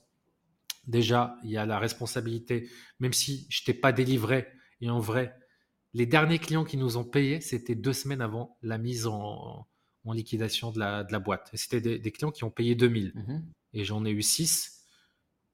Déjà, 0.88 1.36
il 1.44 1.52
y 1.52 1.58
a 1.58 1.66
la 1.66 1.78
responsabilité, 1.78 2.70
même 3.00 3.12
si 3.12 3.48
je 3.50 3.66
t'ai 3.66 3.74
pas 3.74 3.92
délivré, 3.92 4.48
et 4.80 4.90
en 4.90 5.00
vrai, 5.00 5.36
les 5.94 6.06
derniers 6.06 6.40
clients 6.40 6.64
qui 6.64 6.78
nous 6.78 6.98
ont 6.98 7.04
payé, 7.04 7.42
c'était 7.42 7.76
deux 7.76 7.94
semaines 7.94 8.22
avant 8.22 8.58
la 8.62 8.78
mise 8.78 9.08
en, 9.08 9.68
liquidation 10.06 10.72
de 10.72 10.80
la, 10.80 11.20
boîte. 11.20 11.50
C'était 11.54 11.82
des, 11.82 12.12
clients 12.12 12.32
qui 12.32 12.44
ont 12.44 12.50
payé 12.50 12.76
2000. 12.76 13.12
Mhm. 13.14 13.46
Et 13.74 13.84
j'en 13.84 14.06
ai 14.06 14.12
eu 14.12 14.22
six. 14.22 14.86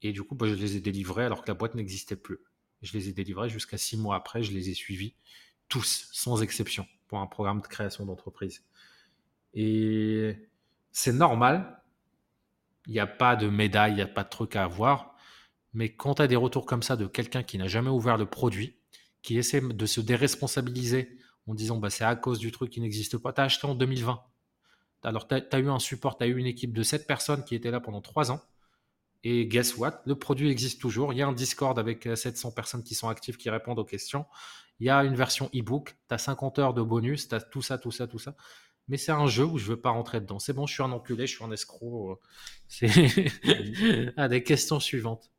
Et 0.02 0.12
du 0.14 0.24
coup, 0.24 0.36
bah, 0.36 0.48
je 0.48 0.54
les 0.54 0.78
ai 0.78 0.80
délivrés 0.80 1.26
alors 1.26 1.44
que 1.44 1.48
la 1.48 1.56
boîte 1.56 1.76
n'existait 1.76 2.16
plus. 2.16 2.40
Je 2.82 2.94
les 2.94 3.10
ai 3.10 3.14
délivrés 3.14 3.50
jusqu'à 3.50 3.78
six 3.78 3.98
mois 3.98 4.16
après. 4.16 4.44
Je 4.44 4.52
les 4.52 4.70
ai 4.70 4.74
suivis 4.74 5.16
tous, 5.68 6.08
sans 6.14 6.42
exception, 6.42 6.88
pour 7.08 7.20
un 7.20 7.28
programme 7.28 7.62
de 7.62 7.68
création 7.68 8.06
d'entreprise. 8.06 8.64
Et 9.54 10.36
c'est 10.92 11.14
normal. 11.14 11.82
Il 12.86 12.94
n'y 12.94 13.00
a 13.00 13.08
pas 13.08 13.36
de 13.36 13.50
médaille, 13.50 13.94
il 13.94 13.96
n'y 13.96 14.02
a 14.02 14.08
pas 14.08 14.24
de 14.24 14.30
truc 14.30 14.56
à 14.56 14.64
avoir. 14.64 15.16
Mais 15.74 15.94
quand 15.94 16.16
tu 16.16 16.22
as 16.22 16.28
des 16.28 16.36
retours 16.36 16.66
comme 16.66 16.84
ça 16.84 16.96
de 16.96 17.06
quelqu'un 17.06 17.44
qui 17.44 17.58
n'a 17.58 17.68
jamais 17.68 17.90
ouvert 17.90 18.18
le 18.18 18.26
produit, 18.26 18.77
qui 19.28 19.38
essaie 19.38 19.60
de 19.60 19.86
se 19.86 20.00
déresponsabiliser 20.00 21.18
en 21.48 21.54
disant 21.54 21.76
bah, 21.76 21.90
c'est 21.90 22.06
à 22.06 22.16
cause 22.16 22.40
du 22.40 22.54
truc 22.54 22.70
qui 22.70 22.80
n'existe 22.80 23.18
pas. 23.18 23.34
Tu 23.34 23.42
as 23.42 23.44
acheté 23.44 23.68
en 23.68 23.76
2020. 23.76 24.24
Alors, 25.04 25.28
tu 25.28 25.36
as, 25.36 25.60
eu 25.60 25.68
un 25.68 25.80
support, 25.80 26.18
tu 26.18 26.24
as 26.24 26.28
eu 26.28 26.38
une 26.38 26.46
équipe 26.46 26.72
de 26.74 26.82
7 26.82 27.06
personnes 27.06 27.44
qui 27.44 27.54
étaient 27.54 27.70
là 27.70 27.82
pendant 27.82 28.00
3 28.00 28.32
ans. 28.32 28.40
Et 29.26 29.46
guess 29.46 29.76
what? 29.76 30.02
Le 30.06 30.16
produit 30.16 30.50
existe 30.50 30.80
toujours. 30.80 31.12
Il 31.12 31.20
y 31.20 31.22
a 31.22 31.28
un 31.28 31.34
Discord 31.34 31.78
avec 31.78 32.08
700 32.16 32.48
euh, 32.48 32.52
personnes 32.54 32.84
qui 32.84 32.96
sont 32.96 33.10
actives, 33.10 33.36
qui 33.36 33.50
répondent 33.50 33.80
aux 33.80 33.84
questions. 33.84 34.26
Il 34.80 34.88
y 34.88 34.90
a 34.90 35.04
une 35.04 35.16
version 35.16 35.50
e-book. 35.54 35.98
Tu 36.08 36.16
as 36.16 36.20
50 36.20 36.60
heures 36.60 36.74
de 36.74 36.82
bonus. 36.82 37.28
Tu 37.28 37.36
as 37.36 37.42
tout 37.42 37.62
ça, 37.62 37.78
tout 37.78 37.92
ça, 37.92 38.08
tout 38.08 38.20
ça. 38.20 38.34
Mais 38.88 38.96
c'est 38.96 39.12
un 39.12 39.28
jeu 39.28 39.44
où 39.44 39.58
je 39.58 39.66
veux 39.66 39.82
pas 39.82 39.90
rentrer 39.90 40.22
dedans. 40.22 40.40
C'est 40.40 40.54
bon, 40.54 40.66
je 40.68 40.74
suis 40.74 40.84
un 40.84 40.94
enculé, 40.94 41.28
je 41.28 41.36
suis 41.36 41.44
un 41.44 41.52
escroc. 41.52 42.22
C'est 42.70 42.88
ah, 44.16 44.30
des 44.30 44.42
questions 44.42 44.80
suivantes. 44.80 45.30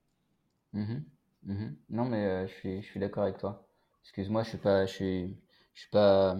Mmh 0.74 0.96
mmh 1.44 1.68
non, 1.88 2.04
mais 2.04 2.26
euh, 2.26 2.46
je 2.46 2.52
suis, 2.52 2.82
je 2.82 2.86
suis 2.86 3.00
d'accord 3.00 3.22
avec 3.22 3.38
toi. 3.38 3.67
Excuse-moi, 4.08 4.42
je 4.42 4.48
suis 4.48 4.58
pas, 4.58 4.86
je 4.86 4.92
suis, 4.92 5.36
je 5.74 5.80
suis 5.82 5.90
pas, 5.90 6.36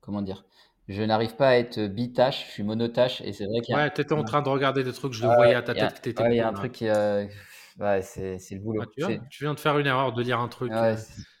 comment 0.00 0.22
dire, 0.22 0.44
je 0.88 1.02
n'arrive 1.02 1.36
pas 1.36 1.48
à 1.48 1.54
être 1.56 1.80
bitache, 1.86 2.46
je 2.46 2.52
suis 2.52 2.62
monotache 2.62 3.20
et 3.20 3.32
c'est 3.32 3.46
vrai 3.46 3.60
qu'il 3.60 3.74
y 3.74 3.78
a. 3.78 3.82
Ouais, 3.82 3.88
étais 3.88 4.12
en 4.12 4.24
train 4.24 4.42
de 4.42 4.48
regarder 4.48 4.84
des 4.84 4.92
trucs, 4.92 5.12
je 5.12 5.22
le 5.22 5.34
voyais 5.34 5.54
à 5.54 5.62
ta 5.62 5.74
tête 5.74 5.94
que 5.94 6.00
t'étais. 6.00 6.22
Ouais, 6.22 6.34
il 6.34 6.38
y 6.38 6.40
a 6.40 6.48
un 6.48 6.52
truc 6.52 6.72
qui, 6.72 6.88
euh, 6.88 7.26
ouais, 7.78 8.02
c'est, 8.02 8.38
c'est 8.38 8.54
le 8.54 8.60
boulot. 8.60 8.84
tu, 8.86 9.06
viens, 9.06 9.20
tu, 9.28 9.44
viens, 9.44 9.54
de 9.54 9.60
faire 9.60 9.78
une 9.78 9.86
erreur 9.86 10.12
de 10.12 10.22
lire 10.22 10.40
un 10.40 10.48
truc. 10.48 10.72
Ouais, 10.72 10.94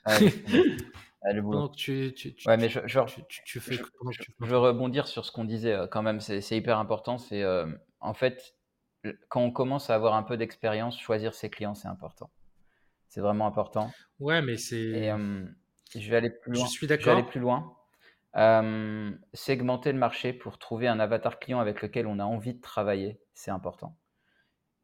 euh... 0.08 0.30
le 1.32 1.40
boulot. 1.40 1.68
tu, 1.68 2.12
tu, 2.14 2.34
ouais, 2.46 2.56
mais 2.56 2.68
je, 2.68 2.86
genre, 2.86 3.06
tu, 3.28 3.60
fais. 3.60 3.74
Je, 3.74 3.82
je, 4.40 4.46
veux 4.46 4.58
rebondir 4.58 5.06
sur 5.06 5.24
ce 5.24 5.32
qu'on 5.32 5.44
disait 5.44 5.72
euh, 5.72 5.86
quand 5.86 6.02
même, 6.02 6.20
c'est, 6.20 6.40
c'est 6.40 6.56
hyper 6.56 6.78
important. 6.78 7.16
C'est 7.18 7.42
euh, 7.42 7.66
en 8.00 8.14
fait 8.14 8.54
quand 9.28 9.40
on 9.40 9.50
commence 9.50 9.90
à 9.90 9.94
avoir 9.94 10.14
un 10.14 10.22
peu 10.22 10.36
d'expérience, 10.36 10.98
choisir 10.98 11.34
ses 11.34 11.50
clients, 11.50 11.74
c'est 11.74 11.88
important. 11.88 12.30
C'est 13.10 13.20
vraiment 13.20 13.46
important. 13.46 13.90
Ouais, 14.20 14.40
mais 14.40 14.56
c'est. 14.56 14.76
Et 14.76 16.00
je 16.00 16.10
vais 16.10 16.16
aller 16.16 16.30
plus 16.30 16.52
loin. 16.52 16.64
Je 16.64 16.70
suis 16.70 16.86
Je 16.86 16.94
vais 16.94 16.94
aller 16.94 17.22
d'accord. 17.22 17.26
plus 17.26 17.40
loin. 17.40 17.76
segmenter 19.34 19.92
le 19.92 19.98
marché 19.98 20.32
pour 20.32 20.58
trouver 20.58 20.88
un 20.88 21.00
avatar 21.00 21.38
client 21.38 21.60
avec 21.60 21.82
lequel 21.82 22.06
on 22.06 22.18
a 22.18 22.24
envie 22.24 22.54
de 22.54 22.60
travailler, 22.60 23.20
c'est 23.34 23.50
important. 23.50 23.98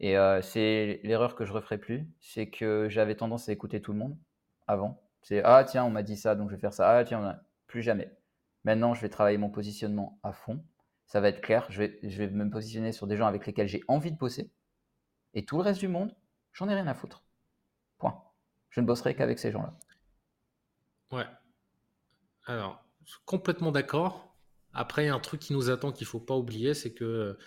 Et 0.01 0.17
c'est 0.43 1.01
l'erreur 1.05 1.37
que 1.37 1.45
je 1.45 1.53
referai 1.53 1.79
plus, 1.79 2.07
c'est 2.21 2.51
que 2.51 2.89
j'avais 2.91 3.15
tendance 3.15 3.49
à 3.49 3.53
écouter 3.53 3.81
tout 3.81 3.93
le 3.93 3.99
monde 3.99 4.19
avant. 4.67 5.03
C'est 5.23 5.43
ah 5.45 5.65
tiens, 5.65 5.85
on 5.85 5.91
m'a 5.91 6.03
dit 6.03 6.17
ça, 6.17 6.35
donc 6.35 6.51
je 6.51 6.57
vais 6.57 6.61
faire 6.61 6.75
ça. 6.75 6.89
Ah 6.89 7.05
tiens, 7.05 7.21
on 7.21 7.25
a... 7.25 7.39
plus 7.67 7.83
jamais. 7.83 8.13
Maintenant, 8.65 8.95
je 8.95 9.01
vais 9.01 9.09
travailler 9.09 9.39
mon 9.39 9.51
positionnement 9.51 10.19
à 10.25 10.33
fond. 10.33 10.65
Ça 11.07 11.21
va 11.21 11.29
être 11.29 11.41
clair. 11.41 11.67
Je 11.71 11.79
vais, 11.79 11.99
je 12.03 12.19
vais 12.19 12.29
me 12.29 12.51
positionner 12.51 12.91
sur 12.91 13.07
des 13.07 13.17
gens 13.17 13.27
avec 13.29 13.47
lesquels 13.47 13.69
j'ai 13.69 13.83
envie 13.87 14.11
de 14.11 14.19
bosser. 14.19 14.51
Et 15.35 15.45
tout 15.45 15.57
le 15.57 15.63
reste 15.63 15.79
du 15.79 15.89
monde, 15.89 16.17
j'en 16.53 16.69
ai 16.69 16.75
rien 16.75 16.89
à 16.89 16.95
foutre. 16.95 17.26
Point. 17.99 18.23
Je 18.71 18.81
ne 18.81 18.87
bosserai 18.87 19.15
qu'avec 19.15 19.39
ces 19.39 19.53
gens-là. 19.53 19.79
Ouais. 21.13 21.27
Alors, 22.45 22.85
je 23.05 23.13
suis 23.13 23.21
complètement 23.25 23.73
d'accord. 23.73 24.37
Après, 24.73 25.05
il 25.05 25.07
y 25.07 25.11
a 25.11 25.15
un 25.15 25.21
truc 25.21 25.41
qui 25.41 25.53
nous 25.53 25.71
attend 25.71 25.93
qu'il 25.93 26.07
faut 26.07 26.21
pas 26.21 26.37
oublier, 26.37 26.75
c'est 26.75 26.93
que 26.93 27.39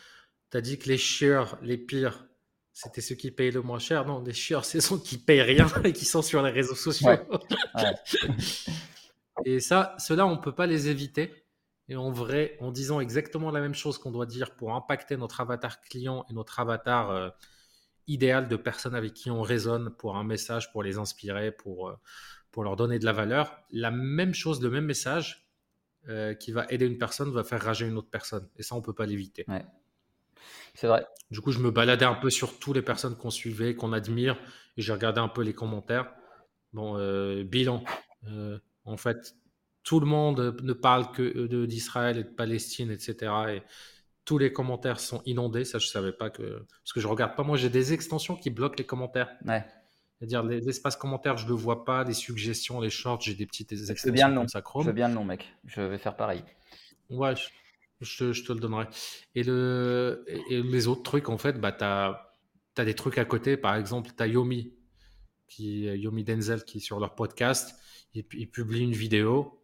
tu 0.52 0.58
as 0.58 0.62
dit 0.62 0.80
que 0.80 0.88
les 0.88 0.98
chieurs, 0.98 1.58
les 1.62 1.78
pires, 1.78 2.26
c'était 2.74 3.02
ceux 3.02 3.16
qui 3.16 3.30
payent 3.30 3.52
le 3.52 3.62
moins 3.62 3.80
cher. 3.80 4.06
Non, 4.06 4.22
les 4.24 4.34
chieurs, 4.34 4.66
c'est 4.66 4.82
ceux 4.82 4.98
qui 4.98 5.18
payent 5.18 5.42
rien 5.42 5.68
et 5.84 5.94
qui 5.94 6.06
sont 6.06 6.22
sur 6.22 6.42
les 6.42 6.52
réseaux 6.52 6.76
sociaux. 6.76 7.10
Ouais. 7.10 7.28
Ouais. 7.76 7.94
Et 9.46 9.60
ça, 9.60 9.96
ceux-là, 10.00 10.26
on 10.26 10.36
ne 10.36 10.42
peut 10.42 10.56
pas 10.56 10.68
les 10.68 10.90
éviter. 10.90 11.46
Et 11.88 11.96
en 11.96 12.12
vrai, 12.12 12.58
en 12.60 12.72
disant 12.72 13.00
exactement 13.00 13.52
la 13.52 13.62
même 13.62 13.74
chose 13.74 13.98
qu'on 13.98 14.12
doit 14.12 14.26
dire 14.26 14.56
pour 14.56 14.76
impacter 14.76 15.18
notre 15.18 15.42
avatar 15.42 15.82
client 15.82 16.26
et 16.30 16.34
notre 16.34 16.60
avatar 16.60 17.10
euh, 17.10 17.30
idéal 18.10 18.50
de 18.50 18.56
personnes 18.56 18.96
avec 18.96 19.14
qui 19.14 19.32
on 19.32 19.42
raisonne 19.42 19.92
pour 19.98 20.18
un 20.18 20.24
message, 20.24 20.72
pour 20.72 20.84
les 20.84 20.98
inspirer, 20.98 21.52
pour, 21.52 21.90
euh, 21.90 21.96
pour 22.52 22.64
leur 22.64 22.76
donner 22.76 23.00
de 23.00 23.06
la 23.06 23.14
valeur, 23.14 23.58
la 23.72 23.92
même 23.92 24.34
chose, 24.34 24.62
le 24.62 24.70
même 24.70 24.86
message 24.86 25.50
euh, 26.08 26.34
qui 26.34 26.52
va 26.52 26.66
aider 26.70 26.86
une 26.86 26.98
personne 26.98 27.30
va 27.30 27.44
faire 27.44 27.62
rager 27.62 27.86
une 27.86 27.98
autre 27.98 28.10
personne. 28.10 28.48
Et 28.58 28.64
ça, 28.64 28.74
on 28.76 28.80
ne 28.80 28.84
peut 28.84 28.94
pas 28.94 29.06
l'éviter. 29.06 29.44
Ouais. 29.48 29.66
C'est 30.74 30.88
vrai. 30.88 31.06
Du 31.30 31.42
coup, 31.42 31.52
je 31.52 31.60
me 31.60 31.72
baladais 31.72 32.06
un 32.06 32.16
peu 32.16 32.30
sur 32.30 32.58
toutes 32.58 32.76
les 32.76 32.82
personnes 32.82 33.16
qu'on 33.16 33.30
suivait, 33.30 33.76
qu'on 33.76 33.92
admire, 33.92 34.40
et 34.78 34.82
j'ai 34.82 34.94
regardé 34.94 35.20
un 35.20 35.28
peu 35.28 35.42
les 35.42 35.54
commentaires. 35.54 36.12
Bon, 36.74 36.98
euh, 36.98 37.44
bilan. 37.44 37.84
Euh, 38.28 38.58
en 38.86 38.98
fait, 38.98 39.36
tout 39.84 40.00
le 40.00 40.06
monde 40.06 40.58
ne 40.64 40.74
parle 40.74 41.12
que 41.12 41.66
d'Israël 41.66 42.18
et 42.18 42.24
de 42.24 42.30
Palestine, 42.30 42.92
etc. 42.92 43.32
Et 43.50 43.64
tous 44.26 44.38
les 44.38 44.52
commentaires 44.54 45.00
sont 45.00 45.22
inondés. 45.26 45.66
Ça, 45.66 45.80
je 45.80 45.88
savais 45.88 46.12
pas 46.12 46.30
que. 46.30 46.66
Parce 46.84 46.94
que 46.94 47.00
je 47.00 47.08
regarde 47.08 47.36
pas. 47.36 47.44
Moi, 47.44 47.58
j'ai 47.58 47.70
des 47.70 47.94
extensions 47.94 48.36
qui 48.36 48.50
bloquent 48.50 48.76
les 48.78 48.86
commentaires. 48.86 49.30
Ouais. 49.46 49.66
C'est-à-dire, 50.20 50.44
les- 50.44 50.60
l'espace 50.60 50.96
commentaire, 50.98 51.38
je 51.38 51.48
le 51.48 51.54
vois 51.54 51.86
pas. 51.86 52.04
Les 52.04 52.14
suggestions, 52.14 52.82
les 52.82 52.90
shorts, 52.90 53.22
j'ai 53.22 53.34
des 53.36 53.46
petites 53.46 53.74
Je 53.74 53.78
veux 53.80 53.86
bien 53.86 53.94
extensions 53.94 54.28
le 54.30 54.34
nom. 54.36 54.46
Je 54.54 54.60
Chrome. 54.60 54.86
veux 54.86 54.94
bien 54.94 55.08
le 55.08 55.14
nom, 55.14 55.24
mec. 55.24 55.48
Je 55.66 55.82
vais 55.82 55.98
faire 55.98 56.16
pareil. 56.18 56.44
Ouais, 57.10 57.36
je, 57.36 57.48
je 58.02 58.18
te, 58.18 58.34
je 58.34 58.44
te 58.44 58.52
le 58.54 58.60
donnerai. 58.60 58.86
Et, 59.36 59.44
le, 59.44 60.24
et 60.28 60.42
et 60.56 60.62
les 60.62 60.88
autres 60.88 61.04
trucs, 61.04 61.30
en 61.30 61.38
fait, 61.38 61.60
bah, 61.60 61.72
tu 61.72 61.84
as, 61.84 62.86
des 62.86 62.94
trucs 62.96 63.18
à 63.18 63.26
côté. 63.26 63.58
Par 63.58 63.76
exemple, 63.76 64.12
tu 64.16 64.22
as 64.22 64.28
Yomi, 64.28 64.74
qui, 65.48 65.82
Yomi 65.86 66.24
Denzel, 66.24 66.64
qui 66.66 66.78
est 66.78 66.82
sur 66.82 67.00
leur 67.00 67.16
podcast. 67.16 67.76
Il, 68.14 68.26
il 68.34 68.50
publie 68.50 68.82
une 68.82 68.92
vidéo. 68.94 69.59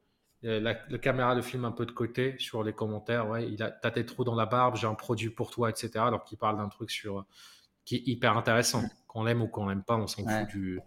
Euh, 0.46 0.60
La, 0.60 0.76
la 0.90 0.98
caméra 0.98 1.34
le 1.36 1.42
filme 1.42 1.66
un 1.66 1.72
peu 1.72 1.86
de 1.86 1.92
côté 1.92 2.36
sur 2.40 2.64
les 2.64 2.74
commentaires. 2.74 3.28
Ouais, 3.30 3.50
il 3.50 3.62
a, 3.64 3.72
t'as 3.72 3.92
tes 3.92 4.06
trous 4.06 4.24
dans 4.24 4.36
la 4.36 4.46
barbe, 4.46 4.76
j'ai 4.76 4.88
un 4.88 4.94
produit 4.96 5.30
pour 5.30 5.50
toi, 5.52 5.70
etc. 5.70 5.92
Alors 5.98 6.24
qu'il 6.24 6.38
parle 6.38 6.58
d'un 6.58 6.70
truc 6.70 6.92
sur, 6.92 7.26
qui 7.86 7.96
est 7.98 8.04
hyper 8.08 8.38
intéressant. 8.38 8.84
Qu'on 9.08 9.24
l'aime 9.24 9.42
ou 9.42 9.48
qu'on 9.48 9.68
l'aime 9.68 9.84
pas, 9.84 9.96
on 9.96 10.08
s'en 10.08 10.24
Ouais. 10.24 10.42
fout 10.42 10.50
du, 10.50 10.76
du 10.76 10.82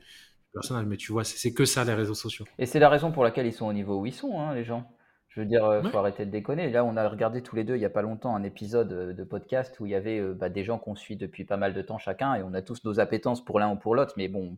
personnage. 0.52 0.86
Mais 0.86 0.96
tu 0.96 1.12
vois, 1.12 1.24
c'est 1.24 1.38
c'est 1.38 1.52
que 1.54 1.64
ça, 1.64 1.84
les 1.84 1.94
réseaux 1.94 2.14
sociaux. 2.14 2.44
Et 2.58 2.66
c'est 2.66 2.78
la 2.78 2.88
raison 2.88 3.10
pour 3.12 3.24
laquelle 3.24 3.46
ils 3.46 3.52
sont 3.52 3.66
au 3.66 3.72
niveau 3.72 3.98
où 4.00 4.06
ils 4.06 4.14
sont, 4.14 4.38
hein, 4.40 4.54
les 4.54 4.64
gens. 4.64 4.90
Je 5.28 5.40
veux 5.40 5.46
dire, 5.46 5.64
euh, 5.64 5.82
Ouais. 5.82 5.90
faut 5.90 5.98
arrêter 5.98 6.24
de 6.26 6.30
déconner. 6.30 6.70
Là, 6.70 6.84
on 6.84 6.96
a 6.96 7.08
regardé 7.08 7.42
tous 7.42 7.54
les 7.54 7.62
deux 7.64 7.76
il 7.76 7.80
y 7.82 7.84
a 7.84 7.90
pas 7.90 8.02
longtemps 8.02 8.34
un 8.34 8.42
épisode 8.42 8.92
euh, 8.92 9.12
de 9.12 9.24
podcast 9.24 9.78
où 9.80 9.86
il 9.86 9.92
y 9.92 9.94
avait 9.94 10.18
euh, 10.18 10.34
bah, 10.34 10.48
des 10.48 10.64
gens 10.64 10.78
qu'on 10.78 10.96
suit 10.96 11.16
depuis 11.16 11.44
pas 11.44 11.56
mal 11.56 11.74
de 11.74 11.82
temps 11.82 11.98
chacun 11.98 12.34
et 12.34 12.42
on 12.42 12.54
a 12.54 12.62
tous 12.62 12.82
nos 12.84 12.98
appétences 13.00 13.44
pour 13.44 13.60
l'un 13.60 13.70
ou 13.70 13.76
pour 13.76 13.94
l'autre. 13.94 14.14
Mais 14.16 14.28
bon, 14.28 14.56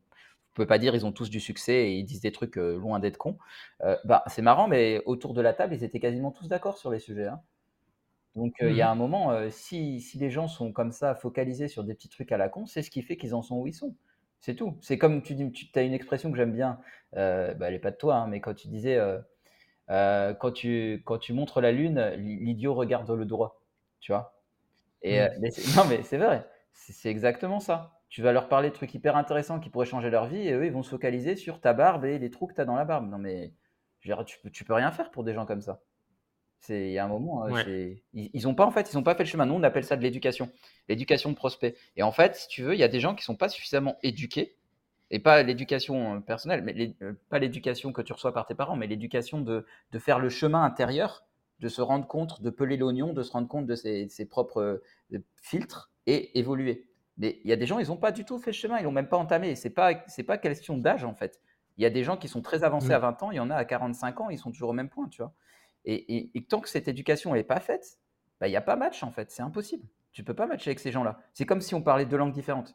on 0.53 0.57
peut 0.57 0.67
pas 0.67 0.79
dire 0.79 0.95
ils 0.95 1.07
ont 1.07 1.13
tous 1.13 1.31
du 1.31 1.41
succès 1.41 1.75
et 1.91 1.95
ils 1.99 2.05
disent 2.05 2.21
des 2.21 2.33
trucs 2.33 2.59
euh, 2.59 2.77
loin 2.79 2.99
d'être 3.01 3.17
cons. 3.19 3.39
Euh, 3.83 3.97
bah, 4.05 4.25
c'est 4.29 4.43
marrant, 4.43 4.69
mais 4.69 5.03
autour 5.07 5.35
de 5.35 5.41
la 5.43 5.53
table, 5.55 5.75
ils 5.75 5.85
étaient 5.85 6.01
quasiment 6.01 6.33
tous 6.33 6.49
d'accord 6.49 6.79
sur 6.79 6.91
les 6.91 6.99
sujets. 7.01 7.27
hein. 7.29 7.41
Donc, 8.37 8.55
euh, 8.63 8.71
il 8.71 8.77
y 8.77 8.83
a 8.83 8.89
Mhm. 8.89 8.93
un 8.93 8.95
moment, 8.95 9.33
si, 9.51 10.01
si 10.01 10.19
les 10.19 10.31
gens 10.31 10.49
sont 10.49 10.73
comme 10.73 10.93
ça, 10.93 11.15
focalisés 11.15 11.69
sur 11.69 11.85
des 11.85 11.95
petits 11.95 12.09
trucs 12.09 12.33
à 12.33 12.37
la 12.39 12.49
con, 12.49 12.67
c'est 12.67 12.83
ce 12.83 12.91
qui 12.91 13.03
fait 13.03 13.17
qu'ils 13.17 13.35
en 13.35 13.43
sont 13.43 13.57
où 13.59 13.67
ils 13.67 13.75
sont. 13.75 13.97
C'est 14.41 14.55
tout. 14.55 14.79
C'est 14.83 14.99
comme 14.99 15.23
tu 15.23 15.35
dis, 15.35 15.51
tu 15.53 15.67
as 15.79 15.83
une 15.83 15.93
expression 15.95 16.31
que 16.31 16.37
j'aime 16.39 16.53
bien, 16.55 16.81
bah, 17.15 17.55
elle 17.63 17.73
n'est 17.73 17.79
pas 17.81 17.91
de 17.91 17.97
toi, 17.97 18.17
hein, 18.17 18.27
mais 18.29 18.41
quand 18.41 18.55
tu 18.55 18.69
disais, 18.69 18.99
quand, 19.89 20.53
tu, 20.55 21.03
quand 21.05 21.19
tu 21.19 21.33
montres 21.33 21.61
la 21.61 21.73
lune, 21.73 22.01
l'idiot 22.17 22.75
regarde 22.75 23.11
le 23.11 23.25
droit. 23.27 23.61
Tu 24.01 24.13
vois 24.13 24.41
Et, 25.03 25.21
mais 25.41 25.51
c'est- 25.53 25.77
Non, 25.77 25.85
mais 25.89 26.03
c'est 26.05 26.19
vrai. 26.19 26.49
C'est 26.73 27.11
exactement 27.11 27.61
ça. 27.61 28.00
Tu 28.11 28.23
vas 28.23 28.33
leur 28.33 28.49
parler 28.49 28.71
de 28.71 28.75
trucs 28.75 28.95
hyper 28.95 29.17
intéressants 29.17 29.61
qui 29.61 29.71
pourraient 29.71 29.87
changer 29.87 30.11
leur 30.11 30.27
vie 30.27 30.47
et 30.49 30.53
eux, 30.53 30.67
ils 30.67 30.73
vont 30.73 30.83
se 30.83 30.91
focaliser 30.91 31.37
sur 31.37 31.61
ta 31.61 31.73
barbe 31.73 32.05
et 32.05 32.19
les 32.19 32.31
trous 32.31 32.49
que 32.49 32.55
tu 32.55 32.61
as 32.61 32.67
dans 32.67 32.77
la 32.77 32.85
barbe. 32.85 33.09
Non, 33.09 33.19
mais 33.19 33.53
je 34.01 34.11
veux 34.11 34.17
dire, 34.17 34.25
tu, 34.27 34.39
peux- 34.41 34.51
tu 34.51 34.65
peux 34.65 34.75
rien 34.75 34.93
faire 34.93 35.11
pour 35.11 35.25
des 35.25 35.35
gens 35.35 35.47
comme 35.47 35.63
ça. 35.63 35.81
C'est, 36.61 36.89
il 36.89 36.93
y 36.93 36.99
a 36.99 37.05
un 37.05 37.09
moment, 37.09 37.43
Ouais. 37.45 37.65
c'est, 37.65 38.03
ils, 38.15 38.31
ils 38.35 38.49
ont 38.49 38.55
pas 38.55 38.67
en 38.67 38.71
fait, 38.73 38.91
ils 38.93 38.99
ont 38.99 39.03
pas 39.03 39.15
fait 39.15 39.25
le 39.25 39.29
chemin. 39.29 39.47
Nous, 39.47 39.55
on 39.55 39.63
appelle 39.63 39.85
ça 39.85 39.97
de 39.97 40.03
l'éducation, 40.03 40.51
l'éducation 40.89 41.31
de 41.31 41.37
prospect. 41.37 41.77
Et 41.97 42.03
en 42.03 42.13
fait, 42.13 42.37
si 42.37 42.49
tu 42.49 42.63
veux, 42.63 42.75
il 42.75 42.81
y 42.81 42.85
a 42.85 42.89
des 42.89 43.01
gens 43.01 43.15
qui 43.15 43.25
sont 43.25 43.37
pas 43.37 43.49
suffisamment 43.49 43.97
éduqués, 44.03 44.57
et 45.11 45.19
pas 45.19 45.43
l'éducation 45.43 46.17
euh, 46.17 46.21
personnelle, 46.21 46.63
mais 46.63 46.73
les- 46.73 46.97
euh, 47.03 47.15
pas 47.31 47.39
l'éducation 47.39 47.93
que 47.93 48.03
tu 48.03 48.13
reçois 48.13 48.33
par 48.35 48.47
tes 48.47 48.55
parents, 48.55 48.77
mais 48.77 48.87
l'éducation 48.87 49.41
de, 49.41 49.67
de 49.93 49.99
faire 49.99 50.19
le 50.21 50.29
chemin 50.29 50.63
intérieur, 50.65 51.25
de 51.61 51.69
se 51.69 51.83
rendre 51.83 52.07
compte, 52.07 52.43
de 52.43 52.51
peler 52.51 52.77
l'oignon, 52.77 53.13
de 53.13 53.23
se 53.23 53.33
rendre 53.33 53.49
compte 53.49 53.67
de 53.67 53.75
ses, 53.75 54.09
ses 54.09 54.27
propres 54.27 54.83
euh, 55.13 55.19
filtres 55.43 55.91
et 56.07 56.39
évoluer. 56.39 56.87
Mais 57.19 57.41
il 57.45 57.51
y 57.51 57.53
a 57.53 57.57
des 57.57 57.67
gens, 57.67 57.79
ils 57.79 57.89
n'ont 57.89 57.97
pas 57.97 58.13
du 58.13 58.25
tout 58.25 58.39
fait 58.39 58.51
le 58.51 58.57
chemin, 58.57 58.79
ils 58.79 58.85
l'ont 58.85 58.93
même 58.93 59.09
pas 59.09 59.19
entamé. 59.19 59.55
C'est 59.57 59.71
pas, 59.71 60.03
c'est 60.09 60.23
pas 60.23 60.39
question 60.39 60.79
d'âge 60.79 61.05
en 61.05 61.15
fait. 61.15 61.41
Il 61.77 61.83
y 61.83 61.87
a 61.87 61.91
des 61.91 62.05
gens 62.05 62.17
qui 62.17 62.29
sont 62.29 62.43
très 62.43 62.65
avancés 62.65 62.93
Mm. 62.93 62.95
à 62.95 62.99
20 62.99 63.23
ans, 63.23 63.31
il 63.31 63.37
y 63.37 63.41
en 63.41 63.51
a 63.51 63.57
à 63.57 63.65
45 63.65 64.21
ans, 64.21 64.31
ils 64.31 64.39
sont 64.39 64.51
toujours 64.51 64.71
au 64.71 64.73
même 64.75 64.89
point, 64.91 65.09
tu 65.09 65.23
vois. 65.23 65.35
Et, 65.85 65.95
et- 66.17 66.31
et 66.35 66.45
tant 66.45 66.61
que 66.61 66.69
cette 66.69 66.89
éducation 66.89 67.35
n'est 67.35 67.45
pas 67.45 67.61
faite, 67.61 67.99
bah, 68.41 68.49
il 68.49 68.51
n'y 68.51 68.57
a 68.57 68.61
pas 68.63 68.77
match 68.77 69.03
en 69.03 69.11
fait, 69.13 69.31
c'est 69.31 69.43
impossible. 69.43 69.87
Tu 70.13 70.25
peux 70.25 70.35
pas 70.35 70.47
matcher 70.47 70.71
avec 70.71 70.81
ces 70.81 70.93
gens-là. 70.93 71.21
C'est 71.35 71.47
comme 71.47 71.61
si 71.61 71.75
on 71.75 71.83
parlait 71.83 72.07
deux 72.07 72.17
langues 72.17 72.33
différentes. 72.35 72.75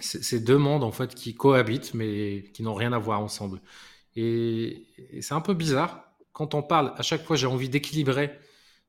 C'est 0.00 0.40
deux 0.42 0.58
mondes 0.58 0.82
en 0.82 0.90
fait 0.90 1.14
qui 1.14 1.34
cohabitent 1.34 1.94
mais 1.94 2.44
qui 2.54 2.62
n'ont 2.64 2.74
rien 2.74 2.92
à 2.92 2.98
voir 2.98 3.20
ensemble. 3.20 3.60
Et, 4.16 4.86
et 5.10 5.22
c'est 5.22 5.34
un 5.34 5.40
peu 5.42 5.54
bizarre. 5.54 6.12
Quand 6.32 6.54
on 6.54 6.62
parle, 6.62 6.94
à 6.96 7.02
chaque 7.02 7.24
fois 7.24 7.36
j'ai 7.36 7.46
envie 7.46 7.68
d'équilibrer 7.68 8.32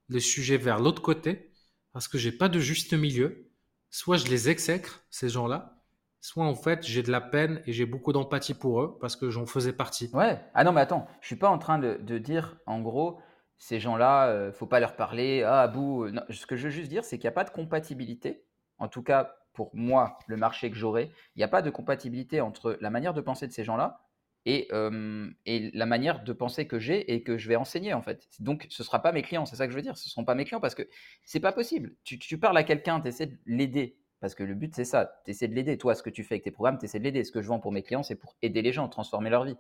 le 0.10 0.20
sujet 0.22 0.58
vers 0.58 0.80
l'autre 0.80 1.02
côté 1.02 1.52
parce 1.98 2.08
que 2.08 2.20
j'ai 2.20 2.32
pas 2.32 2.48
de 2.48 2.60
juste 2.60 2.94
milieu. 2.94 3.50
Soit 3.90 4.18
je 4.18 4.28
les 4.28 4.50
exècre, 4.50 5.04
ces 5.10 5.30
gens-là, 5.30 5.82
soit 6.22 6.46
en 6.46 6.54
fait 6.54 6.86
j'ai 6.86 7.02
de 7.02 7.12
la 7.12 7.22
peine 7.22 7.64
et 7.66 7.74
j'ai 7.74 7.88
beaucoup 7.88 8.14
d'empathie 8.14 8.54
pour 8.54 8.84
eux 8.84 9.00
parce 9.02 9.16
que 9.16 9.32
j'en 9.32 9.48
faisais 9.48 9.74
partie. 9.74 10.12
Ouais. 10.14 10.40
Ah 10.54 10.64
non, 10.64 10.74
mais 10.74 10.82
attends, 10.82 11.08
je 11.22 11.26
suis 11.26 11.38
pas 11.38 11.50
en 11.50 11.58
train 11.58 11.80
de, 11.80 12.18
dire, 12.20 12.60
en 12.68 12.82
gros, 12.82 13.20
ces 13.58 13.80
gens-là, 13.80 14.28
euh, 14.28 14.52
faut 14.52 14.68
pas 14.68 14.80
leur 14.80 14.96
parler. 14.96 15.42
Ah, 15.42 15.68
bouh. 15.68 16.04
euh, 16.04 16.14
ce 16.30 16.46
que 16.46 16.56
je 16.56 16.66
veux 16.66 16.70
juste 16.70 16.90
dire, 16.90 17.04
c'est 17.04 17.18
qu'il 17.18 17.26
n'y 17.26 17.30
a 17.30 17.32
pas 17.32 17.46
de 17.46 17.50
compatibilité. 17.50 18.46
En 18.78 18.90
tout 18.90 19.02
cas, 19.02 19.36
pour 19.54 19.72
moi, 19.74 20.20
le 20.28 20.38
marché 20.38 20.70
que 20.70 20.78
j'aurai, 20.78 21.10
il 21.36 21.40
n'y 21.40 21.44
a 21.44 21.48
pas 21.48 21.64
de 21.64 21.72
compatibilité 21.72 22.42
entre 22.42 22.78
la 22.80 22.92
manière 22.92 23.16
de 23.16 23.22
penser 23.22 23.48
de 23.48 23.54
ces 23.54 23.64
gens-là 23.64 24.06
et, 24.48 25.72
la 25.74 25.86
manière 25.86 26.24
de 26.24 26.34
penser 26.34 26.68
que 26.68 26.80
j'ai 26.80 27.14
et 27.14 27.22
que 27.22 27.38
je 27.38 27.50
vais 27.50 27.58
enseigner, 27.58 27.94
en 27.94 28.02
fait. 28.02 28.28
Donc, 28.40 28.66
ce 28.70 28.82
ne 28.82 28.86
sera 28.86 29.02
pas 29.02 29.12
mes 29.12 29.22
clients, 29.22 29.46
c'est 29.46 29.58
ça 29.58 29.66
que 29.66 29.72
je 29.72 29.76
veux 29.76 29.82
dire. 29.82 29.98
Ce 29.98 30.08
ne 30.08 30.10
seront 30.10 30.24
pas 30.24 30.36
mes 30.36 30.46
clients 30.46 30.62
parce 30.62 30.76
que 30.76 30.88
c'est 31.24 31.40
pas 31.40 31.52
possible. 31.52 31.94
Tu, 32.04 32.18
tu 32.18 32.38
parles 32.40 32.58
à 32.58 32.64
quelqu'un, 32.64 33.02
tu 33.02 33.10
essaies 33.10 33.28
de 33.28 33.38
l'aider. 33.46 33.98
Parce 34.20 34.36
que 34.36 34.44
le 34.44 34.56
but, 34.56 34.74
c'est 34.74 34.86
ça. 34.86 35.20
Tu 35.26 35.32
essaies 35.32 35.48
de 35.48 35.54
l'aider. 35.54 35.78
Toi, 35.78 35.96
ce 35.96 36.02
que 36.02 36.10
tu 36.10 36.24
fais 36.24 36.36
avec 36.36 36.44
tes 36.44 36.52
programmes, 36.52 36.78
tu 36.80 36.86
essaies 36.86 37.00
de 37.00 37.04
l'aider. 37.04 37.24
Ce 37.24 37.32
que 37.32 37.42
je 37.42 37.48
vends 37.48 37.60
pour 37.60 37.72
mes 37.72 37.84
clients, 37.84 38.04
c'est 38.04 38.16
pour 38.16 38.36
aider 38.42 38.62
les 38.62 38.72
gens, 38.72 38.88
transformer 38.88 39.30
leur 39.30 39.44
vie. 39.44 39.58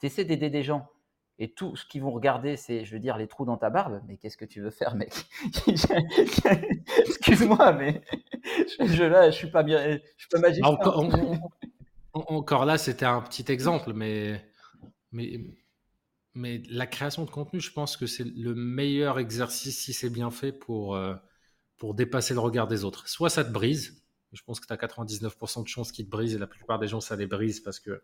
Tu 0.00 0.06
essaies 0.06 0.24
d'aider 0.24 0.50
des 0.50 0.62
gens. 0.62 0.86
Et 1.38 1.52
tout 1.52 1.76
ce 1.76 1.84
qu'ils 1.86 2.02
vont 2.02 2.12
regarder, 2.12 2.56
c'est, 2.56 2.84
je 2.84 2.92
veux 2.94 3.00
dire, 3.00 3.16
les 3.18 3.26
trous 3.26 3.44
dans 3.44 3.56
ta 3.56 3.68
barbe. 3.68 4.00
Mais 4.06 4.16
qu'est-ce 4.16 4.36
que 4.36 4.44
tu 4.44 4.60
veux 4.60 4.70
faire, 4.70 4.94
mec? 4.94 5.12
Excuse-moi, 7.06 7.72
mais 7.72 8.02
je, 8.80 8.86
je, 8.86 9.04
là, 9.04 9.30
je 9.30 9.36
suis 9.36 9.50
pas 9.50 9.62
bien, 9.62 9.82
je 9.92 10.00
suis 10.16 10.28
pas 10.30 10.38
magicien. 10.38 10.78
Encore, 12.16 12.64
là, 12.64 12.78
c'était 12.78 13.04
un 13.04 13.20
petit 13.20 13.44
exemple, 13.52 13.92
mais, 13.92 14.42
mais, 15.12 15.38
mais 16.34 16.62
la 16.70 16.86
création 16.86 17.24
de 17.26 17.30
contenu, 17.30 17.60
je 17.60 17.70
pense 17.70 17.98
que 17.98 18.06
c'est 18.06 18.24
le 18.24 18.54
meilleur 18.54 19.18
exercice 19.18 19.78
si 19.78 19.92
c'est 19.92 20.08
bien 20.08 20.30
fait 20.30 20.50
pour, 20.50 20.96
euh, 20.96 21.14
pour 21.76 21.94
dépasser 21.94 22.32
le 22.32 22.40
regard 22.40 22.68
des 22.68 22.84
autres. 22.84 23.06
Soit 23.06 23.28
ça 23.28 23.44
te 23.44 23.50
brise, 23.50 24.02
je 24.32 24.42
pense 24.42 24.60
que 24.60 24.66
tu 24.66 24.72
as 24.72 24.76
99% 24.76 25.62
de 25.62 25.68
chances 25.68 25.92
qu'il 25.92 26.06
te 26.06 26.10
brise 26.10 26.34
et 26.34 26.38
la 26.38 26.46
plupart 26.46 26.78
des 26.78 26.88
gens, 26.88 27.00
ça 27.00 27.16
les 27.16 27.26
brise 27.26 27.60
parce 27.60 27.80
que 27.80 28.02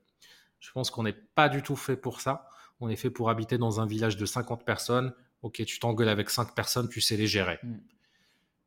je 0.60 0.70
pense 0.72 0.90
qu'on 0.90 1.04
n'est 1.04 1.16
pas 1.34 1.48
du 1.48 1.62
tout 1.62 1.76
fait 1.76 1.96
pour 1.96 2.20
ça. 2.20 2.48
On 2.80 2.90
est 2.90 2.96
fait 2.96 3.10
pour 3.10 3.30
habiter 3.30 3.56
dans 3.56 3.80
un 3.80 3.86
village 3.86 4.18
de 4.18 4.26
50 4.26 4.66
personnes. 4.66 5.14
Ok, 5.40 5.64
tu 5.64 5.78
t'engueules 5.78 6.10
avec 6.10 6.28
5 6.28 6.54
personnes, 6.54 6.88
tu 6.90 7.00
sais 7.00 7.16
les 7.16 7.26
gérer. 7.26 7.58
Mm. 7.62 7.76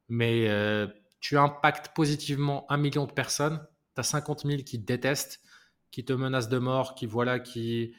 mais 0.09 0.49
euh, 0.49 0.87
tu 1.19 1.37
impactes 1.37 1.89
positivement 1.95 2.65
un 2.71 2.77
million 2.77 3.05
de 3.05 3.11
personnes, 3.11 3.65
tu 3.95 3.99
as 4.01 4.03
50 4.03 4.45
000 4.45 4.63
qui 4.63 4.79
te 4.79 4.85
détestent, 4.85 5.41
qui 5.91 6.05
te 6.05 6.13
menacent 6.13 6.49
de 6.49 6.57
mort, 6.57 6.95
qui 6.95 7.05
voilà, 7.05 7.39
qui, 7.39 7.93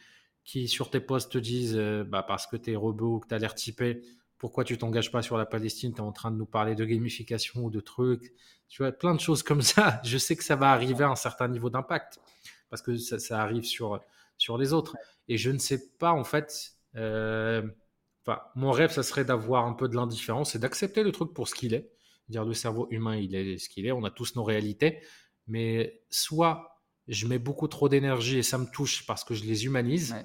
qui 0.45 0.69
sur 0.69 0.91
tes 0.91 1.01
posts 1.01 1.33
te 1.33 1.39
disent 1.39 1.77
euh, 1.77 2.05
bah, 2.05 2.23
parce 2.23 2.47
que 2.47 2.57
tu 2.57 2.73
es 2.73 2.77
robot 2.77 3.17
ou 3.17 3.21
que 3.21 3.29
tu 3.29 3.35
as 3.35 3.39
l'air 3.39 3.55
typé, 3.55 4.03
pourquoi 4.39 4.65
tu 4.65 4.77
t'engages 4.79 5.11
pas 5.11 5.23
sur 5.23 5.39
la 5.39 5.47
Palestine, 5.47 5.93
tu 5.93 5.99
es 5.99 6.03
en 6.03 6.13
train 6.13 6.31
de 6.31 6.37
nous 6.37 6.47
parler 6.47 6.75
de 6.75 6.85
gamification 6.85 7.65
ou 7.65 7.71
de 7.71 7.81
trucs, 7.81 8.33
tu 8.69 8.83
vois, 8.83 8.93
plein 8.93 9.15
de 9.15 9.21
choses 9.21 9.43
comme 9.43 9.63
ça. 9.63 10.01
Je 10.05 10.19
sais 10.19 10.37
que 10.37 10.45
ça 10.45 10.57
va 10.57 10.71
arriver 10.71 11.05
à 11.05 11.09
un 11.09 11.17
certain 11.17 11.49
niveau 11.49 11.71
d'impact 11.71 12.21
parce 12.69 12.83
que 12.83 12.97
ça, 12.97 13.41
arrive 13.41 13.65
sur, 13.65 14.01
sur 14.39 14.59
les 14.59 14.73
autres. 14.73 14.97
Et 15.29 15.39
je 15.39 15.51
ne 15.51 15.59
sais 15.59 15.93
pas, 15.99 16.13
en 16.13 16.25
fait, 16.25 16.73
euh, 16.97 17.63
mon 18.55 18.73
rêve, 18.73 18.91
ça 18.91 19.03
serait 19.03 19.25
d'avoir 19.25 19.67
un 19.67 19.73
peu 19.73 19.89
de 19.89 19.95
l'indifférence 19.95 20.55
et 20.55 20.59
d'accepter 20.59 21.03
le 21.03 21.13
truc 21.13 21.33
pour 21.33 21.49
ce 21.49 21.55
qu'il 21.55 21.75
est. 21.75 21.91
Dire 22.29 22.45
le 22.45 22.55
cerveau 22.55 22.89
humain, 22.91 23.17
il 23.17 23.35
est 23.37 23.59
ce 23.59 23.69
qu'il 23.69 23.87
est, 23.87 23.93
on 23.93 24.05
a 24.05 24.11
tous 24.11 24.35
nos 24.35 24.43
réalités, 24.43 25.01
mais 25.47 26.03
soit 26.11 26.77
je 27.09 27.27
mets 27.27 27.39
beaucoup 27.39 27.69
trop 27.69 27.89
d'énergie 27.89 28.39
et 28.39 28.43
ça 28.43 28.59
me 28.59 28.67
touche 28.67 29.07
parce 29.07 29.25
que 29.25 29.35
je 29.35 29.45
les 29.45 29.65
humanise, 29.65 30.17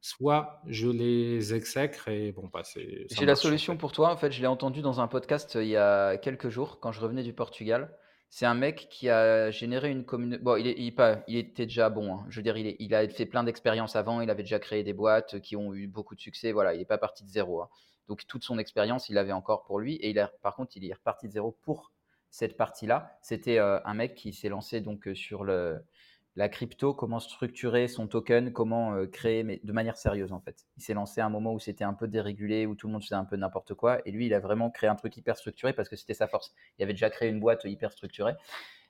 soit 0.00 0.60
je 0.66 0.88
les 0.88 1.54
exècre 1.54 2.08
et 2.08 2.32
bon, 2.32 2.48
bah, 2.52 2.62
c'est. 2.62 3.06
J'ai 3.10 3.26
la 3.26 3.36
solution 3.36 3.76
pour 3.76 3.92
toi. 3.92 4.12
En 4.12 4.16
fait, 4.16 4.32
je 4.32 4.40
l'ai 4.40 4.46
entendu 4.46 4.82
dans 4.82 5.00
un 5.00 5.08
podcast 5.08 5.56
euh, 5.56 5.64
il 5.64 5.70
y 5.70 5.76
a 5.76 6.16
quelques 6.16 6.48
jours 6.48 6.78
quand 6.80 6.92
je 6.92 7.00
revenais 7.00 7.22
du 7.22 7.32
Portugal. 7.32 7.96
C'est 8.30 8.46
un 8.46 8.54
mec 8.54 8.88
qui 8.90 9.08
a 9.08 9.50
généré 9.50 9.90
une 9.90 10.04
communauté. 10.04 10.42
Bon, 10.42 10.56
il, 10.56 10.66
est, 10.66 10.74
il, 10.76 10.92
pas, 10.92 11.22
il 11.28 11.36
était 11.36 11.66
déjà 11.66 11.88
bon. 11.88 12.16
Hein. 12.16 12.26
Je 12.28 12.36
veux 12.36 12.42
dire, 12.42 12.56
il, 12.56 12.66
est, 12.66 12.76
il 12.80 12.94
a 12.94 13.08
fait 13.08 13.26
plein 13.26 13.44
d'expériences 13.44 13.94
avant. 13.96 14.20
Il 14.20 14.28
avait 14.28 14.42
déjà 14.42 14.58
créé 14.58 14.82
des 14.82 14.92
boîtes 14.92 15.40
qui 15.40 15.54
ont 15.56 15.72
eu 15.72 15.86
beaucoup 15.86 16.16
de 16.16 16.20
succès. 16.20 16.50
Voilà, 16.50 16.74
il 16.74 16.78
n'est 16.78 16.84
pas 16.84 16.98
parti 16.98 17.22
de 17.22 17.28
zéro. 17.28 17.62
Hein. 17.62 17.68
Donc, 18.08 18.26
toute 18.26 18.42
son 18.42 18.58
expérience, 18.58 19.08
il 19.08 19.14
l'avait 19.14 19.32
encore 19.32 19.62
pour 19.62 19.78
lui. 19.78 19.94
Et 19.96 20.10
il 20.10 20.18
a, 20.18 20.28
par 20.42 20.56
contre, 20.56 20.76
il 20.76 20.84
est 20.84 20.92
reparti 20.92 21.28
de 21.28 21.32
zéro 21.32 21.56
pour 21.62 21.92
cette 22.34 22.56
partie-là. 22.56 23.16
C'était 23.22 23.60
euh, 23.60 23.78
un 23.84 23.94
mec 23.94 24.16
qui 24.16 24.32
s'est 24.32 24.48
lancé 24.48 24.80
donc 24.80 25.06
euh, 25.06 25.14
sur 25.14 25.44
le, 25.44 25.84
la 26.34 26.48
crypto, 26.48 26.92
comment 26.92 27.20
structurer 27.20 27.86
son 27.86 28.08
token, 28.08 28.52
comment 28.52 28.92
euh, 28.92 29.06
créer, 29.06 29.44
mais 29.44 29.60
de 29.62 29.72
manière 29.72 29.96
sérieuse 29.96 30.32
en 30.32 30.40
fait. 30.40 30.66
Il 30.76 30.82
s'est 30.82 30.94
lancé 30.94 31.20
à 31.20 31.26
un 31.26 31.28
moment 31.28 31.54
où 31.54 31.60
c'était 31.60 31.84
un 31.84 31.94
peu 31.94 32.08
dérégulé, 32.08 32.66
où 32.66 32.74
tout 32.74 32.88
le 32.88 32.92
monde 32.92 33.04
faisait 33.04 33.14
un 33.14 33.24
peu 33.24 33.36
n'importe 33.36 33.74
quoi, 33.74 34.00
et 34.04 34.10
lui, 34.10 34.26
il 34.26 34.34
a 34.34 34.40
vraiment 34.40 34.68
créé 34.68 34.90
un 34.90 34.96
truc 34.96 35.16
hyper 35.16 35.36
structuré 35.36 35.72
parce 35.74 35.88
que 35.88 35.94
c'était 35.94 36.12
sa 36.12 36.26
force. 36.26 36.52
Il 36.76 36.82
avait 36.82 36.92
déjà 36.92 37.08
créé 37.08 37.28
une 37.28 37.38
boîte 37.38 37.62
hyper 37.66 37.92
structurée. 37.92 38.34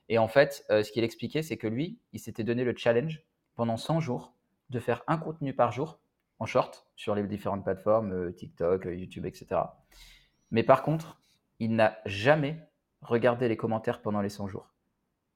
Et 0.08 0.16
en 0.16 0.28
fait, 0.28 0.64
ce 0.70 0.90
qu'il 0.90 1.04
expliquait, 1.04 1.42
c'est 1.42 1.58
que 1.58 1.66
lui, 1.66 1.98
il 2.14 2.20
s'était 2.20 2.44
donné 2.44 2.64
le 2.64 2.74
challenge 2.74 3.22
pendant 3.56 3.76
100 3.76 4.00
jours 4.00 4.32
de 4.70 4.80
faire 4.80 5.02
un 5.06 5.18
contenu 5.18 5.54
par 5.54 5.70
jour 5.70 5.98
en 6.38 6.46
short 6.46 6.86
sur 6.96 7.14
les 7.14 7.22
différentes 7.24 7.64
plateformes, 7.64 8.32
TikTok, 8.32 8.86
YouTube, 8.86 9.26
etc. 9.26 9.60
Mais 10.50 10.62
par 10.62 10.82
contre, 10.82 11.20
il 11.58 11.74
n'a 11.74 11.98
jamais 12.06 12.58
regardé 13.04 13.48
les 13.48 13.56
commentaires 13.56 14.02
pendant 14.02 14.20
les 14.20 14.28
100 14.28 14.48
jours. 14.48 14.74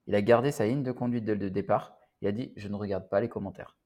Il 0.06 0.14
a 0.14 0.22
gardé 0.22 0.50
sa 0.50 0.66
ligne 0.66 0.82
de 0.82 0.92
conduite 0.92 1.24
de, 1.24 1.34
de 1.34 1.48
départ 1.48 1.98
il 2.20 2.28
a 2.28 2.32
dit 2.32 2.52
Je 2.56 2.68
ne 2.68 2.74
regarde 2.74 3.08
pas 3.08 3.20
les 3.20 3.28
commentaires. 3.28 3.76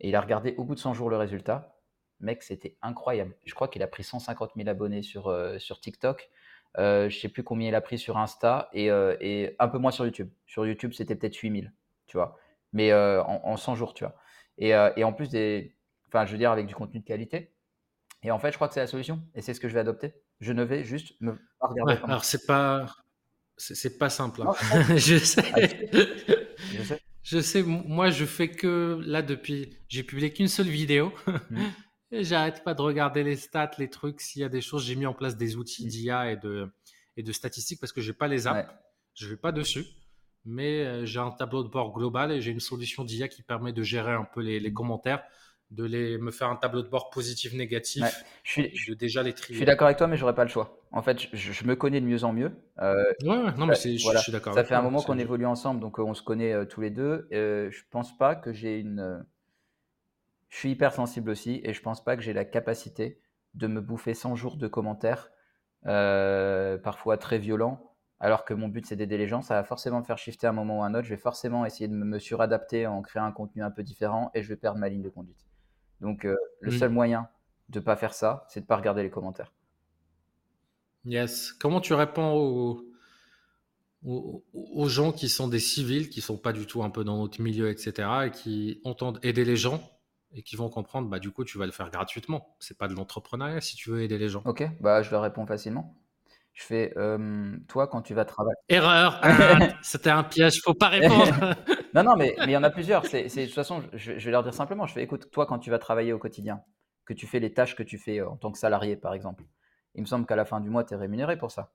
Et 0.00 0.08
il 0.08 0.16
a 0.16 0.20
regardé 0.20 0.54
au 0.58 0.64
bout 0.64 0.74
de 0.74 0.80
100 0.80 0.94
jours 0.94 1.10
le 1.10 1.16
résultat. 1.16 1.78
Mec, 2.20 2.42
c'était 2.42 2.76
incroyable. 2.82 3.34
Je 3.44 3.54
crois 3.54 3.68
qu'il 3.68 3.82
a 3.82 3.86
pris 3.86 4.04
150 4.04 4.52
000 4.56 4.68
abonnés 4.68 5.02
sur, 5.02 5.28
euh, 5.28 5.58
sur 5.58 5.80
TikTok. 5.80 6.30
Euh, 6.78 7.08
je 7.08 7.18
sais 7.18 7.28
plus 7.28 7.42
combien 7.42 7.68
il 7.68 7.74
a 7.74 7.80
pris 7.80 7.98
sur 7.98 8.18
Insta 8.18 8.68
et, 8.72 8.90
euh, 8.90 9.16
et 9.20 9.56
un 9.58 9.68
peu 9.68 9.78
moins 9.78 9.90
sur 9.90 10.04
YouTube. 10.04 10.30
Sur 10.46 10.66
YouTube, 10.66 10.92
c'était 10.92 11.14
peut-être 11.14 11.36
8000, 11.36 11.72
tu 12.06 12.16
vois. 12.16 12.38
Mais 12.72 12.92
euh, 12.92 13.22
en, 13.22 13.56
100 13.56 13.74
jours, 13.74 13.94
tu 13.94 14.04
vois. 14.04 14.14
Et, 14.58 14.70
et, 14.70 15.04
en 15.04 15.12
plus, 15.12 15.28
des, 15.30 15.74
je 16.12 16.32
veux 16.32 16.38
dire, 16.38 16.50
avec 16.50 16.66
du 16.66 16.74
contenu 16.74 17.00
de 17.00 17.04
qualité. 17.04 17.54
Et 18.22 18.30
en 18.30 18.38
fait, 18.38 18.50
je 18.50 18.56
crois 18.56 18.68
que 18.68 18.74
c'est 18.74 18.80
la 18.80 18.86
solution. 18.86 19.22
Et 19.34 19.40
c'est 19.40 19.54
ce 19.54 19.60
que 19.60 19.68
je 19.68 19.74
vais 19.74 19.80
adopter. 19.80 20.14
Je 20.40 20.52
ne 20.52 20.62
vais 20.62 20.84
juste 20.84 21.14
me 21.20 21.38
regarder. 21.60 21.94
alors, 22.04 22.24
c'est 22.24 22.46
pas, 22.46 22.94
c'est 23.56 23.98
pas 23.98 24.10
simple. 24.10 24.42
Hein. 24.42 24.54
je 24.96 25.18
sais. 25.18 25.88
je 26.72 26.82
sais. 26.82 27.00
Je 27.26 27.40
sais, 27.40 27.64
moi, 27.64 28.10
je 28.10 28.24
fais 28.24 28.48
que 28.48 29.00
là 29.04 29.20
depuis, 29.20 29.76
j'ai 29.88 30.04
publié 30.04 30.32
qu'une 30.32 30.46
seule 30.46 30.68
vidéo. 30.68 31.12
Mmh. 31.50 31.60
et 32.12 32.22
j'arrête 32.22 32.62
pas 32.62 32.72
de 32.72 32.80
regarder 32.82 33.24
les 33.24 33.34
stats, 33.34 33.72
les 33.78 33.90
trucs. 33.90 34.20
S'il 34.20 34.42
y 34.42 34.44
a 34.44 34.48
des 34.48 34.60
choses, 34.60 34.84
j'ai 34.84 34.94
mis 34.94 35.06
en 35.06 35.12
place 35.12 35.36
des 35.36 35.56
outils 35.56 35.86
mmh. 35.86 35.88
d'IA 35.88 36.30
et 36.30 36.36
de, 36.36 36.72
et 37.16 37.24
de 37.24 37.32
statistiques 37.32 37.80
parce 37.80 37.92
que 37.92 38.00
j'ai 38.00 38.12
pas 38.12 38.28
les 38.28 38.46
apps. 38.46 38.70
Je 39.14 39.26
vais 39.26 39.36
pas 39.36 39.50
dessus. 39.50 39.84
Mais 40.44 40.84
euh, 40.84 41.04
j'ai 41.04 41.18
un 41.18 41.32
tableau 41.32 41.64
de 41.64 41.68
bord 41.68 41.92
global 41.92 42.30
et 42.30 42.40
j'ai 42.40 42.52
une 42.52 42.60
solution 42.60 43.02
d'IA 43.02 43.26
qui 43.26 43.42
permet 43.42 43.72
de 43.72 43.82
gérer 43.82 44.12
un 44.12 44.24
peu 44.32 44.40
les, 44.40 44.60
les 44.60 44.70
mmh. 44.70 44.74
commentaires 44.74 45.24
de 45.70 45.84
les, 45.84 46.18
me 46.18 46.30
faire 46.30 46.48
un 46.48 46.56
tableau 46.56 46.82
de 46.82 46.88
bord 46.88 47.10
positif, 47.10 47.52
négatif, 47.52 48.04
je 48.44 48.50
suis, 48.50 48.72
de 48.88 48.94
déjà 48.94 49.22
les 49.22 49.32
trier. 49.32 49.54
Je 49.54 49.58
suis 49.58 49.66
d'accord 49.66 49.86
avec 49.86 49.98
toi, 49.98 50.06
mais 50.06 50.16
j'aurais 50.16 50.34
pas 50.34 50.44
le 50.44 50.50
choix. 50.50 50.80
En 50.92 51.02
fait, 51.02 51.18
je, 51.32 51.66
me 51.66 51.74
connais 51.74 52.00
de 52.00 52.06
mieux 52.06 52.24
en 52.24 52.32
mieux. 52.32 52.52
Euh, 52.80 52.94
ouais, 53.24 53.52
non, 53.56 53.66
mais 53.66 53.74
je, 53.74 53.96
suis 53.98 54.32
d'accord. 54.32 54.54
Ça 54.54 54.64
fait 54.64 54.74
un 54.74 54.82
moment 54.82 55.02
qu'on 55.02 55.18
évolue 55.18 55.46
ensemble, 55.46 55.80
donc 55.80 55.98
euh, 55.98 56.02
on 56.02 56.14
se 56.14 56.22
connaît 56.22 56.52
euh, 56.52 56.64
tous 56.64 56.80
les 56.80 56.90
deux. 56.90 57.26
Je 57.30 57.82
pense 57.90 58.16
pas 58.16 58.34
que 58.36 58.52
j'ai 58.52 58.78
une. 58.78 59.24
Je 60.48 60.58
suis 60.58 60.70
hyper 60.70 60.92
sensible 60.92 61.30
aussi, 61.30 61.60
et 61.64 61.72
je 61.72 61.82
pense 61.82 62.02
pas 62.02 62.16
que 62.16 62.22
j'ai 62.22 62.32
la 62.32 62.44
capacité 62.44 63.20
de 63.54 63.66
me 63.66 63.80
bouffer 63.80 64.14
100 64.14 64.36
jours 64.36 64.56
de 64.56 64.68
commentaires, 64.68 65.30
parfois 65.82 67.18
très 67.18 67.38
violents, 67.38 67.92
alors 68.20 68.44
que 68.44 68.54
mon 68.54 68.68
but 68.68 68.86
c'est 68.86 68.96
d'aider 68.96 69.18
les 69.18 69.26
gens. 69.26 69.42
Ça 69.42 69.54
va 69.54 69.64
forcément 69.64 69.98
me 69.98 70.04
faire 70.04 70.18
shifter 70.18 70.46
à 70.46 70.50
un 70.50 70.52
moment 70.52 70.78
ou 70.78 70.82
à 70.84 70.86
un 70.86 70.94
autre. 70.94 71.04
Je 71.04 71.10
vais 71.10 71.20
forcément 71.20 71.66
essayer 71.66 71.88
de 71.88 71.94
me 71.94 72.20
suradapter 72.20 72.86
en 72.86 73.02
créant 73.02 73.24
un 73.24 73.32
contenu 73.32 73.64
un 73.64 73.72
peu 73.72 73.82
différent, 73.82 74.30
et 74.32 74.42
je 74.42 74.48
vais 74.48 74.56
perdre 74.56 74.78
ma 74.78 74.88
ligne 74.88 75.02
de 75.02 75.10
conduite. 75.10 75.45
Donc, 76.00 76.24
euh, 76.24 76.36
le 76.60 76.70
seul 76.70 76.90
moyen 76.90 77.28
de 77.68 77.78
ne 77.78 77.84
pas 77.84 77.96
faire 77.96 78.14
ça, 78.14 78.44
c'est 78.48 78.60
de 78.60 78.64
ne 78.64 78.68
pas 78.68 78.76
regarder 78.76 79.02
les 79.02 79.10
commentaires. 79.10 79.52
Yes. 81.04 81.52
Comment 81.52 81.80
tu 81.80 81.94
réponds 81.94 82.32
aux, 82.32 82.84
aux, 84.04 84.88
gens 84.88 85.12
qui 85.12 85.28
sont 85.28 85.48
des 85.48 85.58
civils, 85.58 86.10
qui 86.10 86.20
sont 86.20 86.36
pas 86.36 86.52
du 86.52 86.66
tout 86.66 86.82
un 86.82 86.90
peu 86.90 87.04
dans 87.04 87.16
notre 87.16 87.40
milieu, 87.40 87.70
etc., 87.70 88.08
et 88.26 88.30
qui 88.30 88.80
entendent 88.84 89.18
aider 89.22 89.44
les 89.44 89.56
gens 89.56 89.80
et 90.32 90.42
qui 90.42 90.56
vont 90.56 90.68
comprendre, 90.68 91.08
bah, 91.08 91.18
du 91.18 91.30
coup, 91.30 91.44
tu 91.44 91.58
vas 91.58 91.66
le 91.66 91.72
faire 91.72 91.90
gratuitement. 91.90 92.56
C'est 92.60 92.76
pas 92.76 92.88
de 92.88 92.94
l'entrepreneuriat 92.94 93.60
si 93.60 93.76
tu 93.76 93.90
veux 93.90 94.02
aider 94.02 94.18
les 94.18 94.28
gens. 94.28 94.42
Ok, 94.44 94.68
bah, 94.80 95.02
je 95.02 95.10
leur 95.10 95.22
réponds 95.22 95.46
facilement. 95.46 95.96
Je 96.56 96.64
fais, 96.64 96.94
euh, 96.96 97.54
toi, 97.68 97.86
quand 97.86 98.00
tu 98.00 98.14
vas 98.14 98.24
travailler. 98.24 98.56
Erreur 98.70 99.20
C'était 99.82 100.08
un 100.08 100.24
piège, 100.24 100.62
faut 100.62 100.72
pas 100.72 100.88
répondre 100.88 101.54
Non, 101.94 102.02
non, 102.02 102.16
mais 102.16 102.34
il 102.44 102.50
y 102.50 102.56
en 102.56 102.62
a 102.62 102.70
plusieurs. 102.70 103.04
C'est, 103.04 103.24
de 103.24 103.44
toute 103.44 103.54
façon, 103.54 103.82
je, 103.92 104.12
vais 104.12 104.30
leur 104.30 104.42
dire 104.42 104.54
simplement, 104.54 104.86
je 104.86 104.94
fais, 104.94 105.02
écoute, 105.02 105.30
toi, 105.30 105.44
quand 105.44 105.58
tu 105.58 105.68
vas 105.70 105.78
travailler 105.78 106.14
au 106.14 106.18
quotidien, 106.18 106.62
que 107.04 107.12
tu 107.12 107.26
fais 107.26 107.40
les 107.40 107.52
tâches 107.52 107.76
que 107.76 107.82
tu 107.82 107.98
fais 107.98 108.20
euh, 108.20 108.30
en 108.30 108.36
tant 108.36 108.50
que 108.50 108.56
salarié, 108.56 108.96
par 108.96 109.12
exemple, 109.12 109.44
il 109.94 110.00
me 110.00 110.06
semble 110.06 110.24
qu'à 110.24 110.34
la 110.34 110.46
fin 110.46 110.60
du 110.60 110.70
mois, 110.70 110.82
tu 110.82 110.94
es 110.94 110.96
rémunéré 110.96 111.36
pour 111.36 111.50
ça. 111.50 111.74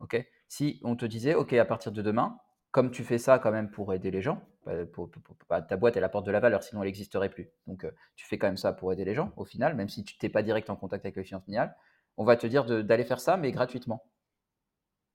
OK? 0.00 0.26
Si 0.48 0.80
on 0.84 0.96
te 0.96 1.04
disait, 1.04 1.34
OK, 1.34 1.52
à 1.52 1.66
partir 1.66 1.92
de 1.92 2.00
demain, 2.00 2.38
comme 2.70 2.90
tu 2.90 3.04
fais 3.04 3.18
ça 3.18 3.38
quand 3.38 3.52
même 3.52 3.70
pour 3.70 3.92
aider 3.92 4.10
les 4.10 4.22
gens, 4.22 4.42
bah, 4.64 4.86
pour, 4.90 5.10
bah, 5.50 5.60
ta 5.60 5.76
boîte, 5.76 5.98
elle 5.98 6.04
apporte 6.04 6.24
de 6.24 6.32
la 6.32 6.40
valeur, 6.40 6.62
sinon 6.62 6.82
elle 6.82 6.88
n'existerait 6.88 7.28
plus. 7.28 7.50
Donc, 7.66 7.84
euh, 7.84 7.90
tu 8.16 8.26
fais 8.26 8.38
quand 8.38 8.46
même 8.46 8.56
ça 8.56 8.72
pour 8.72 8.90
aider 8.90 9.04
les 9.04 9.14
gens, 9.14 9.34
au 9.36 9.44
final, 9.44 9.76
même 9.76 9.90
si 9.90 10.02
tu 10.02 10.16
n'es 10.22 10.30
pas 10.30 10.42
direct 10.42 10.70
en 10.70 10.76
contact 10.76 11.04
avec 11.04 11.16
le 11.16 11.24
client 11.24 11.40
final. 11.40 11.76
On 12.18 12.24
va 12.24 12.36
te 12.36 12.48
dire 12.48 12.64
d'aller 12.64 13.04
faire 13.04 13.20
ça, 13.20 13.36
mais 13.36 13.52
gratuitement. 13.52 14.04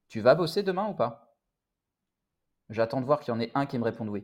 Tu 0.07 0.21
vas 0.21 0.35
bosser 0.35 0.63
demain 0.63 0.87
ou 0.87 0.93
pas? 0.93 1.37
J'attends 2.69 3.01
de 3.01 3.05
voir 3.05 3.19
qu'il 3.19 3.33
y 3.33 3.37
en 3.37 3.41
ait 3.41 3.51
un 3.55 3.65
qui 3.65 3.77
me 3.77 3.83
réponde 3.83 4.07
oui. 4.07 4.23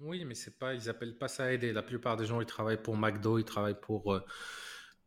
Oui, 0.00 0.24
mais 0.24 0.34
c'est 0.34 0.58
pas, 0.58 0.74
ils 0.74 0.90
appellent 0.90 1.16
pas 1.16 1.28
ça 1.28 1.52
aider. 1.52 1.72
La 1.72 1.82
plupart 1.82 2.16
des 2.16 2.26
gens, 2.26 2.40
ils 2.40 2.46
travaillent 2.46 2.82
pour 2.82 2.96
McDo, 2.96 3.38
ils 3.38 3.44
travaillent 3.44 3.80
pour, 3.80 4.12
euh, 4.12 4.20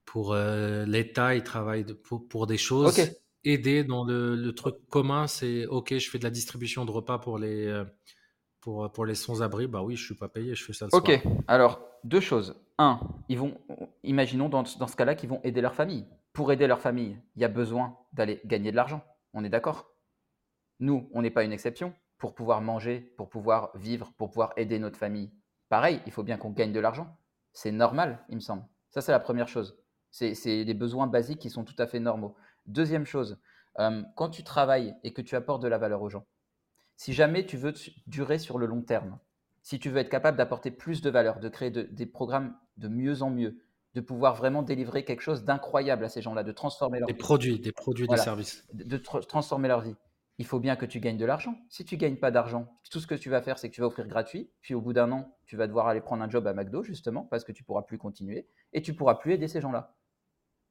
pour 0.06 0.34
euh, 0.34 0.86
l'État, 0.86 1.36
ils 1.36 1.44
travaillent 1.44 1.86
pour, 2.30 2.48
des 2.48 2.58
choses. 2.58 2.98
Aider 3.44 3.84
dans 3.84 4.06
le, 4.06 4.52
truc 4.52 4.76
commun, 4.90 5.28
c'est 5.28 5.66
OK, 5.66 5.98
je 5.98 6.10
fais 6.10 6.20
de 6.20 6.24
la 6.24 6.30
distribution 6.30 6.86
de 6.86 6.92
repas 6.92 7.20
pour 7.20 7.40
les, 7.40 7.68
euh, 7.68 7.84
pour, 8.62 8.90
pour 8.92 9.06
les 9.06 9.16
sans-abri. 9.16 9.68
Bah 9.68 9.82
oui, 9.82 9.98
je 9.98 10.06
suis 10.06 10.16
pas 10.16 10.30
payé, 10.30 10.56
je 10.56 10.64
fais 10.64 10.74
ça 10.74 10.86
le 10.86 10.96
Ok, 10.96 11.22
alors 11.48 11.82
deux 12.06 12.22
choses. 12.22 12.56
Un, 12.78 13.02
ils 13.28 13.38
vont, 13.38 13.58
imaginons 14.04 14.48
dans, 14.48 14.64
dans 14.64 14.88
ce 14.88 14.96
cas-là 14.96 15.16
qu'ils 15.16 15.30
vont 15.30 15.42
aider 15.44 15.60
leur 15.60 15.76
famille. 15.76 16.06
Pour 16.34 16.52
aider 16.52 16.68
leur 16.68 16.80
famille, 16.80 17.20
il 17.36 17.42
y 17.42 17.46
a 17.46 17.50
besoin 17.50 17.98
d'aller 18.14 18.42
gagner 18.46 18.72
de 18.72 18.76
l'argent. 18.76 19.04
On 19.34 19.44
est 19.44 19.50
d'accord? 19.50 19.92
Nous, 20.80 21.10
on 21.14 21.22
n'est 21.22 21.32
pas 21.32 21.44
une 21.44 21.52
exception. 21.52 21.94
Pour 22.18 22.36
pouvoir 22.36 22.62
manger, 22.62 23.00
pour 23.18 23.30
pouvoir 23.30 23.76
vivre, 23.76 24.14
pour 24.18 24.30
pouvoir 24.30 24.54
aider 24.56 24.80
notre 24.80 24.98
famille, 24.98 25.32
pareil, 25.70 26.02
il 26.06 26.12
faut 26.12 26.24
bien 26.24 26.38
qu'on 26.38 26.52
gagne 26.52 26.72
de 26.72 26.80
l'argent. 26.80 27.18
C'est 27.52 27.72
normal, 27.72 28.24
il 28.30 28.36
me 28.36 28.42
semble. 28.42 28.64
Ça, 28.92 29.02
c'est 29.02 29.12
la 29.12 29.20
première 29.20 29.48
chose. 29.48 29.78
C'est 30.12 30.66
des 30.66 30.74
besoins 30.74 31.08
basiques 31.08 31.40
qui 31.40 31.50
sont 31.50 31.64
tout 31.64 31.76
à 31.80 31.88
fait 31.88 32.00
normaux. 32.00 32.36
Deuxième 32.66 33.06
chose, 33.06 33.40
euh, 33.80 34.04
quand 34.16 34.30
tu 34.30 34.44
travailles 34.44 34.96
et 35.04 35.14
que 35.14 35.22
tu 35.22 35.36
apportes 35.36 35.64
de 35.64 35.68
la 35.68 35.78
valeur 35.78 36.02
aux 36.02 36.10
gens, 36.10 36.26
si 36.96 37.14
jamais 37.14 37.46
tu 37.46 37.58
veux 37.58 37.74
durer 38.08 38.38
sur 38.38 38.58
le 38.58 38.66
long 38.66 38.82
terme, 38.82 39.18
si 39.64 39.80
tu 39.80 39.90
veux 39.90 40.00
être 40.00 40.10
capable 40.10 40.38
d'apporter 40.38 40.72
plus 40.72 41.02
de 41.02 41.10
valeur, 41.10 41.40
de 41.40 41.50
créer 41.50 41.72
des 41.72 42.06
programmes 42.06 42.56
de 42.78 42.88
mieux 42.88 43.22
en 43.22 43.30
mieux, 43.30 43.58
de 43.94 44.02
pouvoir 44.02 44.36
vraiment 44.36 44.64
délivrer 44.64 45.04
quelque 45.04 45.22
chose 45.22 45.44
d'incroyable 45.44 46.06
à 46.06 46.10
ces 46.10 46.22
gens-là, 46.22 46.44
de 46.44 46.52
transformer 46.52 47.00
leur 47.00 47.08
des 47.08 47.14
Produits, 47.14 47.60
des 47.60 47.72
produits, 47.72 48.08
des 48.08 48.18
services. 48.18 48.66
de 48.74 48.98
transformer 48.98 49.68
leur 49.68 49.82
vie 49.82 49.96
il 50.42 50.46
faut 50.46 50.60
bien 50.60 50.76
que 50.76 50.88
tu 50.88 51.00
gagnes 51.00 51.18
de 51.18 51.26
l'argent. 51.26 51.56
Si 51.70 51.86
tu 51.86 51.98
gagnes 51.98 52.16
pas 52.16 52.32
d'argent, 52.32 52.68
tout 52.90 53.00
ce 53.00 53.06
que 53.06 53.14
tu 53.14 53.30
vas 53.30 53.44
faire, 53.44 53.60
c'est 53.60 53.70
que 53.70 53.76
tu 53.76 53.82
vas 53.82 53.86
offrir 53.86 54.08
gratuit. 54.08 54.50
Puis 54.62 54.74
au 54.74 54.82
bout 54.82 54.92
d'un 54.92 55.12
an, 55.12 55.38
tu 55.46 55.56
vas 55.56 55.68
devoir 55.68 55.88
aller 55.88 56.02
prendre 56.02 56.24
un 56.24 56.30
job 56.30 56.48
à 56.48 56.54
McDo, 56.54 56.82
justement, 56.82 57.26
parce 57.26 57.44
que 57.44 57.52
tu 57.52 57.64
pourras 57.64 57.84
plus 57.84 58.00
continuer 58.00 58.48
et 58.74 58.82
tu 58.82 58.96
pourras 58.96 59.14
plus 59.14 59.34
aider 59.34 59.48
ces 59.48 59.62
gens-là. 59.62 59.94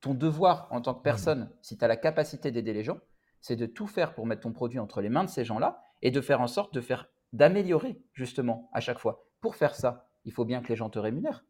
Ton 0.00 0.14
devoir 0.14 0.66
en 0.72 0.80
tant 0.80 0.92
que 0.92 1.02
personne, 1.02 1.52
si 1.62 1.78
tu 1.78 1.84
as 1.84 1.88
la 1.88 1.96
capacité 1.96 2.50
d'aider 2.50 2.72
les 2.72 2.82
gens, 2.82 2.98
c'est 3.40 3.54
de 3.54 3.66
tout 3.66 3.86
faire 3.86 4.14
pour 4.14 4.26
mettre 4.26 4.42
ton 4.42 4.52
produit 4.52 4.80
entre 4.80 5.00
les 5.00 5.08
mains 5.08 5.22
de 5.22 5.30
ces 5.30 5.44
gens-là 5.44 5.84
et 6.02 6.10
de 6.10 6.20
faire 6.20 6.40
en 6.40 6.48
sorte 6.48 6.74
de 6.74 6.80
faire 6.80 7.06
d'améliorer 7.32 8.02
justement 8.12 8.70
à 8.72 8.80
chaque 8.80 8.98
fois. 8.98 9.24
Pour 9.40 9.54
faire 9.54 9.76
ça, 9.76 10.10
il 10.24 10.32
faut 10.32 10.44
bien 10.44 10.62
que 10.62 10.68
les 10.68 10.74
gens 10.74 10.90
te 10.90 10.98
rémunèrent 10.98 11.44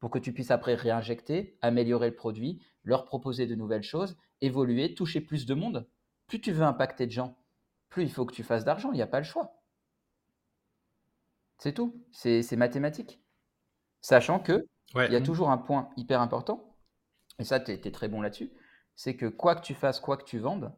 pour 0.00 0.10
que 0.10 0.18
tu 0.18 0.32
puisses 0.32 0.50
après 0.50 0.74
réinjecter, 0.74 1.58
améliorer 1.62 2.10
le 2.10 2.16
produit, 2.16 2.62
leur 2.84 3.04
proposer 3.04 3.46
de 3.46 3.54
nouvelles 3.54 3.82
choses, 3.82 4.16
évoluer, 4.40 4.94
toucher 4.94 5.20
plus 5.20 5.46
de 5.46 5.54
monde. 5.54 5.88
Plus 6.26 6.40
tu 6.40 6.52
veux 6.52 6.64
impacter 6.64 7.06
de 7.06 7.12
gens, 7.12 7.36
plus 7.88 8.02
il 8.02 8.10
faut 8.10 8.26
que 8.26 8.34
tu 8.34 8.42
fasses 8.42 8.64
d'argent, 8.64 8.92
il 8.92 8.96
n'y 8.96 9.02
a 9.02 9.06
pas 9.06 9.20
le 9.20 9.24
choix. 9.24 9.62
C'est 11.58 11.72
tout, 11.72 12.04
c'est 12.12 12.56
mathématique. 12.56 13.20
Sachant 14.00 14.38
que 14.38 14.66
il 14.94 15.12
y 15.12 15.16
a 15.16 15.20
toujours 15.20 15.50
un 15.50 15.58
point 15.58 15.90
hyper 15.96 16.20
important, 16.20 16.76
et 17.38 17.44
ça, 17.44 17.60
tu 17.60 17.72
es, 17.72 17.90
très 17.90 18.08
bon 18.08 18.20
là-dessus, 18.20 18.52
c'est 18.94 19.16
que 19.16 19.26
quoi 19.26 19.56
que 19.56 19.62
tu 19.62 19.74
fasses, 19.74 20.00
quoi 20.00 20.16
que 20.16 20.24
tu 20.24 20.38
vendes, 20.38 20.72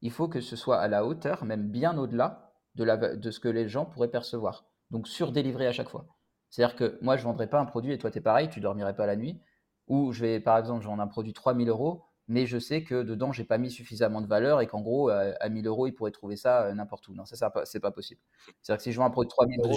il 0.00 0.10
faut 0.10 0.28
que 0.28 0.40
ce 0.40 0.56
soit 0.56 0.78
à 0.80 0.88
la 0.88 1.04
hauteur, 1.04 1.44
même 1.44 1.70
bien 1.70 1.96
au-delà 1.98 2.52
de, 2.74 3.16
de 3.16 3.30
ce 3.30 3.38
que 3.40 3.48
les 3.48 3.68
gens 3.68 3.84
pourraient 3.84 4.10
percevoir. 4.10 4.64
Donc 4.90 5.06
surdélivrer 5.06 5.66
à 5.66 5.72
chaque 5.72 5.88
fois. 5.88 6.06
C'est-à-dire 6.50 6.76
que 6.76 6.98
moi, 7.00 7.16
je 7.16 7.22
ne 7.22 7.28
vendrais 7.28 7.48
pas 7.48 7.60
un 7.60 7.64
produit 7.64 7.92
et 7.92 7.98
toi, 7.98 8.10
tu 8.10 8.18
es 8.18 8.20
pareil, 8.20 8.48
tu 8.48 8.60
dormirais 8.60 8.94
pas 8.94 9.06
la 9.06 9.16
nuit. 9.16 9.40
Ou 9.88 10.12
je 10.12 10.20
vais, 10.20 10.40
par 10.40 10.58
exemple, 10.58 10.82
je 10.82 10.88
vends 10.88 10.98
un 10.98 11.06
produit 11.06 11.32
3000 11.32 11.68
euros, 11.68 12.04
mais 12.28 12.46
je 12.46 12.58
sais 12.58 12.84
que 12.84 13.02
dedans, 13.02 13.32
j'ai 13.32 13.42
pas 13.42 13.58
mis 13.58 13.70
suffisamment 13.70 14.20
de 14.20 14.26
valeur 14.26 14.60
et 14.60 14.66
qu'en 14.68 14.80
gros, 14.80 15.08
à, 15.08 15.48
1000 15.48 15.66
euros, 15.66 15.86
ils 15.88 15.92
pourraient 15.92 16.12
trouver 16.12 16.36
ça 16.36 16.66
euh, 16.66 16.74
n'importe 16.74 17.08
où. 17.08 17.14
Non, 17.14 17.24
ça, 17.24 17.34
ça 17.34 17.52
c'est 17.64 17.80
pas 17.80 17.90
possible. 17.90 18.20
C'est-à-dire 18.62 18.78
que 18.78 18.82
si 18.84 18.92
je 18.92 18.98
vends 18.98 19.06
un 19.06 19.10
produit 19.10 19.28
de 19.28 19.34
3000 19.34 19.60
euros. 19.60 19.72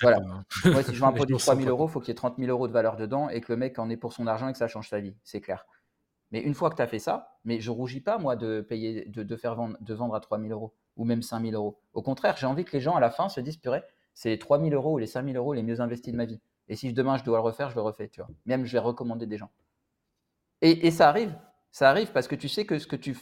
voilà. 0.00 0.18
Hein. 0.18 0.44
si 0.82 0.94
je 0.94 1.00
vends 1.00 1.08
un 1.08 1.12
produit 1.12 1.36
de 1.36 1.40
3000 1.40 1.68
euros, 1.68 1.88
il 1.88 1.90
faut 1.90 2.00
qu'il 2.00 2.08
y 2.08 2.12
ait 2.12 2.14
30 2.14 2.36
000 2.38 2.50
euros 2.50 2.68
de 2.68 2.72
valeur 2.72 2.96
dedans 2.96 3.28
et 3.28 3.40
que 3.42 3.52
le 3.52 3.58
mec 3.58 3.78
en 3.78 3.90
ait 3.90 3.98
pour 3.98 4.14
son 4.14 4.26
argent 4.26 4.48
et 4.48 4.52
que 4.52 4.58
ça 4.58 4.68
change 4.68 4.88
sa 4.88 5.00
vie. 5.00 5.14
C'est 5.24 5.42
clair. 5.42 5.66
Mais 6.30 6.40
une 6.40 6.54
fois 6.54 6.70
que 6.70 6.76
tu 6.76 6.82
as 6.82 6.86
fait 6.86 6.98
ça, 6.98 7.38
mais 7.44 7.60
je 7.60 7.70
rougis 7.70 8.00
pas, 8.00 8.18
moi, 8.18 8.36
de 8.36 8.60
payer, 8.60 9.04
de, 9.06 9.36
faire 9.36 9.54
vendre, 9.54 9.76
de 9.80 9.94
vendre 9.94 10.14
à 10.14 10.20
3000 10.20 10.52
euros 10.52 10.74
ou 10.96 11.04
même 11.04 11.22
5000 11.22 11.54
euros. 11.54 11.80
Au 11.92 12.02
contraire, 12.02 12.36
j'ai 12.36 12.46
envie 12.46 12.64
que 12.64 12.72
les 12.72 12.80
gens, 12.80 12.94
à 12.94 13.00
la 13.00 13.10
fin, 13.10 13.28
se 13.28 13.40
disent, 13.40 13.56
purée, 13.56 13.82
c'est 14.14 14.30
les 14.30 14.38
3000 14.38 14.74
euros 14.74 14.94
ou 14.94 14.98
les 14.98 15.06
5000 15.06 15.36
euros 15.36 15.52
les 15.52 15.62
mieux 15.62 15.80
investis 15.80 16.12
de 16.12 16.16
ma 16.16 16.24
vie. 16.24 16.40
Et 16.68 16.76
si 16.76 16.92
demain 16.92 17.16
je 17.16 17.24
dois 17.24 17.38
le 17.38 17.42
refaire, 17.42 17.70
je 17.70 17.74
le 17.74 17.82
refais, 17.82 18.08
tu 18.08 18.20
vois. 18.20 18.30
Même 18.46 18.64
je 18.64 18.72
vais 18.72 18.78
recommander 18.78 19.26
des 19.26 19.38
gens. 19.38 19.50
Et, 20.62 20.90
ça 20.90 21.08
arrive. 21.08 21.34
Ça 21.72 21.88
arrive 21.88 22.12
parce 22.12 22.28
que 22.28 22.34
tu 22.34 22.48
sais 22.48 22.66
que 22.66 22.78
ce 22.78 22.86
que 22.86 22.96
tu, 22.96 23.16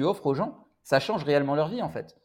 offres 0.00 0.26
aux 0.26 0.34
gens, 0.34 0.68
ça 0.82 1.00
change 1.00 1.24
réellement 1.24 1.54
leur 1.54 1.68
vie, 1.68 1.82
en 1.82 1.88
fait. 1.88 2.16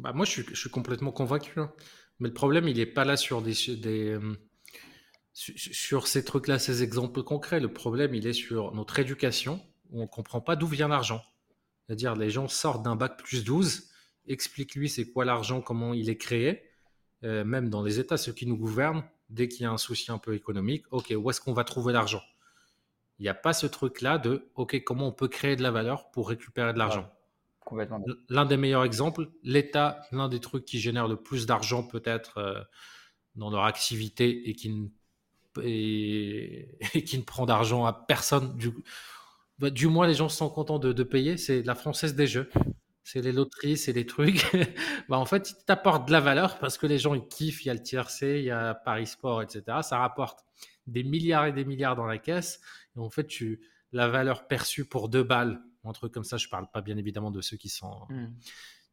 Bah 0.00 0.12
moi, 0.12 0.24
je 0.24 0.42
suis, 0.42 0.70
complètement 0.70 1.12
convaincu. 1.12 1.60
Hein. 1.60 1.72
Mais 2.18 2.28
le 2.28 2.34
problème, 2.34 2.66
il 2.66 2.76
n'est 2.78 2.86
pas 2.86 3.04
là 3.04 3.16
sur 3.16 3.40
des, 3.40 3.54
euh, 3.86 4.36
sur 5.32 6.08
ces 6.08 6.24
trucs-là, 6.24 6.58
ces 6.58 6.82
exemples 6.82 7.22
concrets. 7.22 7.60
Le 7.60 7.72
problème, 7.72 8.14
il 8.14 8.26
est 8.26 8.32
sur 8.32 8.74
notre 8.74 8.98
éducation, 8.98 9.60
où 9.90 10.00
on 10.00 10.02
ne 10.02 10.08
comprend 10.08 10.40
pas 10.40 10.56
d'où 10.56 10.66
vient 10.66 10.88
l'argent. 10.88 11.22
C'est-à-dire, 11.86 12.16
les 12.16 12.30
gens 12.30 12.48
sortent 12.48 12.82
d'un 12.82 12.96
bac 12.96 13.16
plus 13.22 13.44
12, 13.44 13.91
explique-lui 14.26 14.88
c'est 14.88 15.10
quoi 15.10 15.24
l'argent, 15.24 15.60
comment 15.60 15.94
il 15.94 16.08
est 16.10 16.16
créé, 16.16 16.62
euh, 17.24 17.44
même 17.44 17.68
dans 17.68 17.82
les 17.82 18.00
États, 18.00 18.16
ceux 18.16 18.32
qui 18.32 18.46
nous 18.46 18.56
gouvernent, 18.56 19.04
dès 19.28 19.48
qu'il 19.48 19.62
y 19.62 19.64
a 19.64 19.70
un 19.70 19.78
souci 19.78 20.10
un 20.10 20.18
peu 20.18 20.34
économique, 20.34 20.84
ok, 20.90 21.14
où 21.16 21.30
est-ce 21.30 21.40
qu'on 21.40 21.52
va 21.52 21.64
trouver 21.64 21.92
l'argent? 21.92 22.22
Il 23.18 23.22
n'y 23.22 23.28
a 23.28 23.34
pas 23.34 23.52
ce 23.52 23.66
truc-là 23.66 24.18
de, 24.18 24.50
ok, 24.56 24.82
comment 24.84 25.08
on 25.08 25.12
peut 25.12 25.28
créer 25.28 25.56
de 25.56 25.62
la 25.62 25.70
valeur 25.70 26.10
pour 26.10 26.28
récupérer 26.28 26.72
de 26.72 26.78
l'argent? 26.78 27.10
L'un 28.28 28.44
des 28.44 28.56
meilleurs 28.56 28.84
exemples, 28.84 29.30
l'État, 29.42 30.02
l'un 30.10 30.28
des 30.28 30.40
trucs 30.40 30.64
qui 30.64 30.78
génère 30.78 31.08
le 31.08 31.16
plus 31.16 31.46
d'argent 31.46 31.84
peut-être 31.84 32.38
euh, 32.38 32.60
dans 33.36 33.50
leur 33.50 33.64
activité 33.64 34.48
et 34.48 34.54
qui 34.54 34.70
ne, 34.70 34.88
et, 35.62 37.04
qui 37.06 37.18
ne 37.18 37.22
prend 37.22 37.46
d'argent 37.46 37.84
à 37.84 37.92
personne, 37.92 38.56
du, 38.56 38.72
bah, 39.58 39.70
du 39.70 39.86
moins 39.86 40.06
les 40.06 40.14
gens 40.14 40.28
sont 40.28 40.50
contents 40.50 40.78
de, 40.78 40.92
de 40.92 41.02
payer, 41.02 41.36
c'est 41.36 41.62
la 41.62 41.74
Française 41.74 42.14
des 42.14 42.26
Jeux 42.26 42.50
c'est 43.04 43.20
les 43.20 43.32
loteries, 43.32 43.76
c'est 43.76 43.92
les 43.92 44.06
trucs. 44.06 44.46
bah, 45.08 45.18
en 45.18 45.24
fait, 45.24 45.50
ils 45.50 45.64
t'apportent 45.64 46.06
de 46.06 46.12
la 46.12 46.20
valeur 46.20 46.58
parce 46.58 46.78
que 46.78 46.86
les 46.86 46.98
gens 46.98 47.14
ils 47.14 47.26
kiffent. 47.26 47.64
Il 47.64 47.68
y 47.68 47.70
a 47.70 47.74
le 47.74 47.82
TRC, 47.82 48.22
il 48.38 48.44
y 48.44 48.50
a 48.50 48.74
Paris 48.74 49.06
Sport, 49.06 49.42
etc. 49.42 49.78
Ça 49.82 49.98
rapporte 49.98 50.40
des 50.86 51.02
milliards 51.02 51.46
et 51.46 51.52
des 51.52 51.64
milliards 51.64 51.96
dans 51.96 52.06
la 52.06 52.18
caisse. 52.18 52.60
Et 52.96 53.00
en 53.00 53.10
fait, 53.10 53.26
tu, 53.26 53.60
la 53.92 54.08
valeur 54.08 54.46
perçue 54.46 54.84
pour 54.84 55.08
deux 55.08 55.22
balles, 55.24 55.60
un 55.84 55.92
truc 55.92 56.12
comme 56.12 56.24
ça, 56.24 56.36
je 56.36 56.48
parle 56.48 56.70
pas 56.72 56.80
bien 56.80 56.96
évidemment 56.96 57.30
de 57.30 57.40
ceux 57.40 57.56
qui 57.56 57.68
sont. 57.68 58.06
Mmh. 58.08 58.26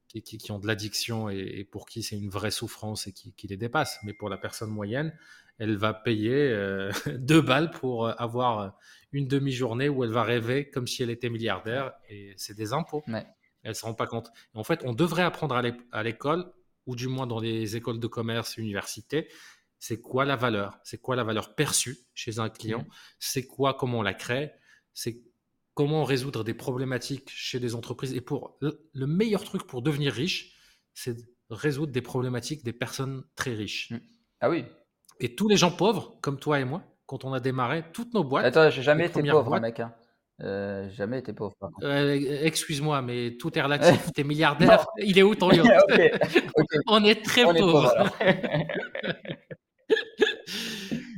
Qui, 0.08 0.24
qui, 0.24 0.52
ont 0.52 0.58
de 0.58 0.66
l'addiction 0.66 1.30
et, 1.30 1.64
pour 1.72 1.86
qui 1.86 2.02
c'est 2.02 2.18
une 2.18 2.32
vraie 2.32 2.50
souffrance 2.50 3.06
et 3.06 3.14
qui, 3.14 3.32
qui, 3.34 3.48
les 3.48 3.58
dépasse. 3.58 4.00
Mais 4.02 4.12
pour 4.12 4.28
la 4.28 4.40
personne 4.40 4.72
moyenne, 4.72 5.16
elle 5.60 5.78
va 5.78 5.94
payer 5.94 6.34
euh, 6.34 6.92
deux 7.20 7.42
balles 7.42 7.70
pour 7.70 8.10
avoir 8.20 8.76
une 9.12 9.28
demi-journée 9.28 9.88
où 9.88 10.04
elle 10.04 10.10
va 10.10 10.24
rêver 10.24 10.68
comme 10.72 10.88
si 10.88 11.04
elle 11.04 11.12
était 11.12 11.30
milliardaire 11.30 11.94
et 12.10 12.34
c'est 12.38 12.56
des 12.56 12.74
impôts. 12.74 13.04
Ouais. 13.08 13.28
Elle 13.70 13.74
ne 13.74 13.76
se 13.76 13.86
rend 13.86 13.94
pas 13.94 14.08
compte. 14.08 14.32
en 14.56 14.64
fait, 14.64 14.82
on 14.84 14.94
devrait 14.94 15.22
apprendre 15.22 15.56
à 15.92 16.04
l'école, 16.04 16.52
ou 16.88 16.96
du 16.96 17.08
moins 17.08 17.28
dans 17.28 17.40
les 17.40 17.76
écoles 17.76 18.00
de 18.00 18.08
commerce, 18.08 18.58
universités, 18.58 19.30
c'est 19.78 20.02
quoi 20.02 20.26
la 20.26 20.36
valeur? 20.36 20.80
C'est 20.84 20.98
quoi 20.98 21.16
la 21.16 21.24
valeur 21.24 21.54
perçue 21.54 22.00
chez 22.16 22.40
un 22.40 22.50
client? 22.50 22.80
Mmh. 22.80 22.94
C'est 23.20 23.46
quoi, 23.46 23.76
comment 23.76 24.00
on 24.00 24.02
la 24.02 24.16
crée? 24.16 24.52
C'est 24.96 25.22
comment 25.76 26.04
résoudre 26.04 26.44
des 26.44 26.56
problématiques 26.56 27.30
chez 27.30 27.60
des 27.60 27.76
entreprises? 27.76 28.16
Et 28.16 28.22
pour 28.22 28.58
le 28.60 29.06
meilleur 29.06 29.44
truc 29.44 29.68
pour 29.68 29.84
devenir 29.84 30.14
riche, 30.14 30.58
c'est 30.96 31.16
résoudre 31.52 31.92
des 31.92 32.02
problématiques 32.02 32.64
des 32.64 32.74
personnes 32.74 33.24
très 33.36 33.54
riches. 33.54 33.92
Mmh. 33.92 34.00
Ah 34.42 34.50
oui. 34.50 34.66
Et 35.20 35.36
tous 35.36 35.48
les 35.48 35.58
gens 35.58 35.72
pauvres, 35.72 36.18
comme 36.22 36.40
toi 36.40 36.60
et 36.60 36.66
moi, 36.66 36.84
quand 37.06 37.24
on 37.24 37.34
a 37.34 37.40
démarré 37.40 37.86
toutes 37.94 38.16
nos 38.16 38.24
boîtes. 38.24 38.46
Attends, 38.46 38.72
j'ai 38.72 38.82
jamais 38.82 39.06
été 39.06 39.22
pauvre, 39.22 39.60
mec. 39.60 39.80
Hein. 39.80 39.94
Euh, 40.42 40.90
jamais 40.92 41.20
été 41.20 41.34
pauvre. 41.34 41.56
Euh, 41.84 42.14
excuse-moi, 42.44 43.02
mais 43.02 43.36
tout 43.38 43.58
est 43.58 43.62
relatif. 43.70 44.12
T'es 44.14 44.24
milliardaire. 44.24 44.86
Il 44.98 45.18
est 45.18 45.24
où 45.24 45.36
ton 45.36 45.52
yacht? 45.52 45.68
On 46.88 47.04
est 47.04 47.24
très 47.24 47.44
pauvre. 47.44 47.94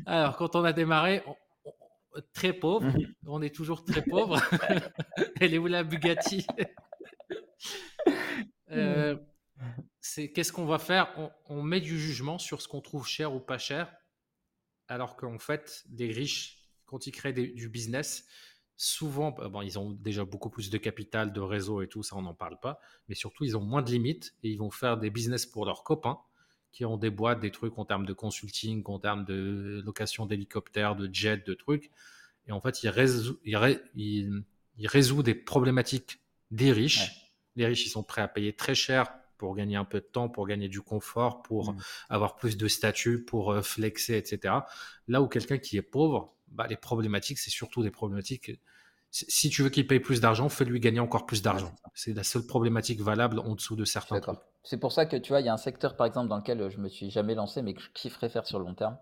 alors. 0.06 0.38
quand 0.38 0.56
on 0.56 0.64
a 0.64 0.74
démarré, 0.74 1.24
très 2.34 2.54
pauvre. 2.54 2.88
Mhm. 2.88 3.14
On 3.28 3.42
est 3.42 3.54
toujours 3.54 3.86
très 3.86 4.02
pauvre. 4.02 4.42
Elle 5.40 5.54
est 5.54 5.58
où 5.58 5.68
la 5.68 5.84
Bugatti? 5.84 6.46
Euh, 8.72 9.16
C'est 10.00 10.32
qu'est-ce 10.32 10.52
qu'on 10.52 10.66
va 10.66 10.80
faire? 10.80 11.14
On, 11.48 11.62
met 11.62 11.82
du 11.82 12.00
jugement 12.00 12.40
sur 12.40 12.62
ce 12.62 12.68
qu'on 12.68 12.82
trouve 12.82 13.08
cher 13.08 13.34
ou 13.34 13.40
pas 13.40 13.58
cher, 13.58 13.94
alors 14.88 15.16
qu'en 15.16 15.38
fait, 15.38 15.84
les 15.92 16.12
riches, 16.12 16.58
quand 16.86 17.06
ils 17.06 17.12
créent 17.12 17.34
du 17.34 17.70
business, 17.70 18.26
souvent, 18.82 19.30
bah, 19.30 19.48
bon, 19.48 19.62
ils 19.62 19.78
ont 19.78 19.92
déjà 19.92 20.26
beaucoup 20.26 20.50
plus 20.50 20.72
de 20.72 20.78
capital, 20.80 21.32
de 21.32 21.40
réseau 21.40 21.84
et 21.84 21.88
tout, 21.88 22.02
ça 22.02 22.16
on 22.16 22.24
n'en 22.24 22.34
parle 22.34 22.60
pas, 22.60 22.80
mais 23.08 23.16
surtout 23.16 23.44
ils 23.44 23.56
ont 23.56 23.62
moins 23.62 23.84
de 23.84 23.92
limites 23.92 24.34
et 24.42 24.50
ils 24.50 24.58
vont 24.58 24.72
faire 24.72 24.98
des 24.98 25.12
business 25.12 25.46
pour 25.46 25.66
leurs 25.66 25.84
copains 25.84 26.18
qui 26.72 26.84
ont 26.84 26.98
des 26.98 27.12
boîtes, 27.12 27.40
des 27.40 27.52
trucs 27.52 27.78
en 27.78 27.86
termes 27.86 28.08
de 28.08 28.14
consulting, 28.14 28.82
en 28.86 28.98
termes 28.98 29.24
de 29.24 29.84
location 29.86 30.26
d'hélicoptères, 30.26 30.96
de 30.96 31.08
jets, 31.14 31.44
de 31.46 31.54
trucs. 31.54 31.92
Et 32.48 32.54
en 32.54 32.62
fait, 32.62 32.82
ils 32.82 32.90
résout, 32.90 33.40
il, 33.44 34.44
résout 34.86 35.22
des 35.22 35.36
problématiques 35.36 36.20
des 36.50 36.72
riches. 36.72 37.34
Les 37.58 37.68
riches, 37.68 37.86
ils 37.86 37.90
sont 37.90 38.04
prêts 38.04 38.22
à 38.22 38.28
payer 38.28 38.54
très 38.54 38.74
cher 38.74 39.14
pour 39.38 39.54
gagner 39.56 39.76
un 39.76 39.86
peu 39.86 40.00
de 40.00 40.06
temps, 40.06 40.30
pour 40.30 40.48
gagner 40.48 40.70
du 40.70 40.82
confort, 40.82 41.42
pour 41.44 41.74
mmh. 41.74 41.78
avoir 42.10 42.36
plus 42.36 42.58
de 42.58 42.68
statut, 42.68 43.24
pour 43.24 43.52
euh, 43.52 43.62
flexer, 43.62 44.16
etc. 44.16 44.56
Là 45.08 45.22
où 45.22 45.28
quelqu'un 45.28 45.58
qui 45.58 45.78
est 45.78 45.82
pauvre, 45.82 46.34
bah, 46.52 46.68
les 46.68 46.76
problématiques, 46.76 47.40
c'est 47.40 47.50
surtout 47.50 47.84
des 47.84 47.92
problématiques. 47.92 48.52
Si 49.10 49.50
tu 49.50 49.62
veux 49.62 49.70
qu'il 49.70 49.88
paye 49.88 50.00
plus 50.00 50.22
d'argent, 50.22 50.48
fais-lui 50.48 50.80
gagner 50.80 51.02
encore 51.02 51.26
plus 51.26 51.42
d'argent. 51.42 51.76
C'est 51.94 52.14
la 52.14 52.24
seule 52.24 52.46
problématique 52.46 53.02
valable 53.02 53.40
en 53.40 53.56
dessous 53.56 53.76
de 53.76 53.84
certains 53.84 54.22
trucs. 54.22 54.40
C'est 54.64 54.78
pour 54.78 54.94
ça 54.94 55.06
que 55.06 55.18
tu 55.18 55.30
vois, 55.30 55.42
il 55.42 55.46
y 55.46 55.50
a 55.50 55.54
un 55.54 55.58
secteur 55.58 55.98
par 55.98 56.08
exemple 56.08 56.30
dans 56.30 56.38
lequel 56.38 56.70
je 56.70 56.78
me 56.78 56.88
suis 56.88 57.10
jamais 57.10 57.36
lancé, 57.36 57.62
mais 57.62 57.74
que 57.74 57.82
je 57.82 57.90
kifferais 57.90 58.30
faire 58.30 58.46
sur 58.46 58.60
le 58.60 58.66
long 58.66 58.76
terme, 58.76 58.98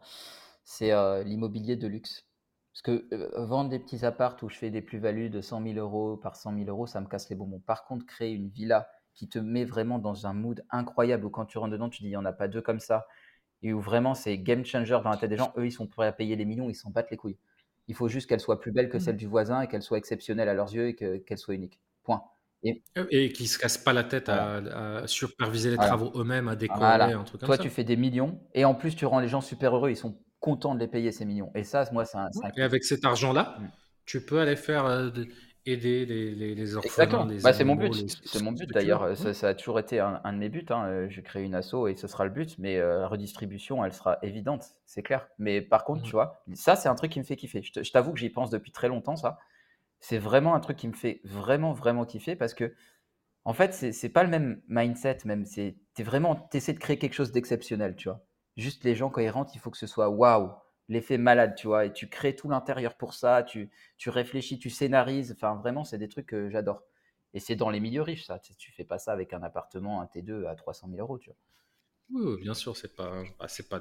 c'est 0.64 0.92
euh, 0.92 1.24
l'immobilier 1.24 1.76
de 1.76 1.88
luxe. 1.88 2.26
Parce 2.74 2.82
que 2.82 3.14
euh, 3.14 3.46
vendre 3.46 3.70
des 3.70 3.80
petits 3.80 4.06
apparts 4.06 4.38
où 4.42 4.50
je 4.50 4.58
fais 4.58 4.72
des 4.72 4.82
plus-values 4.82 5.30
de 5.30 5.42
100 5.42 5.64
000 5.64 5.78
euros 5.78 6.18
par 6.18 6.36
100 6.36 6.56
000 6.56 6.70
euros, 6.70 6.88
ça 6.88 7.02
me 7.02 7.08
casse 7.08 7.30
les 7.30 7.36
bonbons. 7.36 7.60
Par 7.60 7.86
contre, 7.86 8.06
créer 8.06 8.32
une 8.32 8.50
villa 8.50 8.88
qui 9.14 9.28
te 9.28 9.38
met 9.38 9.66
vraiment 9.66 10.00
dans 10.00 10.28
un 10.28 10.34
mood 10.34 10.64
incroyable 10.72 11.26
où 11.26 11.30
quand 11.30 11.46
tu 11.46 11.58
rentres 11.58 11.74
dedans, 11.74 11.90
tu 11.90 12.02
dis 12.02 12.08
il 12.08 12.12
n'y 12.12 12.18
en 12.18 12.26
a 12.26 12.32
pas 12.32 12.48
deux 12.48 12.62
comme 12.62 12.80
ça, 12.80 13.06
et 13.62 13.74
où 13.74 13.80
vraiment 13.80 14.14
c'est 14.14 14.38
game 14.38 14.66
changer 14.66 14.98
dans 15.04 15.10
la 15.10 15.18
tête 15.18 15.30
des 15.30 15.38
gens. 15.38 15.54
Eux, 15.58 15.66
ils 15.66 15.72
sont 15.72 15.88
prêts 15.88 16.08
à 16.08 16.12
payer 16.12 16.36
les 16.36 16.46
millions, 16.46 16.70
ils 16.70 16.76
s'en 16.76 16.90
battent 16.90 17.12
les 17.12 17.18
couilles. 17.18 17.38
Il 17.88 17.96
faut 17.96 18.08
juste 18.08 18.30
qu'elle 18.30 18.40
soit 18.40 18.60
plus 18.60 18.72
belle 18.72 18.90
que 18.90 18.98
mmh. 18.98 19.02
celle 19.02 19.18
du 19.18 19.28
voisin 19.28 19.62
et 19.62 19.68
qu'elle 19.68 19.82
soit 19.82 19.98
exceptionnelle 19.98 20.48
à 20.48 20.54
leurs 20.54 20.74
yeux 20.74 20.90
et 20.90 20.96
qu'elle 20.96 21.38
soit 21.38 21.56
unique. 21.56 21.80
Point. 22.04 22.22
Et, 22.62 22.84
et 23.10 23.32
qu'ils 23.32 23.46
ne 23.46 23.50
se 23.50 23.58
cassent 23.58 23.78
pas 23.78 23.94
la 23.94 24.04
tête 24.04 24.28
à, 24.28 25.08
superviser 25.08 25.72
les 25.72 25.78
travaux 25.78 26.12
eux-mêmes, 26.16 26.50
à 26.50 26.56
décorer, 26.56 26.86
un 26.86 27.24
truc 27.24 27.40
comme 27.40 27.48
Toi, 27.48 27.58
tu 27.58 27.70
fais 27.70 27.86
des 27.86 27.96
millions 27.96 28.40
et 28.54 28.66
en 28.66 28.76
plus, 28.76 28.96
tu 28.96 29.06
rends 29.06 29.20
les 29.20 29.30
gens 29.30 29.42
super 29.42 29.76
heureux. 29.76 29.90
Ils 29.90 29.98
sont 29.98 30.20
contents 30.40 30.76
de 30.76 30.80
les 30.80 30.88
payer 30.88 31.12
ces 31.12 31.26
millions. 31.26 31.52
Et 31.56 31.64
ça, 31.64 31.86
moi, 31.92 32.06
c'est 32.06 32.18
un. 32.18 32.30
Et 32.58 32.62
avec 32.62 32.84
cet 32.84 33.06
argent-là, 33.06 33.58
mmh. 33.60 33.68
tu 34.06 34.26
peux 34.26 34.40
aller 34.40 34.56
faire 34.58 34.86
euh, 34.86 35.10
aider 35.66 36.06
les, 36.06 36.56
les, 36.56 36.76
orphelins. 36.76 37.28
Bah, 37.44 37.54
c'est 37.54 37.64
mon 37.64 37.76
but. 37.76 37.94
C'est 38.26 38.42
mon 38.42 38.52
but 38.52 38.70
d'ailleurs. 38.70 39.16
Ça, 39.16 39.48
a 39.48 39.54
toujours 39.54 39.80
été 39.80 40.00
un, 40.00 40.34
de 40.34 40.38
mes 40.38 40.50
buts. 40.50 40.66
Hein. 40.70 40.86
Euh, 40.88 41.10
j'ai 41.10 41.22
créé 41.22 41.44
une 41.44 41.56
asso 41.56 41.88
et 41.88 41.96
ce 41.96 42.08
sera 42.08 42.26
le 42.26 42.32
but. 42.32 42.58
Mais 42.58 42.78
euh, 42.78 43.02
la 43.02 43.08
redistribution, 43.08 43.84
elle 43.84 43.94
sera 43.94 44.18
évidente, 44.22 44.66
c'est 44.86 45.04
clair. 45.04 45.28
Mais 45.38 45.62
par 45.62 45.84
contre, 45.84 46.04
tu 46.04 46.10
mmh. 46.10 46.12
vois, 46.12 46.44
ça, 46.54 46.76
c'est 46.76 46.90
un 46.90 46.96
truc 46.96 47.12
qui 47.12 47.20
me 47.20 47.26
fait 47.26 47.36
kiffer. 47.36 47.62
Je 47.62 47.92
t'avoue 47.92 48.14
que 48.14 48.20
j'y 48.20 48.30
pense 48.30 48.50
depuis 48.50 48.72
très 48.72 48.88
longtemps, 48.88 49.16
ça. 49.16 49.40
c'est 50.00 50.18
vraiment 50.18 50.56
un 50.56 50.60
truc 50.60 50.78
qui 50.78 50.88
me 50.88 50.94
fait 50.94 51.22
vraiment, 51.24 51.74
vraiment 51.74 52.06
kiffer 52.06 52.36
parce 52.36 52.54
que, 52.54 52.74
en 53.46 53.54
fait, 53.54 53.74
c'est 53.74 54.10
pas 54.10 54.24
le 54.24 54.30
même 54.30 54.62
mindset, 54.68 55.20
même. 55.26 55.46
Tu 55.46 56.04
vraiment, 56.04 56.48
essaies 56.54 56.74
de 56.74 56.80
créer 56.80 56.98
quelque 56.98 57.14
chose 57.14 57.32
d'exceptionnel, 57.32 57.96
tu 57.96 58.10
vois. 58.10 58.24
Juste 58.58 58.84
les 58.84 58.96
gens, 58.96 59.10
quand 59.10 59.22
ils 59.22 59.30
rentrent, 59.30 59.52
il 59.56 59.60
faut 59.60 59.72
que 59.72 59.78
ce 59.78 59.88
soit 59.88 60.10
waouh, 60.10 60.52
l'effet 60.90 61.18
malade, 61.18 61.56
tu 61.56 61.68
vois. 61.68 61.86
Et 61.86 61.94
tu 61.94 62.10
crées 62.10 62.36
tout 62.36 62.50
l'intérieur 62.50 62.96
pour 62.96 63.14
ça, 63.14 63.44
tu, 63.44 63.70
tu 63.98 64.10
réfléchis, 64.10 64.60
tu 64.60 64.70
scénarises. 64.70 65.32
Enfin, 65.32 65.56
vraiment, 65.56 65.86
c'est 65.86 65.98
des 65.98 66.10
trucs 66.10 66.26
que 66.26 66.50
j'adore. 66.50 66.84
Et 67.34 67.40
c'est 67.40 67.56
dans 67.56 67.70
les 67.70 67.80
milieux 67.80 68.02
riches, 68.02 68.26
ça. 68.26 68.40
Tu, 68.40 68.72
fais 68.72 68.84
pas 68.84 68.98
ça 68.98 69.14
avec 69.14 69.34
un 69.34 69.44
appartement, 69.44 70.02
un 70.02 70.06
T2 70.06 70.48
à 70.48 70.56
300 70.56 70.90
000 70.90 71.00
euros, 71.00 71.20
tu 71.20 71.30
vois. 71.30 71.38
Oui, 72.12 72.42
bien 72.42 72.56
sûr, 72.56 72.76
c'est 72.76 72.96
pas, 72.96 73.24
bah, 73.40 73.48
c'est 73.48 73.70
pas 73.70 73.80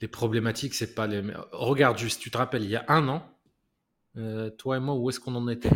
les 0.00 0.08
problématiques, 0.08 0.74
c'est 0.74 0.94
pas 0.94 1.06
les. 1.06 1.22
Regarde 1.52 1.96
juste, 1.96 2.20
tu 2.20 2.30
te 2.30 2.36
rappelles, 2.36 2.64
il 2.64 2.70
y 2.70 2.76
a 2.76 2.84
un 2.88 3.06
an, 3.08 3.22
euh, 4.16 4.50
toi 4.50 4.78
et 4.78 4.80
moi, 4.80 4.96
où 4.96 5.08
est-ce 5.08 5.20
qu'on 5.20 5.36
en 5.36 5.46
était? 5.46 5.70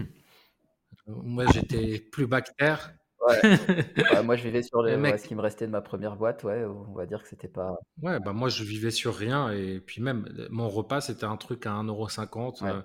Moi, 1.06 1.46
j'étais 1.52 2.00
plus 2.00 2.26
bactère. 2.26 2.92
Ouais. 3.26 3.36
moi, 4.24 4.36
je 4.36 4.44
vivais 4.44 4.62
sur 4.62 4.82
les, 4.82 4.94
ce 5.18 5.26
qui 5.26 5.34
me 5.34 5.40
restait 5.40 5.66
de 5.66 5.72
ma 5.72 5.80
première 5.80 6.16
boîte. 6.16 6.44
Ouais, 6.44 6.64
on 6.64 6.94
va 6.94 7.06
dire 7.06 7.22
que 7.22 7.28
c'était 7.28 7.48
pas. 7.48 7.78
Ouais, 8.02 8.18
bah 8.20 8.32
moi, 8.32 8.48
je 8.48 8.64
vivais 8.64 8.90
sur 8.90 9.14
rien. 9.14 9.50
Et 9.52 9.80
puis 9.80 10.00
même, 10.00 10.28
mon 10.50 10.68
repas, 10.68 11.00
c'était 11.00 11.24
un 11.24 11.36
truc 11.36 11.66
à 11.66 11.70
1,50€ 11.70 12.64
euh, 12.64 12.82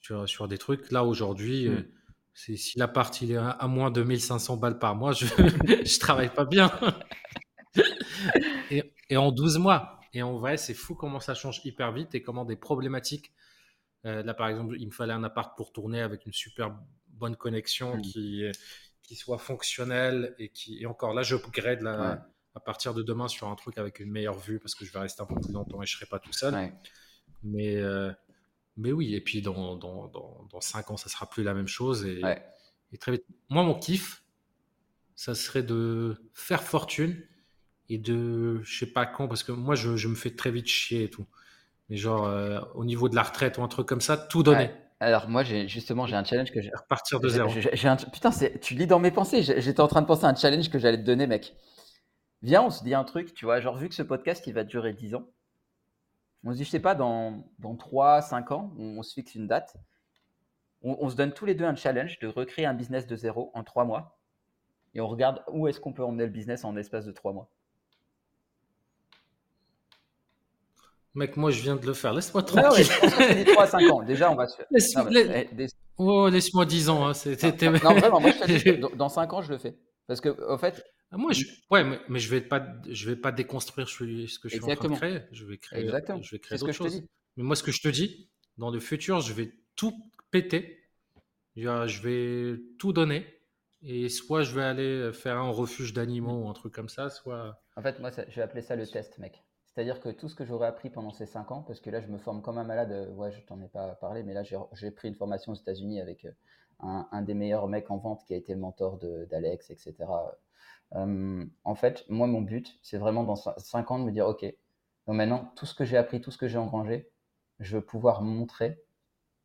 sur, 0.00 0.28
sur, 0.28 0.48
des 0.48 0.58
trucs. 0.58 0.90
Là, 0.90 1.04
aujourd'hui, 1.04 1.66
euh, 1.66 1.80
hmm. 1.80 2.56
si 2.56 2.78
l'appart 2.78 3.20
il 3.20 3.32
est 3.32 3.36
à, 3.36 3.66
moins 3.66 3.90
de 3.90 4.02
1500 4.02 4.56
balles 4.56 4.78
par 4.78 4.94
mois, 4.94 5.12
je 5.12 5.24
ne 5.42 5.98
travaille 5.98 6.32
pas 6.32 6.44
bien. 6.44 6.70
et, 8.70 8.92
et, 9.10 9.16
en 9.16 9.32
12 9.32 9.58
mois. 9.58 10.00
Et 10.14 10.22
en 10.22 10.38
vrai, 10.38 10.56
c'est 10.56 10.74
fou 10.74 10.94
comment 10.94 11.20
ça 11.20 11.34
change 11.34 11.60
hyper 11.64 11.92
vite 11.92 12.14
et 12.14 12.22
comment 12.22 12.44
des 12.44 12.56
problématiques. 12.56 13.32
Euh, 14.06 14.22
là, 14.22 14.34
par 14.34 14.48
exemple, 14.48 14.76
il 14.78 14.86
me 14.86 14.92
fallait 14.92 15.12
un 15.12 15.24
appart 15.24 15.56
pour 15.56 15.72
tourner 15.72 16.00
avec 16.00 16.24
une 16.24 16.32
super 16.32 16.78
bonne 17.08 17.34
connexion 17.34 17.96
hmm. 17.96 18.02
qui 18.02 18.44
qui 19.08 19.16
soit 19.16 19.38
fonctionnel 19.38 20.34
et 20.38 20.50
qui 20.50 20.82
et 20.82 20.86
encore 20.86 21.14
là 21.14 21.22
je 21.22 21.34
grade 21.34 21.80
la, 21.80 22.28
à 22.54 22.60
partir 22.60 22.92
de 22.92 23.02
demain 23.02 23.26
sur 23.26 23.48
un 23.48 23.54
truc 23.54 23.78
avec 23.78 24.00
une 24.00 24.10
meilleure 24.10 24.38
vue 24.38 24.58
parce 24.58 24.74
que 24.74 24.84
je 24.84 24.92
vais 24.92 24.98
rester 24.98 25.22
un 25.22 25.24
peu 25.24 25.34
plus 25.40 25.50
longtemps 25.50 25.82
et 25.82 25.86
je 25.86 25.96
serai 25.96 26.04
pas 26.04 26.18
tout 26.18 26.34
seul. 26.34 26.70
Mais 27.42 27.76
euh, 27.76 28.12
mais 28.76 28.92
oui 28.92 29.14
et 29.14 29.22
puis 29.22 29.40
dans, 29.40 29.76
dans, 29.76 30.08
dans, 30.08 30.46
dans, 30.52 30.60
cinq 30.60 30.90
ans 30.90 30.98
ça 30.98 31.08
sera 31.08 31.24
plus 31.24 31.42
la 31.42 31.54
même 31.54 31.68
chose 31.68 32.04
et, 32.04 32.20
et, 32.92 32.98
très 32.98 33.12
vite. 33.12 33.24
Moi 33.48 33.62
mon 33.62 33.78
kiff 33.78 34.22
ça 35.16 35.34
serait 35.34 35.62
de 35.62 36.22
faire 36.34 36.62
fortune 36.62 37.18
et 37.88 37.96
de 37.96 38.60
je 38.62 38.78
sais 38.80 38.92
pas 38.92 39.06
quand 39.06 39.26
parce 39.26 39.42
que 39.42 39.52
moi 39.52 39.74
je, 39.74 39.96
je 39.96 40.08
me 40.08 40.16
fais 40.16 40.36
très 40.36 40.50
vite 40.50 40.66
chier 40.66 41.04
et 41.04 41.10
tout. 41.10 41.26
Mais 41.88 41.96
genre 41.96 42.26
euh, 42.26 42.60
au 42.74 42.84
niveau 42.84 43.08
de 43.08 43.14
la 43.14 43.22
retraite 43.22 43.56
ou 43.56 43.62
un 43.62 43.68
truc 43.68 43.88
comme 43.88 44.02
ça 44.02 44.18
tout 44.18 44.42
donner 44.42 44.70
alors 45.00 45.28
moi, 45.28 45.44
j'ai 45.44 45.68
justement, 45.68 46.06
j'ai 46.06 46.16
un 46.16 46.24
challenge 46.24 46.50
que 46.50 46.60
j'ai. 46.60 46.70
Repartir 46.74 47.20
de 47.20 47.28
zéro. 47.28 47.48
J'ai 47.50 47.88
un... 47.88 47.96
Putain, 47.96 48.30
tu 48.60 48.74
lis 48.74 48.86
dans 48.86 48.98
mes 48.98 49.12
pensées. 49.12 49.42
J'étais 49.42 49.80
en 49.80 49.88
train 49.88 50.02
de 50.02 50.06
penser 50.06 50.24
à 50.24 50.28
un 50.28 50.34
challenge 50.34 50.70
que 50.70 50.78
j'allais 50.78 50.98
te 50.98 51.04
donner, 51.04 51.26
mec. 51.26 51.54
Viens, 52.42 52.62
on 52.62 52.70
se 52.70 52.84
dit 52.84 52.94
un 52.94 53.04
truc, 53.04 53.34
tu 53.34 53.44
vois, 53.44 53.60
genre 53.60 53.76
vu 53.76 53.88
que 53.88 53.94
ce 53.94 54.02
podcast, 54.02 54.46
il 54.46 54.54
va 54.54 54.62
durer 54.62 54.92
10 54.92 55.16
ans, 55.16 55.26
on 56.44 56.52
se 56.52 56.56
dit, 56.56 56.64
je 56.64 56.70
sais 56.70 56.80
pas, 56.80 56.94
dans, 56.94 57.44
dans 57.58 57.74
3, 57.74 58.22
5 58.22 58.52
ans, 58.52 58.72
on, 58.78 59.02
se 59.02 59.12
fixe 59.14 59.34
une 59.34 59.48
date, 59.48 59.76
on, 60.82 61.08
se 61.10 61.16
donne 61.16 61.32
tous 61.32 61.46
les 61.46 61.54
deux 61.54 61.64
un 61.64 61.74
challenge 61.74 62.20
de 62.20 62.28
recréer 62.28 62.64
un 62.64 62.74
business 62.74 63.06
de 63.06 63.16
zéro 63.16 63.50
en 63.54 63.64
3 63.64 63.84
mois, 63.84 64.20
et 64.94 65.00
on 65.00 65.08
regarde 65.08 65.42
où 65.48 65.66
est-ce 65.66 65.80
qu'on 65.80 65.92
peut 65.92 66.04
emmener 66.04 66.24
le 66.24 66.30
business 66.30 66.64
en 66.64 66.76
espace 66.76 67.04
de 67.04 67.12
3 67.12 67.32
mois. 67.32 67.50
Mec, 71.18 71.36
moi, 71.36 71.50
je 71.50 71.60
viens 71.60 71.74
de 71.74 71.84
le 71.84 71.94
faire. 71.94 72.14
Laisse-moi 72.14 72.44
tranquille. 72.44 72.86
Ouais, 73.02 73.44
3 73.44 73.62
à 73.64 73.66
5 73.66 73.90
ans. 73.90 74.02
Déjà, 74.04 74.30
on 74.30 74.36
va 74.36 74.46
se 74.46 74.56
faire. 74.56 74.66
Laisse, 74.70 74.94
eh, 74.96 75.66
oh, 75.96 76.28
laisse-moi 76.28 76.64
10 76.64 76.90
ans. 76.90 77.08
Hein. 77.08 77.12
Non, 77.82 77.94
vraiment, 77.94 78.20
moi, 78.20 78.30
je 78.30 78.38
te 78.38 78.94
dans 78.96 79.08
5 79.08 79.32
ans, 79.32 79.42
je 79.42 79.50
le 79.50 79.58
fais. 79.58 79.76
Parce 80.06 80.20
que, 80.20 80.28
au 80.28 80.56
fait. 80.58 80.84
Ah, 81.10 81.16
moi, 81.16 81.32
je... 81.32 81.44
ouais, 81.72 81.82
mais, 81.82 81.98
mais, 82.08 82.20
je 82.20 82.30
vais 82.30 82.40
pas, 82.40 82.64
je 82.88 83.10
vais 83.10 83.16
pas 83.16 83.32
déconstruire 83.32 83.88
ce 83.88 83.98
que 83.98 84.48
je 84.48 84.60
suis 84.60 84.62
en 84.62 84.76
train 84.76 84.88
de 84.88 84.94
créer. 84.94 85.22
Je 85.32 85.44
vais 85.44 85.58
créer, 85.58 85.80
Exactement. 85.80 86.22
Je 86.22 86.30
vais 86.30 86.38
créer 86.38 86.56
d'autres 86.56 86.72
choses. 86.72 87.02
Mais 87.36 87.42
moi, 87.42 87.56
ce 87.56 87.64
que 87.64 87.72
je 87.72 87.82
te 87.82 87.88
dis, 87.88 88.30
dans 88.56 88.70
le 88.70 88.78
futur, 88.78 89.20
je 89.20 89.32
vais 89.32 89.50
tout 89.74 89.92
péter. 90.30 90.84
Je 91.56 92.00
vais 92.00 92.60
tout 92.78 92.92
donner. 92.92 93.26
Et 93.82 94.08
soit 94.08 94.42
je 94.42 94.54
vais 94.54 94.62
aller 94.62 95.12
faire 95.12 95.36
un 95.36 95.50
refuge 95.50 95.92
d'animaux 95.92 96.44
ou 96.44 96.48
un 96.48 96.52
truc 96.52 96.72
comme 96.72 96.88
ça, 96.88 97.10
soit. 97.10 97.60
En 97.76 97.82
fait, 97.82 97.98
moi, 97.98 98.12
je 98.12 98.36
vais 98.36 98.42
appeler 98.42 98.62
ça 98.62 98.76
le 98.76 98.86
test, 98.86 99.18
mec. 99.18 99.42
C'est-à-dire 99.78 100.00
que 100.00 100.08
tout 100.08 100.28
ce 100.28 100.34
que 100.34 100.44
j'aurais 100.44 100.66
appris 100.66 100.90
pendant 100.90 101.12
ces 101.12 101.24
cinq 101.24 101.52
ans, 101.52 101.62
parce 101.62 101.78
que 101.78 101.88
là, 101.88 102.00
je 102.00 102.08
me 102.08 102.18
forme 102.18 102.42
comme 102.42 102.58
un 102.58 102.64
malade, 102.64 102.90
euh, 102.90 103.12
ouais, 103.12 103.30
je 103.30 103.40
t'en 103.42 103.60
ai 103.60 103.68
pas 103.68 103.94
parlé, 103.94 104.24
mais 104.24 104.34
là, 104.34 104.42
j'ai 104.42 104.90
pris 104.90 105.06
une 105.06 105.14
formation 105.14 105.52
aux 105.52 105.54
États-Unis 105.54 106.00
avec 106.00 106.24
euh, 106.24 106.32
un, 106.80 107.22
des 107.22 107.34
meilleurs 107.34 107.68
mecs 107.68 107.88
en 107.88 107.96
vente 107.98 108.24
qui 108.24 108.34
a 108.34 108.36
été 108.36 108.54
le 108.54 108.58
mentor 108.58 108.98
d'Alex, 108.98 109.70
etc. 109.70 109.94
Euh, 110.96 111.44
en 111.62 111.74
fait, 111.76 112.04
moi, 112.08 112.26
mon 112.26 112.40
but, 112.42 112.76
c'est 112.82 112.98
vraiment 112.98 113.22
dans 113.22 113.36
cinq 113.36 113.92
ans 113.92 114.00
de 114.00 114.04
me 114.04 114.10
dire, 114.10 114.26
OK, 114.26 114.44
maintenant, 115.06 115.52
tout 115.54 115.64
ce 115.64 115.76
que 115.76 115.84
j'ai 115.84 115.96
appris, 115.96 116.20
tout 116.20 116.32
ce 116.32 116.38
que 116.38 116.48
j'ai 116.48 116.58
engrangé, 116.58 117.08
je 117.60 117.76
veux 117.76 117.84
pouvoir 117.84 118.22
montrer 118.22 118.82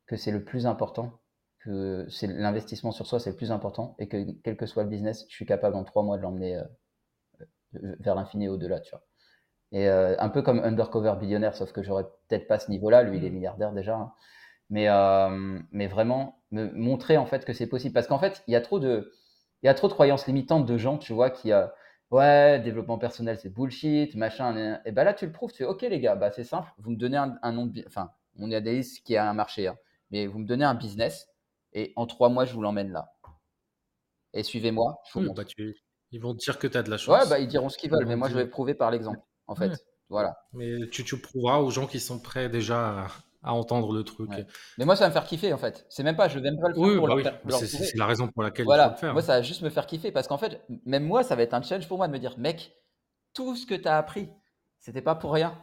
que 0.07 0.15
c'est 0.15 0.31
le 0.31 0.43
plus 0.43 0.65
important, 0.65 1.21
que 1.59 2.07
c'est 2.09 2.25
l'investissement 2.25 2.91
sur 2.91 3.05
soi, 3.05 3.19
c'est 3.19 3.29
le 3.29 3.37
plus 3.37 3.51
important, 3.51 3.95
et 3.99 4.07
que 4.07 4.31
quel 4.41 4.57
que 4.57 4.65
soit 4.65 4.81
le 4.81 4.89
business, 4.89 5.27
je 5.29 5.35
suis 5.35 5.45
capable 5.45 5.75
en 5.75 5.83
trois 5.83 6.01
mois 6.01 6.17
de 6.17 6.23
l'emmener 6.23 6.59
vers 7.73 8.15
l'infini 8.15 8.45
et 8.45 8.49
au-delà, 8.49 8.79
tu 8.79 8.89
vois. 8.89 9.03
Et 9.73 9.87
euh, 9.89 10.15
un 10.19 10.29
peu 10.29 10.43
comme 10.43 10.59
Undercover 10.59 11.15
Billionnaire, 11.19 11.55
sauf 11.55 11.71
que 11.71 11.81
j'aurais 11.81 12.05
peut-être 12.27 12.47
pas 12.47 12.59
ce 12.59 12.69
niveau-là. 12.69 13.01
Lui, 13.01 13.17
il 13.17 13.25
est 13.25 13.31
mm. 13.31 13.33
milliardaire 13.33 13.71
déjà. 13.73 13.95
Hein. 13.95 14.13
Mais, 14.69 14.87
euh, 14.87 15.59
mais 15.71 15.87
vraiment, 15.87 16.39
me 16.51 16.71
montrer 16.71 17.17
en 17.17 17.25
fait 17.25 17.43
que 17.43 17.53
c'est 17.53 17.67
possible. 17.67 17.93
Parce 17.93 18.07
qu'en 18.07 18.19
fait, 18.19 18.43
il 18.47 18.53
y 18.53 18.55
a 18.55 18.61
trop 18.61 18.79
de, 18.79 19.11
il 19.63 19.65
y 19.65 19.69
a 19.69 19.73
trop 19.73 19.87
de 19.87 19.93
croyances 19.93 20.27
limitantes 20.27 20.67
de 20.67 20.77
gens, 20.77 20.99
tu 20.99 21.11
vois, 21.11 21.31
qui 21.31 21.51
euh, 21.51 21.65
ouais, 22.11 22.59
développement 22.59 22.99
personnel, 22.99 23.39
c'est 23.39 23.49
bullshit, 23.49 24.15
machin. 24.15 24.79
Et 24.85 24.91
ben 24.91 25.03
là, 25.03 25.15
tu 25.15 25.25
le 25.25 25.31
prouves. 25.31 25.51
Tu 25.51 25.57
fais, 25.57 25.65
ok, 25.65 25.81
les 25.81 25.99
gars, 25.99 26.15
bah, 26.15 26.31
c'est 26.31 26.43
simple. 26.43 26.69
Vous 26.77 26.91
me 26.91 26.95
donnez 26.95 27.17
un, 27.17 27.51
nom 27.51 27.65
de, 27.65 27.83
enfin, 27.87 28.11
on 28.37 28.51
y 28.51 28.55
a 28.55 28.61
des 28.61 28.81
qui 29.03 29.17
a 29.17 29.27
un 29.27 29.33
marché, 29.33 29.67
hein. 29.67 29.77
mais 30.11 30.27
vous 30.27 30.37
me 30.37 30.45
donnez 30.45 30.65
un 30.65 30.75
business 30.75 31.29
et 31.73 31.93
en 31.95 32.05
trois 32.05 32.29
mois, 32.29 32.45
je 32.45 32.53
vous 32.53 32.61
l'emmène 32.61 32.91
là. 32.91 33.11
Et 34.33 34.43
suivez-moi. 34.43 35.01
Bah, 35.15 35.43
ils 36.11 36.21
vont 36.21 36.35
te 36.35 36.39
dire 36.39 36.59
que 36.59 36.67
tu 36.67 36.77
as 36.77 36.83
de 36.83 36.91
la 36.91 36.97
chance. 36.97 37.23
Ouais, 37.23 37.27
bah, 37.27 37.39
ils 37.39 37.47
diront 37.47 37.69
ce 37.69 37.77
qu'ils 37.79 37.89
veulent, 37.89 38.05
mais 38.05 38.15
moi, 38.15 38.29
je 38.29 38.35
vais 38.35 38.45
prouver 38.45 38.75
par 38.75 38.91
l'exemple 38.91 39.19
en 39.47 39.55
fait. 39.55 39.71
Voilà. 40.09 40.37
Mais 40.53 40.87
tu, 40.91 41.03
tu 41.03 41.19
prouveras 41.19 41.59
aux 41.59 41.71
gens 41.71 41.87
qui 41.87 41.99
sont 41.99 42.19
prêts 42.19 42.49
déjà 42.49 43.07
à, 43.41 43.53
entendre 43.53 43.93
le 43.93 44.03
truc. 44.03 44.29
Mais 44.77 44.85
moi, 44.85 44.95
ça 44.95 45.05
va 45.05 45.09
me 45.09 45.13
faire 45.13 45.25
kiffer 45.25 45.53
en 45.53 45.57
fait. 45.57 45.85
C'est 45.89 46.03
même 46.03 46.15
pas, 46.15 46.27
je 46.27 46.35
vais 46.35 46.41
même 46.41 46.59
pas 46.59 46.69
le 46.69 46.75
faire 46.75 46.97
pour 46.97 47.07
bah 47.07 47.31
leur, 47.45 47.59
C'est 47.59 47.97
la 47.97 48.05
raison 48.05 48.27
pour 48.27 48.43
laquelle 48.43 48.65
voilà. 48.65 48.89
le 48.89 48.95
faire. 48.95 49.13
Moi, 49.13 49.21
ça 49.21 49.33
va 49.33 49.41
juste 49.41 49.61
me 49.61 49.69
faire 49.69 49.87
kiffer 49.87 50.11
parce 50.11 50.27
qu'en 50.27 50.37
fait, 50.37 50.63
même 50.85 51.03
moi, 51.03 51.23
ça 51.23 51.35
va 51.35 51.43
être 51.43 51.53
un 51.53 51.61
challenge 51.61 51.87
pour 51.87 51.97
moi 51.97 52.07
de 52.07 52.13
me 52.13 52.19
dire, 52.19 52.37
mec, 52.37 52.73
tout 53.33 53.55
ce 53.55 53.65
que 53.65 53.75
tu 53.75 53.87
as 53.87 53.97
appris, 53.97 54.29
c'était 54.79 55.01
pas 55.01 55.15
pour 55.15 55.33
rien. 55.33 55.57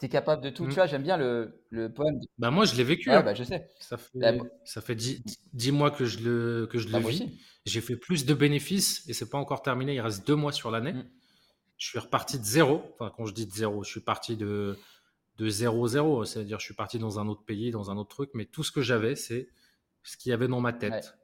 Tu 0.00 0.06
es 0.06 0.08
capable 0.08 0.42
de 0.42 0.50
tout. 0.50 0.64
Tu 0.64 0.70
mmh. 0.70 0.74
vois, 0.74 0.86
j'aime 0.86 1.02
bien 1.02 1.16
le, 1.16 1.62
le 1.70 1.92
poème. 1.92 2.18
Bah 2.38 2.50
moi, 2.50 2.64
je 2.64 2.74
l'ai 2.74 2.84
vécu. 2.84 3.10
Ouais, 3.10 3.16
hein. 3.16 3.22
bah, 3.22 3.34
je 3.34 3.44
sais. 3.44 3.68
Ça 3.78 3.96
fait, 3.96 4.18
bah, 4.18 4.32
ça 4.64 4.80
fait 4.80 4.96
10, 4.96 5.72
mois 5.72 5.92
que 5.92 6.04
je 6.04 6.18
le, 6.18 6.66
que 6.66 6.78
je 6.78 6.86
le 6.86 6.94
bah, 6.94 6.98
vis. 7.00 7.38
J'ai 7.64 7.80
fait 7.80 7.96
plus 7.96 8.24
de 8.24 8.34
bénéfices 8.34 9.08
et 9.08 9.12
c'est 9.12 9.28
pas 9.28 9.38
encore 9.38 9.62
terminé. 9.62 9.94
Il 9.94 10.00
reste 10.00 10.26
deux 10.26 10.34
mois 10.34 10.52
sur 10.52 10.70
l'année. 10.70 10.94
Mmh 10.94 11.04
je 11.78 11.88
suis 11.88 11.98
reparti 11.98 12.38
de 12.38 12.44
zéro. 12.44 12.82
Enfin, 12.94 13.12
quand 13.16 13.26
je 13.26 13.34
dis 13.34 13.46
de 13.46 13.52
zéro, 13.52 13.82
je 13.84 13.90
suis 13.90 14.00
parti 14.00 14.36
de, 14.36 14.78
de 15.38 15.48
zéro, 15.48 15.86
zéro. 15.88 16.24
C'est-à-dire, 16.24 16.60
je 16.60 16.64
suis 16.64 16.74
parti 16.74 16.98
dans 16.98 17.18
un 17.18 17.28
autre 17.28 17.44
pays, 17.44 17.70
dans 17.70 17.90
un 17.90 17.96
autre 17.96 18.10
truc. 18.10 18.30
Mais 18.34 18.44
tout 18.44 18.62
ce 18.62 18.72
que 18.72 18.82
j'avais, 18.82 19.16
c'est 19.16 19.48
ce 20.02 20.16
qu'il 20.16 20.30
y 20.30 20.32
avait 20.32 20.48
dans 20.48 20.60
ma 20.60 20.72
tête. 20.72 21.16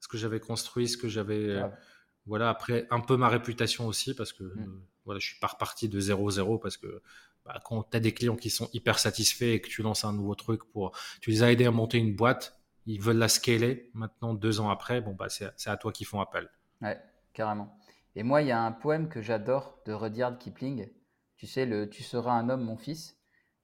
Ce 0.00 0.08
que 0.08 0.16
j'avais 0.16 0.40
construit, 0.40 0.88
ce 0.88 0.96
que 0.96 1.08
j'avais. 1.08 1.48
Euh, 1.48 1.68
voilà, 2.26 2.50
après, 2.50 2.86
un 2.90 3.00
peu 3.00 3.16
ma 3.16 3.28
réputation 3.28 3.86
aussi, 3.86 4.14
parce 4.14 4.32
que 4.32 4.44
mm. 4.44 4.60
euh, 4.60 4.82
voilà, 5.04 5.18
je 5.18 5.26
suis 5.26 5.40
pas 5.40 5.48
reparti 5.48 5.88
de 5.88 5.98
zéro, 5.98 6.30
zéro, 6.30 6.58
parce 6.58 6.76
que 6.76 7.02
bah, 7.44 7.60
quand 7.64 7.82
tu 7.90 7.96
as 7.96 8.00
des 8.00 8.12
clients 8.12 8.36
qui 8.36 8.50
sont 8.50 8.68
hyper 8.72 8.98
satisfaits 8.98 9.44
et 9.44 9.60
que 9.60 9.68
tu 9.68 9.82
lances 9.82 10.04
un 10.04 10.12
nouveau 10.12 10.34
truc 10.34 10.64
pour. 10.70 10.96
Tu 11.20 11.30
les 11.30 11.42
as 11.42 11.50
aidés 11.52 11.66
à 11.66 11.70
monter 11.70 11.98
une 11.98 12.14
boîte, 12.14 12.60
ils 12.86 13.00
veulent 13.00 13.18
la 13.18 13.28
scaler. 13.28 13.90
Maintenant, 13.94 14.34
deux 14.34 14.60
ans 14.60 14.70
après, 14.70 15.00
bon, 15.00 15.14
bah, 15.14 15.28
c'est 15.28 15.70
à 15.70 15.76
toi 15.76 15.92
qu'ils 15.92 16.06
font 16.06 16.20
appel. 16.20 16.48
Ouais, 16.80 17.00
carrément. 17.32 17.76
Et 18.16 18.22
moi, 18.22 18.42
il 18.42 18.48
y 18.48 18.52
a 18.52 18.62
un 18.62 18.72
poème 18.72 19.08
que 19.08 19.22
j'adore 19.22 19.78
de 19.86 19.92
Rudyard 19.92 20.38
Kipling. 20.38 20.88
Tu 21.36 21.46
sais, 21.46 21.66
le 21.66 21.88
Tu 21.88 22.02
seras 22.02 22.32
un 22.32 22.48
homme, 22.48 22.64
mon 22.64 22.76
fils, 22.76 23.16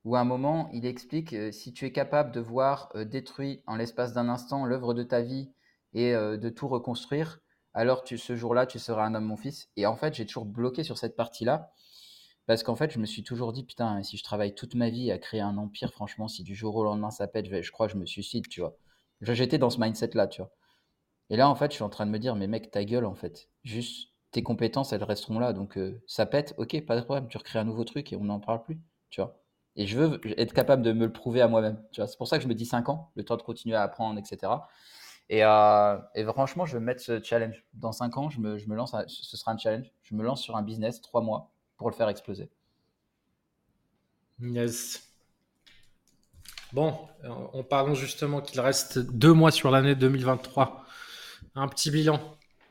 où 0.05 0.16
à 0.16 0.20
un 0.20 0.24
moment, 0.24 0.70
il 0.72 0.86
explique 0.86 1.32
euh, 1.32 1.51
si 1.51 1.72
tu 1.72 1.86
es 1.86 1.92
capable 1.92 2.32
de 2.32 2.40
voir 2.40 2.90
euh, 2.95 3.05
détruit 3.05 3.62
en 3.66 3.76
l'espace 3.76 4.12
d'un 4.12 4.28
instant 4.28 4.64
l'œuvre 4.66 4.95
de 4.95 5.03
ta 5.03 5.22
vie 5.22 5.51
et 5.92 6.14
euh, 6.14 6.36
de 6.36 6.51
tout 6.51 6.68
reconstruire, 6.68 7.40
alors 7.72 8.05
ce 8.07 8.36
jour-là, 8.36 8.66
tu 8.66 8.78
seras 8.78 9.05
un 9.05 9.14
homme, 9.14 9.24
mon 9.24 9.36
fils. 9.36 9.68
Et 9.76 9.86
en 9.86 9.97
fait, 9.97 10.14
j'ai 10.14 10.26
toujours 10.26 10.45
bloqué 10.45 10.84
sur 10.84 10.99
cette 10.99 11.16
partie-là. 11.16 11.72
Parce 12.47 12.62
qu'en 12.62 12.76
fait, 12.76 12.90
je 12.90 12.99
me 12.99 13.07
suis 13.07 13.22
toujours 13.22 13.53
dit, 13.53 13.64
putain, 13.64 14.03
si 14.03 14.16
je 14.16 14.22
travaille 14.22 14.55
toute 14.55 14.74
ma 14.74 14.90
vie 14.90 15.11
à 15.11 15.18
créer 15.18 15.40
un 15.40 15.57
empire, 15.57 15.92
franchement, 15.92 16.28
si 16.28 16.42
du 16.45 16.55
jour 16.55 16.76
au 16.76 16.84
lendemain 16.84 17.11
ça 17.11 17.26
pète, 17.26 17.47
je, 17.47 17.62
je 17.62 17.72
crois 17.72 17.86
que 17.86 17.95
je 17.95 17.99
me 17.99 18.07
suicide, 18.07 18.49
tu 18.49 18.61
vois. 18.61 18.76
J'étais 19.22 19.59
dans 19.59 19.70
ce 19.70 19.80
mindset-là, 19.80 20.26
tu 20.28 20.42
vois. 20.42 20.53
Et 21.30 21.36
là, 21.36 21.49
en 21.49 21.55
fait, 21.55 21.70
je 21.70 21.76
suis 21.76 21.84
en 21.84 21.88
train 21.88 22.07
de 22.07 22.11
me 22.11 22.18
dire, 22.18 22.36
mais 22.36 22.47
mec, 22.47 22.70
ta 22.70 22.84
gueule, 22.84 23.07
en 23.07 23.14
fait. 23.14 23.49
Juste, 23.64 24.11
tes 24.35 24.43
compétences, 24.43 24.93
elles 24.93 25.05
resteront 25.05 25.39
là. 25.39 25.53
Donc, 25.53 25.78
euh, 25.78 26.03
ça 26.07 26.26
pète, 26.26 26.55
ok, 26.59 26.85
pas 26.85 26.97
de 26.97 27.03
problème. 27.03 27.28
Tu 27.28 27.39
recrées 27.39 27.61
un 27.61 27.64
nouveau 27.64 27.85
truc 27.85 28.12
et 28.12 28.16
on 28.16 28.24
n'en 28.24 28.41
parle 28.41 28.62
plus, 28.62 28.80
tu 29.09 29.20
vois. 29.20 29.41
Et 29.76 29.87
je 29.87 29.99
veux 29.99 30.20
être 30.39 30.53
capable 30.53 30.82
de 30.82 30.93
me 30.93 31.07
le 31.07 31.12
prouver 31.12 31.41
à 31.41 31.49
moi-même. 31.49 31.82
C'est 31.93 32.18
pour 32.18 32.28
ça 32.28 32.37
que 32.37 32.43
je 32.43 32.49
me 32.49 32.55
dis 32.55 32.66
5 32.66 32.89
ans, 32.89 33.12
le 33.14 33.24
temps 33.24 33.37
de 33.37 33.43
continuer 33.43 33.76
à 33.76 33.82
apprendre, 33.82 34.18
etc. 34.18 34.53
Euh, 35.32 35.99
et, 36.14 36.24
franchement, 36.24 36.66
je 36.66 36.76
vais 36.76 36.85
mettre 36.85 37.01
ce 37.01 37.22
challenge. 37.22 37.64
Dans 37.74 37.93
5 37.93 38.16
ans, 38.18 38.28
je 38.28 38.41
me, 38.41 38.74
lance, 38.74 38.95
ce 39.07 39.37
sera 39.37 39.53
un 39.53 39.57
challenge. 39.59 39.91
Je 40.03 40.14
me 40.16 40.24
lance 40.24 40.43
sur 40.43 40.57
un 40.57 40.62
business 40.62 41.01
3 41.01 41.22
mois 41.22 41.53
pour 41.76 41.89
le 41.89 41.95
faire 41.95 42.09
exploser. 42.09 42.51
Yes. 44.41 45.12
Bon, 46.72 46.93
en 47.53 47.62
parlant 47.62 47.95
justement 47.95 48.41
qu'il 48.41 48.61
reste 48.61 48.99
2 48.99 49.32
mois 49.32 49.53
sur 49.53 49.70
l'année 49.70 49.95
2023, 49.95 50.85
un 51.55 51.68
petit 51.68 51.93
bilan. 51.93 52.20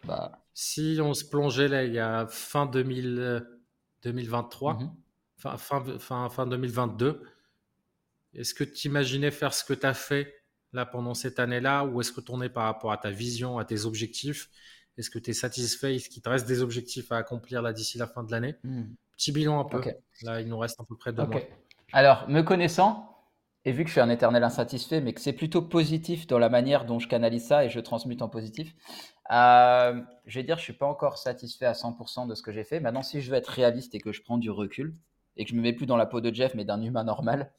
Bah. 0.04 0.44
Si 0.54 1.00
on 1.02 1.14
se 1.14 1.26
plongeait 1.26 1.68
là, 1.68 1.84
il 1.84 1.94
y 1.94 2.00
a 2.00 2.28
fin 2.28 2.66
2000, 2.66 3.46
2023, 4.04 4.74
mhm. 4.76 4.92
fin, 5.38 5.58
fin, 5.58 6.30
fin, 6.30 6.48
2022, 6.48 7.22
est-ce 8.36 8.54
que 8.54 8.64
tu 8.64 8.88
imaginais 8.88 9.32
faire 9.32 9.54
ce 9.54 9.64
que 9.64 9.74
tu 9.74 9.86
as 9.86 9.94
fait 9.94 10.34
là 10.74 10.86
pendant 10.86 11.14
cette 11.14 11.40
année-là 11.40 11.86
ou 11.86 12.02
est-ce 12.02 12.12
que 12.12 12.22
tu 12.22 12.32
en 12.32 12.42
es 12.42 12.50
par 12.50 12.66
rapport 12.66 12.92
à 12.92 12.98
ta 12.98 13.12
vision, 13.12 13.58
à 13.58 13.66
tes 13.66 13.86
objectifs 13.86 14.50
Est-ce 14.98 15.10
que 15.10 15.20
tu 15.20 15.32
es 15.32 15.34
satisfait 15.34 15.96
Est-ce 15.96 16.10
qu'il 16.10 16.22
te 16.22 16.30
reste 16.30 16.48
des 16.48 16.62
objectifs 16.62 17.12
à 17.12 17.18
accomplir 17.18 17.62
là 17.62 17.74
d'ici 17.74 17.98
la 17.98 18.08
fin 18.08 18.24
de 18.24 18.32
l'année? 18.32 18.56
Hmm. 18.64 18.94
Petit 19.16 19.32
bilan 19.32 19.60
un 19.60 19.66
peu. 19.66 19.82
Là, 20.24 20.42
il 20.42 20.48
nous 20.48 20.58
reste 20.58 20.80
à 20.80 20.84
peu 20.84 20.96
près 20.98 21.14
deux 21.14 21.26
mois. 21.26 21.42
Alors, 21.92 22.28
me 22.28 22.42
connaissant, 22.42 23.14
et 23.66 23.72
vu 23.72 23.84
que 23.84 23.90
je 23.90 23.94
suis 23.94 24.02
un 24.02 24.10
éternel 24.10 24.44
insatisfait, 24.44 25.00
mais 25.00 25.14
que 25.14 25.22
c'est 25.22 25.34
plutôt 25.34 25.62
positif 25.62 26.26
dans 26.28 26.40
la 26.40 26.50
manière 26.50 26.86
dont 26.86 27.00
je 27.00 27.08
canalise 27.08 27.46
ça 27.46 27.64
et 27.64 27.70
je 27.70 27.80
transmute 27.80 28.22
en 28.22 28.28
positif, 28.28 28.74
euh, 29.32 30.02
je 30.26 30.40
vais 30.40 30.44
dire, 30.44 30.58
je 30.58 30.64
suis 30.64 30.74
pas 30.74 30.86
encore 30.88 31.18
satisfait 31.18 31.66
à 31.66 31.74
100% 31.74 32.28
de 32.28 32.36
ce 32.36 32.42
que 32.42 32.52
j'ai 32.52 32.64
fait. 32.64 32.80
Maintenant, 32.80 33.04
si 33.04 33.22
je 33.22 33.32
veux 33.32 33.38
être 33.38 33.48
réaliste 33.48 33.96
et 33.96 34.00
que 34.00 34.12
je 34.12 34.22
prends 34.22 34.38
du 34.38 34.50
recul 34.52 34.96
et 35.38 35.46
que 35.46 35.52
je 35.52 35.56
me 35.56 35.62
mets 35.62 35.74
plus 35.74 35.86
dans 35.86 35.98
la 35.98 36.06
peau 36.06 36.22
de 36.22 36.34
Jeff, 36.34 36.54
mais 36.56 36.66
d'un 36.66 36.82
humain 36.82 37.04
normal, 37.04 37.52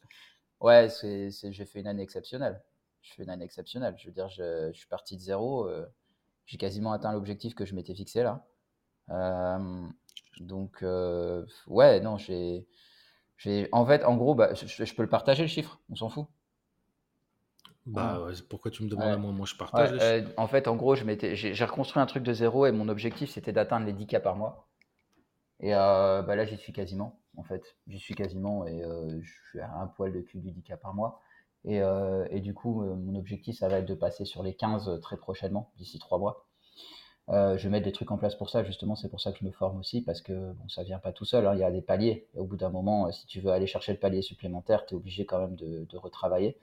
ouais, 0.61 0.89
c'est, 0.89 1.31
j'ai 1.31 1.65
fait 1.67 1.81
une 1.81 1.87
année 1.87 2.03
exceptionnelle 2.03 2.63
je 3.05 3.13
fais 3.13 3.23
une 3.23 3.31
année 3.31 3.45
exceptionnelle. 3.45 3.95
Je 3.99 4.07
veux 4.07 4.13
dire, 4.13 4.29
je, 4.29 4.73
suis 4.73 4.89
parti 4.89 5.17
de 5.17 5.21
zéro. 5.21 5.69
Euh, 5.69 5.87
j'ai 6.47 6.57
quasiment 6.57 6.93
atteint 6.93 7.13
l'objectif 7.13 7.55
que 7.55 7.65
je 7.65 7.75
m'étais 7.75 7.95
fixé 7.95 8.23
là. 8.23 8.47
Euh, 9.11 9.87
donc, 10.41 10.85
ouais, 11.69 12.01
non, 12.01 12.17
j'ai. 12.19 12.67
En 13.73 13.85
fait, 13.85 14.05
en 14.05 14.17
gros, 14.17 14.35
bah, 14.35 14.55
je, 14.55 14.95
peux 14.95 15.03
le 15.03 15.09
partager 15.09 15.43
le 15.43 15.49
chiffre, 15.49 15.81
on 15.91 15.97
s'en 15.97 16.09
fout. 16.09 16.27
Bah, 17.87 18.29
pourquoi 18.49 18.71
tu 18.71 18.83
me 18.83 18.89
demandes 18.89 19.13
à 19.13 19.17
moi? 19.17 19.33
Moi, 19.33 19.47
je 19.47 19.55
partage. 19.57 19.99
en 20.37 20.47
fait, 20.47 20.69
en 20.69 20.77
gros, 20.77 20.95
j'ai 20.95 21.65
reconstruit 21.65 22.03
un 22.03 22.07
truc 22.07 22.23
de 22.23 22.33
zéro 22.33 22.67
et 22.67 22.73
mon 22.73 22.89
objectif, 22.89 23.31
c'était 23.31 23.53
d'atteindre 23.53 23.87
les 23.87 23.93
10 23.93 24.07
cas 24.07 24.21
par 24.21 24.37
mois. 24.37 24.69
Et 25.61 25.71
bah, 25.71 26.37
là, 26.37 26.45
j'y 26.45 26.57
suis 26.57 26.73
quasiment, 26.73 27.21
en 27.37 27.43
fait. 27.43 27.77
J'y 27.87 27.99
suis 27.99 28.15
quasiment 28.15 28.67
et 28.67 28.83
je 29.21 29.33
suis 29.51 29.61
à 29.61 29.73
un 29.75 29.87
poil 29.87 30.13
de 30.13 30.21
cul 30.21 30.39
du 30.39 30.51
10 30.51 30.63
cas 30.63 30.77
par 30.77 30.95
mois. 30.95 31.21
Euh, 31.67 32.27
et, 32.31 32.41
du 32.41 32.55
coup, 32.55 32.83
euh, 32.83 32.95
mon 32.95 33.15
objectif, 33.19 33.57
ça 33.59 33.69
va 33.69 33.79
être 33.79 33.87
de 33.87 33.95
passer 33.95 34.25
sur 34.25 34.43
les 34.43 34.55
15 34.55 34.89
euh, 34.89 34.99
très 34.99 35.17
prochainement, 35.17 35.73
d'ici 35.77 35.99
trois 35.99 36.19
mois. 36.19 36.47
je 37.29 37.63
vais 37.63 37.71
mettre 37.71 37.87
des 37.87 37.93
trucs 37.93 38.11
en 38.11 38.19
place 38.19 38.35
pour 38.35 38.51
ça, 38.51 38.63
justement, 38.65 38.97
c'est 38.97 39.09
pour 39.09 39.21
ça 39.21 39.33
que 39.33 39.39
je 39.39 39.45
me 39.45 39.51
forme 39.51 39.79
aussi, 39.79 40.03
parce 40.03 40.21
que 40.21 40.53
bon, 40.53 40.69
ça 40.69 40.83
vient 40.83 40.99
pas 40.99 41.13
tout 41.13 41.25
seul, 41.25 41.47
hein. 41.47 41.55
il 41.55 41.61
y 41.61 41.65
a 41.65 41.71
des 41.71 41.81
paliers. 41.83 42.29
Et 42.35 42.39
au 42.39 42.45
bout 42.45 42.57
d'un 42.57 42.71
moment, 42.71 43.11
si 43.13 43.27
tu 43.27 43.41
veux 43.41 43.51
aller 43.51 43.67
chercher 43.67 43.93
le 43.93 43.99
palier 43.99 44.23
supplémentaire, 44.23 44.85
tu 44.87 44.95
es 44.95 44.97
obligé 44.97 45.25
quand 45.25 45.39
même 45.41 45.57
de, 45.57 45.97
retravailler. 45.97 46.59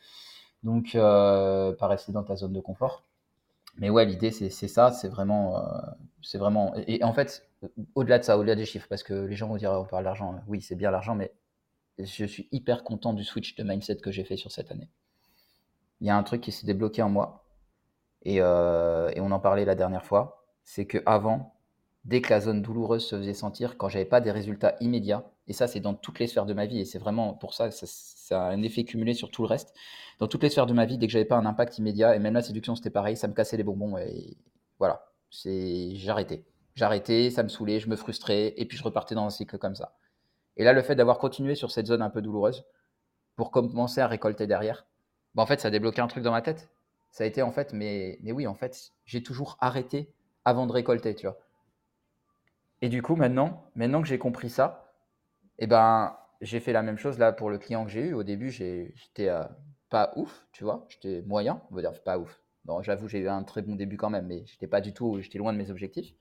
Donc, 0.63 0.91
pas 0.93 1.87
rester 1.87 2.11
dans 2.11 2.23
ta 2.23 2.35
zone 2.35 2.53
de 2.53 2.61
confort. 2.61 3.03
Mais 3.77 3.89
ouais, 3.89 4.05
l'idée, 4.05 4.31
c'est 4.31 4.67
ça, 4.67 4.91
c'est 4.91 5.07
vraiment, 5.07 5.63
c'est 6.21 6.37
vraiment. 6.37 6.73
Et, 6.87 7.03
en 7.03 7.13
fait, 7.13 7.49
au-delà 7.95 8.19
de 8.19 8.23
ça, 8.23 8.37
au-delà 8.37 8.55
des 8.55 8.65
chiffres, 8.65 8.87
parce 8.89 9.03
que 9.03 9.13
les 9.13 9.35
gens 9.35 9.47
vont 9.47 9.57
dire, 9.57 9.71
on 9.71 9.85
parle 9.85 10.03
d'argent, 10.03 10.41
oui, 10.47 10.61
c'est 10.61 10.75
bien 10.75 10.91
l'argent, 10.91 11.15
mais 11.15 11.33
je 11.99 12.25
suis 12.25 12.47
hyper 12.51 12.83
content 12.83 13.13
du 13.13 13.23
switch 13.23 13.55
de 13.55 13.63
mindset 13.63 13.97
que 13.97 14.11
j'ai 14.11 14.23
fait 14.23 14.37
sur 14.37 14.51
cette 14.51 14.71
année. 14.71 14.89
Il 15.99 16.07
y 16.07 16.09
a 16.09 16.17
un 16.17 16.23
truc 16.23 16.41
qui 16.41 16.51
s'est 16.51 16.65
débloqué 16.65 17.01
en 17.01 17.09
moi, 17.09 17.45
et, 18.23 18.41
euh, 18.41 19.11
on 19.17 19.31
en 19.31 19.39
parlait 19.39 19.65
la 19.65 19.75
dernière 19.75 20.05
fois, 20.05 20.45
c'est 20.63 20.85
que 20.85 20.99
avant, 21.05 21.55
dès 22.05 22.21
que 22.21 22.29
la 22.29 22.39
zone 22.41 22.61
douloureuse 22.61 23.05
se 23.05 23.17
faisait 23.17 23.33
sentir, 23.33 23.77
quand 23.77 23.89
j'avais 23.89 24.05
pas 24.05 24.21
des 24.21 24.31
résultats 24.31 24.75
immédiats, 24.79 25.25
et 25.51 25.53
ça 25.53 25.67
c'est 25.67 25.81
dans 25.81 25.93
toutes 25.93 26.19
les 26.19 26.27
sphères 26.27 26.45
de 26.45 26.53
ma 26.53 26.65
vie, 26.65 26.79
et 26.79 26.85
c'est 26.85 26.97
vraiment 26.97 27.33
pour 27.33 27.53
ça 27.53 27.69
que 27.69 27.75
ça, 27.75 28.47
a 28.47 28.49
un 28.51 28.61
effet 28.61 28.85
cumulé 28.85 29.13
sur 29.13 29.29
tout 29.29 29.41
le 29.41 29.49
reste, 29.49 29.73
dans 30.19 30.27
toutes 30.27 30.43
les 30.43 30.49
sphères 30.49 30.65
de 30.65 30.73
ma 30.73 30.85
vie, 30.85 30.97
dès 30.97 31.07
que 31.07 31.11
j'avais 31.11 31.25
pas 31.25 31.35
un 31.35 31.45
impact 31.45 31.77
immédiat, 31.77 32.15
et 32.15 32.19
même 32.19 32.33
la 32.33 32.41
séduction 32.41 32.75
c'était 32.75 32.89
pareil, 32.89 33.17
ça 33.17 33.27
me 33.27 33.33
cassait 33.33 33.57
les 33.57 33.63
bonbons, 33.63 33.97
et 33.97 34.37
voilà, 34.79 35.05
c'est 35.29 35.93
j'arrêtais. 35.95 36.45
J'arrêtais, 36.75 37.29
ça 37.29 37.43
me 37.43 37.49
saoulait, 37.49 37.81
je 37.81 37.89
me 37.89 37.97
frustrais, 37.97 38.53
et 38.55 38.65
puis 38.65 38.77
je 38.77 38.83
repartais 38.83 39.13
dans 39.13 39.25
un 39.25 39.29
cycle 39.29 39.57
comme 39.57 39.75
ça. 39.75 39.97
Et 40.55 40.63
là, 40.63 40.71
le 40.71 40.81
fait 40.81 40.95
d'avoir 40.95 41.17
continué 41.19 41.55
sur 41.55 41.69
cette 41.69 41.87
zone 41.87 42.01
un 42.01 42.09
peu 42.09 42.21
douloureuse 42.21 42.63
pour 43.35 43.51
commencer 43.51 43.99
à 43.99 44.07
récolter 44.07 44.47
derrière, 44.47 44.85
bah 45.35 45.43
en 45.43 45.45
fait, 45.45 45.59
ça 45.59 45.67
a 45.67 45.71
débloqué 45.71 45.99
un 46.01 46.07
truc 46.07 46.23
dans 46.23 46.31
ma 46.31 46.41
tête. 46.41 46.69
Ça 47.11 47.25
a 47.25 47.27
été 47.27 47.41
en 47.41 47.51
fait, 47.51 47.73
mais, 47.73 48.19
mais 48.21 48.31
oui, 48.31 48.47
en 48.47 48.53
fait, 48.55 48.93
j'ai 49.05 49.21
toujours 49.21 49.57
arrêté 49.59 50.13
avant 50.45 50.65
de 50.65 50.71
récolter, 50.71 51.13
tu 51.13 51.27
vois. 51.27 51.37
Et 52.81 52.87
du 52.87 53.01
coup, 53.01 53.15
maintenant, 53.17 53.69
maintenant 53.75 54.01
que 54.01 54.07
j'ai 54.07 54.17
compris 54.17 54.49
ça, 54.49 54.90
eh 55.61 55.67
ben, 55.67 56.17
j'ai 56.41 56.59
fait 56.59 56.73
la 56.73 56.81
même 56.81 56.97
chose 56.97 57.19
là 57.19 57.31
pour 57.31 57.51
le 57.51 57.59
client 57.59 57.85
que 57.85 57.91
j'ai 57.91 58.01
eu. 58.01 58.13
Au 58.15 58.23
début, 58.23 58.49
j'étais 58.49 59.29
euh, 59.29 59.43
pas 59.89 60.11
ouf, 60.15 60.47
tu 60.51 60.63
vois. 60.63 60.85
J'étais 60.89 61.21
moyen, 61.21 61.61
on 61.69 61.75
va 61.75 61.81
dire 61.81 61.93
pas 62.03 62.17
ouf. 62.17 62.41
Bon, 62.65 62.81
j'avoue, 62.81 63.07
j'ai 63.07 63.19
eu 63.19 63.29
un 63.29 63.43
très 63.43 63.61
bon 63.61 63.75
début 63.75 63.95
quand 63.95 64.09
même, 64.09 64.25
mais 64.25 64.43
j'étais 64.47 64.67
pas 64.67 64.81
du 64.81 64.91
tout, 64.91 65.21
j'étais 65.21 65.37
loin 65.37 65.53
de 65.53 65.59
mes 65.59 65.69
objectifs. 65.69 66.13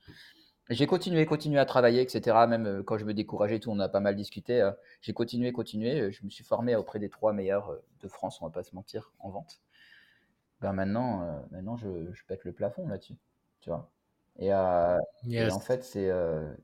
J'ai 0.69 0.85
continué, 0.87 1.25
continué 1.25 1.59
à 1.59 1.65
travailler, 1.65 2.01
etc. 2.01 2.45
Même 2.47 2.67
euh, 2.67 2.83
quand 2.83 2.99
je 2.99 3.05
me 3.05 3.15
décourageais, 3.15 3.59
tout, 3.59 3.71
on 3.71 3.79
a 3.79 3.89
pas 3.89 3.99
mal 3.99 4.15
discuté. 4.15 4.61
Euh, 4.61 4.71
j'ai 5.01 5.13
continué, 5.13 5.51
continué. 5.51 6.11
Je 6.11 6.23
me 6.23 6.29
suis 6.29 6.43
formé 6.43 6.75
auprès 6.75 6.99
des 6.99 7.09
trois 7.09 7.33
meilleurs 7.33 7.75
de 8.01 8.07
France, 8.07 8.41
on 8.41 8.45
va 8.45 8.51
pas 8.51 8.63
se 8.63 8.75
mentir, 8.75 9.11
en 9.19 9.31
vente. 9.31 9.59
Ben 10.61 10.73
maintenant, 10.73 11.43
maintenant 11.49 11.77
je, 11.77 11.87
pète 12.27 12.43
le 12.43 12.53
plafond 12.53 12.87
là-dessus, 12.87 13.15
tu 13.61 13.71
vois. 13.71 13.91
Et, 14.41 14.53
en 14.53 15.59
fait, 15.59 15.83
c'est. 15.83 16.09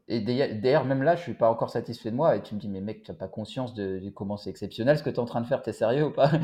et 0.07 0.21
d'ailleurs, 0.21 0.85
même 0.85 1.03
là, 1.03 1.15
je 1.15 1.21
suis 1.21 1.35
pas 1.35 1.49
encore 1.49 1.69
satisfait 1.69 2.11
de 2.11 2.15
moi. 2.15 2.35
Et 2.35 2.41
tu 2.41 2.55
me 2.55 2.59
dis, 2.59 2.67
mais 2.67 2.81
mec, 2.81 3.03
tu 3.03 3.11
n'as 3.11 3.17
pas 3.17 3.27
conscience 3.27 3.73
de, 3.73 4.01
comment 4.15 4.35
c'est 4.35 4.49
exceptionnel 4.49 4.97
ce 4.97 5.03
que 5.03 5.09
tu 5.09 5.17
es 5.17 5.19
en 5.19 5.25
train 5.25 5.41
de 5.41 5.47
faire, 5.47 5.61
tu 5.61 5.69
es 5.69 5.73
sérieux 5.73 6.05
ou 6.05 6.11
pas? 6.11 6.31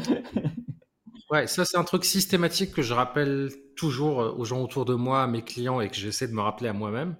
Ouais, 1.30 1.48
ça 1.48 1.66
c'est 1.66 1.78
un 1.78 1.84
truc 1.84 2.06
systématique 2.06 2.74
que 2.74 2.84
je 2.84 2.94
rappelle 2.94 3.50
toujours 3.76 4.18
aux 4.38 4.46
gens 4.46 4.62
autour 4.62 4.86
de 4.86 4.94
moi, 4.94 5.24
à 5.24 5.28
mes 5.28 5.42
clients, 5.42 5.82
et 5.82 5.90
que 5.90 5.96
j'essaie 5.96 6.28
de 6.28 6.34
me 6.34 6.42
rappeler 6.42 6.70
à 6.70 6.74
moi-même 6.74 7.16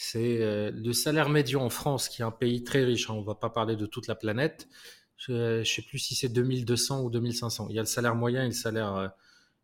c'est 0.00 0.40
euh, 0.42 0.70
le 0.72 0.92
salaire 0.92 1.28
médian 1.28 1.64
en 1.64 1.70
France, 1.70 2.08
qui 2.08 2.22
est 2.22 2.24
un 2.24 2.30
pays 2.30 2.62
très 2.62 2.84
riche. 2.84 3.10
Hein, 3.10 3.14
on 3.14 3.20
ne 3.20 3.26
va 3.26 3.34
pas 3.34 3.50
parler 3.50 3.74
de 3.74 3.84
toute 3.84 4.06
la 4.06 4.14
planète. 4.14 4.68
Je 5.16 5.58
ne 5.58 5.64
sais 5.64 5.82
plus 5.82 5.98
si 5.98 6.14
c'est 6.14 6.28
2200 6.28 7.02
ou 7.02 7.10
2500. 7.10 7.66
Il 7.68 7.74
y 7.74 7.78
a 7.80 7.82
le 7.82 7.86
salaire 7.86 8.14
moyen 8.14 8.44
et 8.44 8.46
le 8.46 8.52
salaire, 8.52 8.94
euh, 8.94 9.08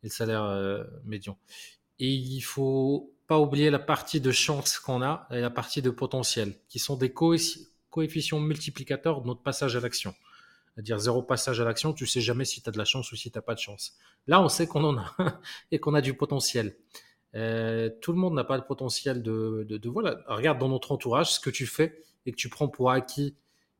et 0.03 0.09
le 0.09 0.11
salaire 0.11 0.43
euh, 0.43 0.83
médian. 1.05 1.39
Et 2.01 2.13
il 2.13 2.41
faut 2.41 3.14
pas 3.27 3.39
oublier 3.39 3.71
la 3.71 3.79
partie 3.79 4.21
de 4.21 4.31
chance 4.31 4.79
qu'on 4.79 5.03
a 5.03 5.27
et 5.31 5.41
la 5.41 5.51
partie 5.51 5.83
de 5.83 5.91
potentiel, 5.91 6.55
qui 6.69 6.79
sont 6.79 6.97
des 6.97 7.13
coefficients 7.13 8.41
multiplicateurs 8.41 9.23
de 9.23 9.27
notre 9.27 9.43
passage 9.43 9.77
à 9.77 9.81
l'action. 9.81 10.15
C'est-à-dire 10.75 10.99
zéro 10.99 11.23
passage 11.23 11.61
à 11.61 11.65
l'action, 11.65 11.93
tu 11.93 12.07
sais 12.07 12.21
jamais 12.21 12.45
si 12.45 12.61
tu 12.61 12.69
as 12.69 12.73
de 12.73 12.79
la 12.79 12.85
chance 12.85 13.13
ou 13.13 13.17
si 13.17 13.31
tu 13.31 13.39
n'as 13.39 13.43
pas 13.43 13.55
de 13.55 13.61
chance. 13.61 13.97
Là, 14.27 14.43
on 14.43 14.49
sait 14.49 14.67
qu'on 14.67 14.85
en 14.85 14.99
a 14.99 15.15
et 15.71 15.79
qu'on 15.79 15.95
a 15.95 16.01
du 16.01 16.15
potentiel. 16.15 16.77
Euh, 17.35 17.91
tout 18.01 18.13
le 18.13 18.19
monde 18.19 18.35
n'a 18.35 18.45
pas 18.45 18.57
le 18.57 18.65
potentiel 18.65 19.23
de, 19.23 19.81
voilà. 19.87 20.21
Regarde 20.27 20.59
dans 20.59 20.69
notre 20.69 20.93
entourage 20.93 21.33
ce 21.33 21.41
que 21.41 21.51
tu 21.51 21.67
fais 21.67 22.03
et 22.27 22.33
que 22.33 22.37
tu 22.37 22.49
prends 22.49 22.69
pour 22.69 22.91
acquis 22.91 23.37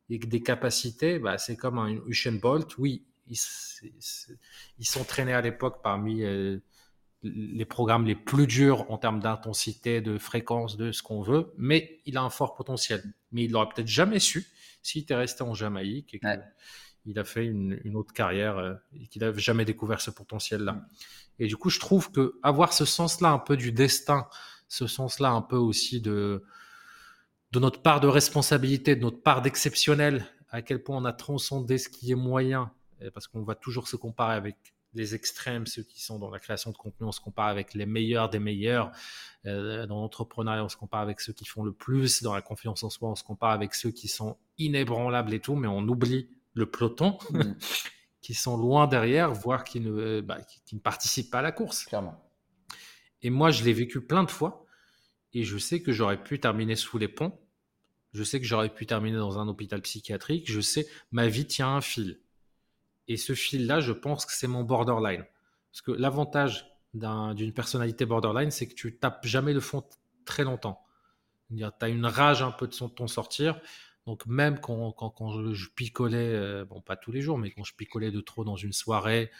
et 0.09 0.19
que 0.19 0.27
des 0.27 0.41
capacités, 0.41 1.19
bah, 1.19 1.37
c'est 1.37 1.55
comme 1.55 1.77
un 1.79 1.99
Usain 2.07 2.33
Bolt. 2.33 2.77
Oui, 2.77 3.05
ils 3.27 3.37
s'entraînaient 4.81 5.33
à 5.33 5.41
l'époque 5.41 5.81
parmi 5.83 6.23
euh, 6.23 6.59
les 7.25 7.65
programmes 7.65 8.05
les 8.05 8.15
plus 8.15 8.47
durs 8.47 8.89
en 8.91 8.97
termes 8.97 9.19
d'intensité, 9.19 10.01
de 10.01 10.17
fréquence, 10.17 10.77
de 10.77 10.91
ce 10.91 11.01
qu'on 11.01 11.21
veut, 11.21 11.53
mais 11.57 12.01
il 12.05 12.17
a 12.17 12.21
un 12.21 12.29
fort 12.29 12.55
potentiel. 12.55 13.03
Mais 13.31 13.45
il 13.45 13.51
l'aurait 13.51 13.69
peut-être 13.73 13.87
jamais 13.87 14.19
su 14.19 14.47
s'il 14.83 15.03
était 15.03 15.15
resté 15.15 15.43
en 15.43 15.53
Jamaïque 15.53 16.13
et 16.13 16.19
qu'il 16.19 17.19
a 17.19 17.23
fait 17.23 17.45
une, 17.45 17.79
une, 17.83 17.95
autre 17.95 18.13
carrière 18.13 18.57
euh, 18.57 18.75
et 18.93 19.07
qu'il 19.07 19.21
n'avait 19.21 19.41
jamais 19.41 19.65
découvert 19.65 20.01
ce 20.01 20.11
potentiel-là. 20.11 20.73
Mm. 20.73 20.87
Et 21.39 21.47
du 21.47 21.57
coup, 21.57 21.69
je 21.69 21.79
trouve 21.79 22.11
que 22.11 22.39
avoir 22.43 22.73
ce 22.73 22.85
sens-là 22.85 23.31
un 23.31 23.39
peu 23.39 23.57
du 23.57 23.71
destin, 23.71 24.27
ce 24.67 24.87
sens-là 24.87 25.31
un 25.31 25.41
peu 25.41 25.57
aussi 25.57 26.01
de, 26.01 26.43
de 27.51 27.59
notre 27.59 27.81
part 27.81 27.99
de 27.99 28.07
responsabilité, 28.07 28.95
de 28.95 29.01
notre 29.01 29.21
part 29.21 29.41
d'exceptionnel, 29.41 30.25
à 30.49 30.61
quel 30.61 30.83
point 30.83 30.97
on 30.97 31.05
a 31.05 31.13
transcendé 31.13 31.77
ce 31.77 31.89
qui 31.89 32.11
est 32.11 32.15
moyen, 32.15 32.71
parce 33.13 33.27
qu'on 33.27 33.43
va 33.43 33.55
toujours 33.55 33.87
se 33.87 33.95
comparer 33.95 34.35
avec 34.35 34.74
les 34.95 35.15
extrêmes, 35.15 35.65
ceux 35.65 35.83
qui 35.83 36.01
sont 36.01 36.19
dans 36.19 36.29
la 36.29 36.39
création 36.39 36.71
de 36.71 36.77
contenu, 36.77 37.05
on 37.05 37.11
se 37.11 37.21
compare 37.21 37.47
avec 37.47 37.73
les 37.73 37.85
meilleurs 37.85 38.29
des 38.29 38.39
meilleurs. 38.39 38.91
Euh, 39.45 39.85
dans 39.85 40.01
l'entrepreneuriat, 40.01 40.63
on 40.63 40.69
se 40.69 40.77
compare 40.77 41.01
avec 41.01 41.21
ceux 41.21 41.33
qui 41.33 41.45
font 41.45 41.63
le 41.63 41.73
plus. 41.73 42.23
Dans 42.23 42.33
la 42.33 42.41
confiance 42.41 42.83
en 42.83 42.89
soi, 42.89 43.09
on 43.09 43.15
se 43.15 43.23
compare 43.23 43.51
avec 43.51 43.75
ceux 43.75 43.91
qui 43.91 44.07
sont 44.07 44.37
inébranlables 44.57 45.33
et 45.33 45.39
tout, 45.39 45.55
mais 45.55 45.67
on 45.67 45.87
oublie 45.87 46.29
le 46.53 46.65
peloton. 46.65 47.17
Mm. 47.31 47.53
qui 48.25 48.33
sont 48.33 48.57
loin 48.57 48.87
derrière, 48.87 49.31
voire 49.31 49.63
qui 49.63 49.79
ne, 49.79 50.19
bah, 50.19 50.39
qui, 50.65 50.73
ne 50.73 50.79
participent 50.79 51.29
pas 51.29 51.39
à 51.39 51.41
la 51.43 51.51
course. 51.51 51.83
Clairement. 51.85 52.19
Et 53.21 53.29
moi, 53.29 53.51
je 53.51 53.63
l'ai 53.63 53.71
vécu 53.71 54.01
plein 54.01 54.23
de 54.23 54.31
fois, 54.31 54.65
et 55.33 55.43
je 55.43 55.59
sais 55.59 55.79
que 55.79 55.91
j'aurais 55.91 56.23
pu 56.23 56.39
terminer 56.39 56.75
sous 56.75 56.97
les 56.97 57.07
ponts. 57.07 57.39
Je 58.13 58.23
sais 58.23 58.39
que 58.39 58.47
j'aurais 58.47 58.73
pu 58.73 58.87
terminer 58.87 59.17
dans 59.17 59.37
un 59.37 59.47
hôpital 59.47 59.79
psychiatrique. 59.83 60.51
Je 60.51 60.59
sais, 60.59 60.87
ma 61.11 61.27
vie 61.27 61.45
tient 61.45 61.75
un 61.75 61.81
fil. 61.81 62.19
Et 63.07 63.17
ce 63.17 63.33
fil-là, 63.33 63.79
je 63.79 63.91
pense 63.91 64.25
que 64.25 64.33
c'est 64.33 64.47
mon 64.47 64.63
borderline. 64.63 65.25
Parce 65.71 65.81
que 65.81 65.91
l'avantage 65.91 66.71
d'une 66.93 67.53
personnalité 67.53 68.05
borderline, 68.05 68.51
c'est 68.51 68.67
que 68.67 68.73
tu 68.73 68.97
tapes 68.97 69.25
jamais 69.25 69.53
le 69.53 69.59
fond 69.59 69.83
très 70.23 70.43
longtemps. 70.43 70.81
Tu 71.55 71.63
as 71.63 71.89
une 71.89 72.05
rage 72.05 72.41
un 72.41 72.51
peu 72.51 72.67
de 72.67 72.73
ton 72.73 73.07
sortir. 73.07 73.59
Donc 74.07 74.25
même 74.25 74.59
quand, 74.59 74.91
quand, 74.91 75.53
je, 75.53 75.67
picolais, 75.69 76.17
euh, 76.17 76.63
bon 76.63 76.79
pas 76.79 76.95
tous 76.95 77.11
les 77.11 77.21
jours, 77.21 77.37
mais 77.37 77.51
quand 77.51 77.63
je 77.63 77.73
picolais 77.73 78.11
de 78.11 78.21
trop 78.21 78.43
dans 78.43 78.55
une 78.55 78.71
soirée 78.71 79.31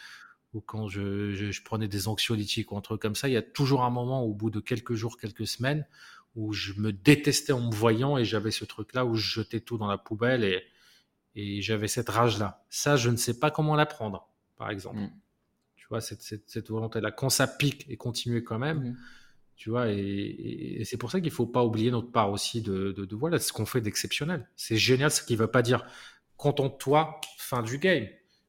ou 0.54 0.60
quand 0.60 0.88
je, 0.88 1.32
je, 1.32 1.62
prenais 1.62 1.86
des 1.86 2.08
anxiolytiques 2.08 2.72
ou 2.72 2.76
un 2.76 2.80
truc 2.80 3.00
comme 3.00 3.14
ça, 3.14 3.28
il 3.28 3.32
y 3.32 3.36
a 3.36 3.42
toujours 3.42 3.84
un 3.84 3.90
moment 3.90 4.24
au 4.24 4.34
bout 4.34 4.50
de 4.50 4.58
quelques 4.58 4.94
jours, 4.94 5.18
quelques 5.18 5.46
semaines, 5.46 5.86
où 6.34 6.52
je 6.52 6.72
me 6.74 6.92
détestais 6.92 7.52
en 7.52 7.60
me 7.60 7.74
voyant 7.74 8.18
et 8.18 8.24
j'avais 8.24 8.50
ce 8.50 8.64
truc-là 8.64 9.04
où 9.04 9.14
je 9.14 9.40
jetais 9.40 9.60
tout 9.60 9.78
dans 9.78 9.86
la 9.86 9.98
poubelle 9.98 10.44
et, 10.44 10.64
et 11.36 11.60
j'avais 11.60 11.86
cette 11.86 12.08
rage-là. 12.08 12.64
Ça, 12.70 12.96
je 12.96 13.10
ne 13.10 13.16
sais 13.16 13.38
pas 13.38 13.50
comment 13.50 13.76
la 13.76 13.86
prendre, 13.86 14.28
par 14.56 14.70
exemple. 14.70 14.98
Mm. 14.98 15.12
Tu 15.76 15.86
vois, 15.88 16.00
cette, 16.00 16.22
cette, 16.22 16.48
cette 16.48 16.70
volonté-là. 16.70 17.12
Quand 17.12 17.28
ça 17.28 17.46
pique 17.46 17.86
et 17.88 17.96
continuer 17.96 18.42
quand 18.42 18.58
même, 18.58 18.78
mm. 18.78 18.96
tu 19.56 19.70
vois, 19.70 19.90
et, 19.90 20.82
c'est 20.84 20.96
pour 20.96 21.10
ça 21.10 21.20
qu'il 21.20 21.30
ne 21.30 21.34
faut 21.34 21.46
pas 21.46 21.62
oublier 21.62 21.90
notre 21.90 22.10
part 22.10 22.30
aussi 22.32 22.62
de, 22.62 22.92
de, 22.92 23.04
de 23.04 23.16
voilà, 23.16 23.38
ce 23.38 23.52
qu'on 23.52 23.66
fait 23.66 23.82
d'exceptionnel. 23.82 24.48
C'est 24.56 24.78
génial, 24.78 25.10
ce 25.10 25.22
qui 25.22 25.34
ne 25.34 25.38
veut 25.38 25.50
pas 25.50 25.62
dire 25.62 25.86
contente-toi, 26.38 27.20
fin 27.36 27.62
du 27.62 27.78
game. 27.78 28.06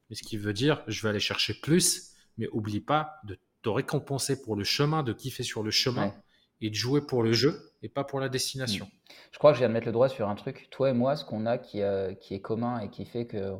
Mais 0.10 0.16
ce 0.16 0.24
qui 0.24 0.38
veut 0.38 0.54
dire, 0.54 0.82
je 0.88 1.02
vais 1.04 1.10
aller 1.10 1.20
chercher 1.20 1.54
plus, 1.54 2.14
mais 2.38 2.48
oublie 2.54 2.80
pas 2.80 3.20
de 3.26 3.38
te 3.62 3.70
récompenser 3.70 4.42
pour 4.42 4.56
le 4.56 4.64
chemin, 4.64 5.04
de 5.04 5.12
kiffer 5.12 5.44
sur 5.44 5.62
le 5.62 5.72
chemin 5.72 6.14
et 6.62 6.70
de 6.70 6.76
jouer 6.76 7.02
pour 7.02 7.24
le 7.24 7.34
jeu 7.34 7.74
et 7.82 7.90
pas 7.90 8.04
pour 8.04 8.20
la 8.20 8.30
destination. 8.30 8.86
Mm. 8.86 9.14
Je 9.32 9.38
crois 9.38 9.52
que 9.52 9.56
je 9.56 9.60
viens 9.60 9.70
de 9.70 9.74
mettre 9.74 9.88
le 9.88 9.94
doigt 9.94 10.10
sur 10.10 10.28
un 10.28 10.36
truc. 10.36 10.68
Toi 10.72 10.90
et 10.90 10.94
moi, 10.94 11.16
ce 11.16 11.26
qu'on 11.26 11.46
a 11.46 11.58
qui, 11.58 11.82
euh, 11.82 12.14
qui 12.14 12.34
est 12.34 12.42
commun 12.42 12.80
et 12.80 12.90
qui 12.90 13.06
fait 13.06 13.28
que 13.28 13.54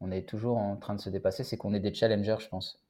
on 0.00 0.10
est 0.10 0.28
toujours 0.28 0.58
en 0.58 0.76
train 0.76 0.94
de 0.94 1.00
se 1.00 1.08
dépasser, 1.08 1.42
c'est 1.42 1.56
qu'on 1.56 1.72
est 1.72 1.80
des 1.80 1.94
challengers, 1.94 2.36
je 2.38 2.48
pense. 2.48 2.82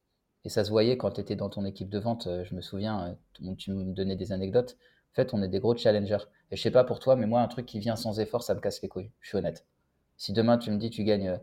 Et 0.45 0.49
ça 0.49 0.65
se 0.65 0.71
voyait 0.71 0.97
quand 0.97 1.13
tu 1.13 1.21
étais 1.21 1.37
dans 1.37 1.49
ton 1.49 1.65
équipe 1.65 1.89
de 1.89 1.99
vente. 1.99 2.27
Euh, 2.27 2.45
je 2.45 2.55
me 2.55 2.61
souviens, 2.61 3.17
euh, 3.43 3.55
tu 3.57 3.73
me 3.73 3.95
donnais 3.95 4.17
des 4.17 4.33
anecdotes. 4.33 4.77
En 5.13 5.15
fait, 5.15 5.33
on 5.33 5.43
est 5.43 5.49
des 5.49 5.61
gros 5.61 5.77
challengers. 5.77 6.27
Et 6.51 6.57
je 6.57 6.63
sais 6.63 6.71
pas 6.71 6.85
pour 6.85 6.99
toi, 6.99 7.17
mais 7.17 7.27
moi, 7.27 7.41
un 7.41 7.49
truc 7.49 7.67
qui 7.67 7.79
vient 7.79 7.97
sans 7.97 8.19
effort, 8.21 8.43
ça 8.43 8.55
me 8.55 8.61
casse 8.61 8.83
les 8.83 8.89
couilles. 8.89 9.11
Je 9.21 9.29
suis 9.29 9.39
honnête. 9.39 9.67
Si 10.17 10.33
demain 10.33 10.57
tu 10.59 10.71
me 10.71 10.79
dis 10.79 10.91
tu 10.91 11.05
gagnes, 11.05 11.39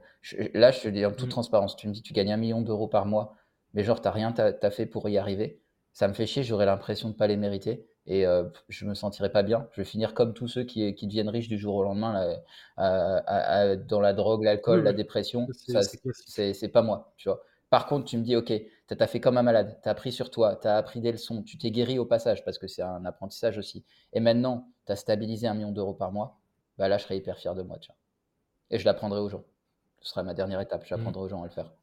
là 0.53 0.71
je 0.71 0.81
te 0.81 0.87
dis 0.87 1.05
en 1.05 1.11
toute 1.11 1.27
mm. 1.27 1.29
transparence, 1.31 1.75
tu 1.75 1.87
me 1.87 1.93
dis 1.93 2.01
tu 2.01 2.13
gagnes 2.13 2.33
un 2.33 2.37
million 2.37 2.61
d'euros 2.61 2.87
par 2.87 3.05
mois, 3.05 3.35
mais 3.73 3.83
genre 3.83 4.01
t'as 4.01 4.11
rien 4.11 4.31
t'as 4.31 4.71
fait 4.71 4.85
pour 4.85 5.07
y 5.09 5.17
arriver, 5.17 5.61
ça 5.93 6.07
me 6.07 6.13
fait 6.13 6.25
chier, 6.25 6.43
j'aurais 6.43 6.65
l'impression 6.65 7.09
de 7.09 7.13
pas 7.13 7.27
les 7.27 7.37
mériter 7.37 7.87
et 8.05 8.25
euh, 8.25 8.43
je 8.69 8.85
me 8.85 8.93
sentirais 8.93 9.31
pas 9.31 9.43
bien. 9.43 9.67
Je 9.71 9.81
vais 9.81 9.85
finir 9.85 10.13
comme 10.13 10.33
tous 10.33 10.47
ceux 10.47 10.63
qui, 10.63 10.93
qui 10.95 11.07
deviennent 11.07 11.29
riches 11.29 11.47
du 11.47 11.57
jour 11.57 11.75
au 11.75 11.83
lendemain 11.83 12.41
là, 12.77 13.75
dans 13.75 14.01
la 14.01 14.13
drogue, 14.13 14.43
l'alcool, 14.43 14.83
la 14.83 14.93
dépression. 14.93 15.47
C'est 15.53 16.67
pas 16.69 16.81
moi, 16.81 17.13
tu 17.17 17.29
vois. 17.29 17.43
Par 17.69 17.87
contre, 17.87 18.05
tu 18.05 18.17
me 18.17 18.23
dis, 18.23 18.35
ok, 18.35 18.53
tu 18.87 18.95
as 18.99 19.07
fait 19.07 19.19
comme 19.19 19.35
un 19.35 19.41
malade, 19.41 19.79
tu 19.81 19.89
as 19.89 19.93
appris 19.93 20.11
sur 20.11 20.29
toi, 20.29 20.57
tu 20.61 20.67
as 20.67 20.77
appris 20.77 21.01
des 21.01 21.11
leçons, 21.11 21.41
tu 21.41 21.57
t'es 21.57 21.71
guéri 21.71 21.97
au 21.97 22.05
passage 22.05 22.45
parce 22.45 22.59
que 22.59 22.67
c'est 22.67 22.83
un 22.83 23.03
apprentissage 23.03 23.57
aussi. 23.57 23.83
Et 24.11 24.19
maintenant, 24.19 24.67
tu 24.85 24.91
as 24.91 24.95
stabilisé 24.95 25.47
un 25.47 25.55
million 25.55 25.71
d'euros 25.71 25.95
par 25.95 26.11
mois, 26.11 26.39
bah 26.77 26.87
là, 26.87 26.99
je 26.99 27.03
serais 27.05 27.17
hyper 27.17 27.39
fier 27.39 27.55
de 27.55 27.63
moi, 27.63 27.79
tu 27.79 27.87
vois. 27.87 27.97
Et 28.69 28.77
je 28.77 28.85
l'apprendrai 28.85 29.19
aux 29.19 29.29
gens. 29.29 29.43
Ce 30.01 30.09
sera 30.09 30.21
ma 30.21 30.35
dernière 30.35 30.61
étape, 30.61 30.85
j'apprendrai 30.85 31.21
mmh. 31.21 31.25
aux 31.25 31.29
gens 31.29 31.41
à 31.41 31.45
le 31.45 31.51
faire. 31.51 31.73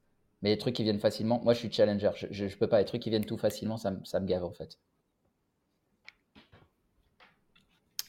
Mais 0.43 0.51
les 0.51 0.59
trucs 0.59 0.77
qui 0.77 0.85
viennent 0.85 1.01
facilement, 1.01 1.41
moi 1.43 1.55
je 1.55 1.59
suis 1.59 1.73
challenger, 1.73 2.11
je, 2.15 2.49
je, 2.49 2.57
peux 2.57 2.69
pas, 2.69 2.79
les 2.79 2.85
trucs 2.85 3.03
qui 3.03 3.11
viennent 3.11 3.27
tout 3.27 3.37
facilement, 3.37 3.77
ça, 3.77 3.93
ça 4.05 4.21
me 4.21 4.27
gave 4.27 4.45
en 4.45 4.53
fait. 4.53 4.79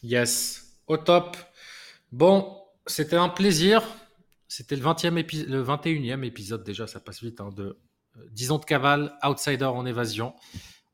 Yes, 0.04 0.78
au 0.88 0.98
top. 0.98 1.38
Bon, 2.12 2.62
c'était 2.88 3.16
un 3.16 3.30
plaisir. 3.30 3.84
C'était 4.48 4.76
le, 4.76 4.84
20e 4.84 5.48
le 5.48 5.64
21e 5.64 6.24
épisode 6.24 6.64
déjà, 6.64 6.88
ça 6.88 7.00
passe 7.00 7.24
vite, 7.24 7.40
hein, 7.40 7.52
de 7.56 7.80
10 8.32 8.50
euh, 8.50 8.54
ans 8.54 8.58
de 8.58 8.66
cavale, 8.66 9.18
Outsider 9.24 9.66
en 9.66 9.86
évasion. 9.86 10.34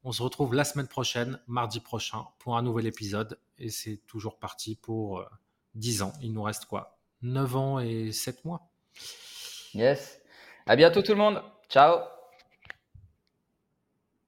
On 0.04 0.12
se 0.12 0.22
retrouve 0.22 0.54
la 0.54 0.64
semaine 0.64 0.88
prochaine, 0.88 1.40
mardi 1.48 1.80
prochain, 1.80 2.26
pour 2.40 2.58
un 2.58 2.62
nouvel 2.62 2.86
épisode. 2.86 3.40
Et 3.58 3.70
c'est 3.70 3.98
toujours 4.06 4.38
parti 4.38 4.76
pour 4.76 5.26
10 5.76 6.02
euh, 6.02 6.06
ans. 6.06 6.14
Il 6.22 6.34
nous 6.34 6.44
reste 6.44 6.66
quoi? 6.66 7.00
9 7.24 7.56
ans 7.56 7.80
et 7.80 8.12
7 8.12 8.46
mois? 8.46 8.70
Yes. 9.74 10.20
À 10.66 10.76
bientôt 10.76 11.02
tout 11.02 11.14
le 11.14 11.18
monde. 11.18 11.42
Ciao. 11.70 12.17